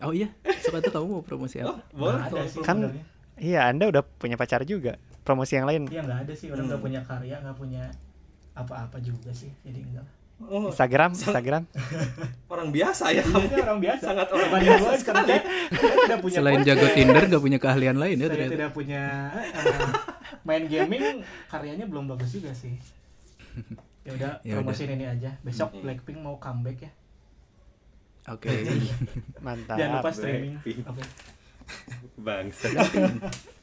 Oh 0.00 0.12
iya, 0.12 0.28
sepatu 0.44 0.88
kamu 0.90 1.06
mau 1.10 1.22
promosi 1.22 1.56
apa? 1.58 1.80
Boleh 1.90 2.12
Nggak 2.14 2.20
ada 2.22 2.28
kalau 2.30 2.44
sih 2.46 2.60
Kan 2.60 2.76
sebenarnya. 2.78 3.04
iya 3.38 3.60
Anda 3.66 3.84
udah 3.86 4.02
punya 4.02 4.36
pacar 4.36 4.64
juga. 4.64 5.00
Promosi 5.22 5.52
yang 5.54 5.64
lain. 5.64 5.82
Iya 5.86 6.00
nggak 6.02 6.20
ada 6.22 6.32
sih 6.32 6.48
orang 6.48 6.64
nggak 6.66 6.76
Hmm. 6.76 6.86
punya 6.86 7.00
karya 7.02 7.36
nggak 7.38 7.56
punya 7.56 7.84
apa-apa 8.54 8.96
juga 8.98 9.28
sih 9.30 9.52
jadi 9.62 9.80
enggak 9.82 10.04
Oh, 10.36 10.68
Instagram, 10.68 11.16
Instagram. 11.16 11.64
orang 12.52 12.68
biasa 12.68 13.08
ya 13.08 13.24
kamu. 13.24 13.48
Ini 13.48 13.60
orang 13.64 13.80
biasa 13.80 14.04
Sangat 14.04 14.28
orang 14.28 14.50
biasa 14.52 14.88
saya, 15.00 15.40
saya 15.72 15.96
tidak 15.96 16.18
punya 16.20 16.36
Selain 16.36 16.60
jago 16.60 16.86
Tinder 16.92 17.24
gak 17.24 17.40
punya 17.40 17.58
keahlian 17.58 17.96
lain 17.96 18.16
ya 18.16 18.20
saya 18.20 18.30
ternyata. 18.30 18.52
tidak 18.52 18.70
punya 18.76 19.02
eh, 19.32 19.88
main 20.44 20.64
gaming 20.68 21.24
karyanya 21.48 21.88
belum 21.88 22.04
bagus 22.06 22.36
juga 22.36 22.52
sih 22.52 22.76
ya 24.04 24.12
udah 24.12 24.32
Ya 24.44 24.60
promosiin 24.60 24.92
ini 24.92 25.08
aja 25.08 25.30
besok 25.40 25.72
Hmm. 25.72 25.82
Blackpink 25.82 26.18
mau 26.20 26.36
comeback 26.36 26.84
ya 26.84 26.92
Oke. 28.28 28.50
Mantap. 29.40 29.78
jangan 29.78 30.02
lupa 30.02 30.10
streaming. 30.10 30.58
Oke. 30.82 31.02
Bangsa. 32.18 32.68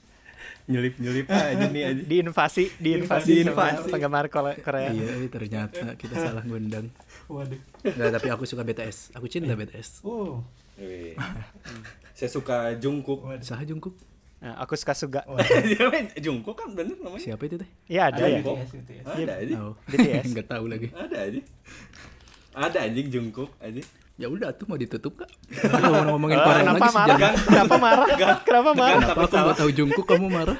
Nyelip-nyelip 0.63 1.27
aja 1.27 1.65
nih 1.67 1.83
aja. 1.85 2.01
Diinvasi, 2.01 2.65
diinvasi, 2.77 3.27
Diinvasi. 3.35 3.75
sama 3.75 3.91
penggemar 3.91 4.25
Kore- 4.27 4.57
Korea. 4.57 4.89
iya, 4.89 5.11
iya, 5.13 5.27
ternyata 5.27 5.93
kita 5.93 6.15
salah 6.15 6.39
ngundang. 6.41 6.87
waduh 7.25 7.59
Nggak, 7.81 8.09
tapi 8.13 8.27
aku 8.29 8.43
suka 8.43 8.61
BTS. 8.61 9.11
Aku 9.13 9.27
cinta 9.27 9.53
BTS. 9.53 9.99
Wih. 10.75 11.19
Saya 12.17 12.29
suka 12.29 12.71
Jungkook. 12.75 13.27
Sah 13.41 13.59
Jungkook. 13.61 13.95
Nah, 14.39 14.55
aku 14.57 14.75
suka 14.75 14.91
Suga. 14.93 15.23
Dia 15.65 15.87
main 15.87 16.11
Jungkook 16.15 16.55
kan 16.57 16.71
bener 16.71 16.95
namanya. 16.97 17.23
Siapa 17.23 17.43
itu 17.43 17.55
teh? 17.55 17.69
Iya 17.87 18.11
ada 18.11 18.17
ada 18.17 18.27
ya. 18.27 18.39
Jungkook. 18.39 18.57
BTS 18.59 18.71
BTS 18.75 19.05
Ada 19.05 19.33
aja. 19.35 19.55
Oh. 19.57 19.73
BTS. 19.85 20.23
Enggak 20.27 20.47
tahu 20.53 20.65
lagi. 20.67 20.87
Ada 20.91 21.17
aja. 21.21 21.41
Ada 22.53 22.77
anjing 22.81 23.07
Jungkook 23.09 23.51
aja. 23.57 23.81
Ya 24.13 24.29
udah 24.29 24.53
tuh 24.53 24.69
mau 24.69 24.77
ditutup 24.77 25.17
kak. 25.17 25.29
Kalau 25.59 25.89
mau 25.89 26.15
ngomongin 26.15 26.37
Eh, 26.37 26.43
Korea 26.43 26.61
Kenapa 26.61 26.77
lagi 26.79 26.93
marah? 26.93 27.33
Kenapa 27.43 27.75
marah? 27.75 28.07
Kenapa 28.45 28.71
marah? 28.71 28.99
Kenapa 29.01 29.21
aku 29.23 29.35
nggak 29.35 29.57
tahu 29.57 29.69
Jungkook 29.71 30.05
kamu 30.05 30.27
marah? 30.29 30.57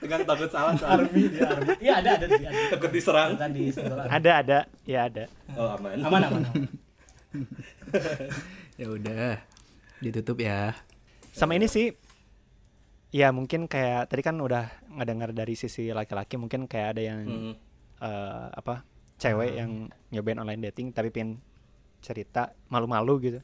Tegang 0.00 0.24
takut 0.24 0.48
salah. 0.48 0.72
Army 0.76 1.28
dia 1.28 1.44
Army 1.46 1.72
iya 1.78 1.92
ada 2.00 2.10
ada 2.14 2.26
di 2.26 2.40
ada 2.40 2.60
Takut 2.72 2.90
diserang. 2.90 3.28
di. 3.50 3.68
Ada, 4.06 4.30
ada. 4.40 4.58
Ya 4.84 5.00
ada. 5.04 5.24
Oh 5.54 5.76
aman. 5.76 5.96
aman 5.98 6.20
aman 6.22 6.42
aman. 6.42 6.64
Ya 8.74 8.86
udah. 8.88 9.38
Ditutup 10.00 10.40
ya. 10.40 10.74
Sama 11.30 11.54
ini 11.54 11.68
sih 11.68 11.94
ya 13.08 13.30
mungkin 13.30 13.64
kayak 13.64 14.08
tadi 14.08 14.20
kan 14.20 14.34
udah 14.36 14.66
ngedengar 14.90 15.30
dari 15.30 15.54
sisi 15.54 15.88
laki-laki 15.88 16.34
mungkin 16.34 16.66
kayak 16.66 16.98
ada 16.98 17.02
yang 17.04 17.20
Hmm. 17.22 17.54
eh, 18.00 18.46
apa 18.50 18.82
cewek 19.16 19.54
yang 19.54 19.70
nyobain 20.10 20.36
online 20.36 20.64
dating 20.64 20.90
tapi 20.90 21.08
pengen 21.08 21.38
cerita 22.04 22.52
malu-malu 22.68 23.16
gitu 23.24 23.40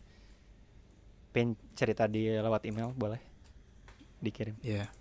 pengen 1.33 1.57
cerita 1.73 2.05
di 2.05 2.29
lewat 2.29 2.69
email 2.69 2.93
boleh 2.93 3.17
dikirim 4.21 4.61
Ya. 4.61 4.93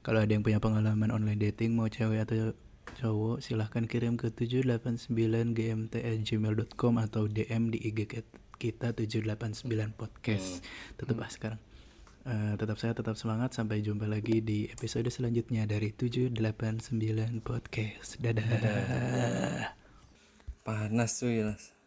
Kalau 0.00 0.24
ada 0.24 0.32
yang 0.32 0.40
punya 0.40 0.56
pengalaman 0.60 1.12
online 1.12 1.52
dating 1.52 1.76
mau 1.76 1.88
cewek 1.88 2.20
atau 2.24 2.52
cowok 3.00 3.40
silahkan 3.44 3.84
kirim 3.84 4.16
ke 4.16 4.32
789gmt@gmail.com 4.32 6.98
atau 7.00 7.28
DM 7.28 7.68
di 7.68 7.78
IG 7.84 8.08
kita 8.60 8.92
789 8.96 9.92
podcast. 9.96 10.64
Tetap 10.96 11.20
ah 11.20 11.28
sekarang. 11.28 11.60
Eh, 12.28 12.54
tetap 12.60 12.76
saya 12.76 12.92
tetap 12.92 13.16
semangat 13.16 13.56
sampai 13.56 13.80
jumpa 13.80 14.04
lagi 14.04 14.44
di 14.44 14.68
episode 14.68 15.08
selanjutnya 15.08 15.64
dari 15.64 15.96
789 15.96 17.40
podcast. 17.40 18.20
Dadah. 18.20 19.72
Panas 20.64 21.16
cuy. 21.16 21.40
Las. 21.40 21.79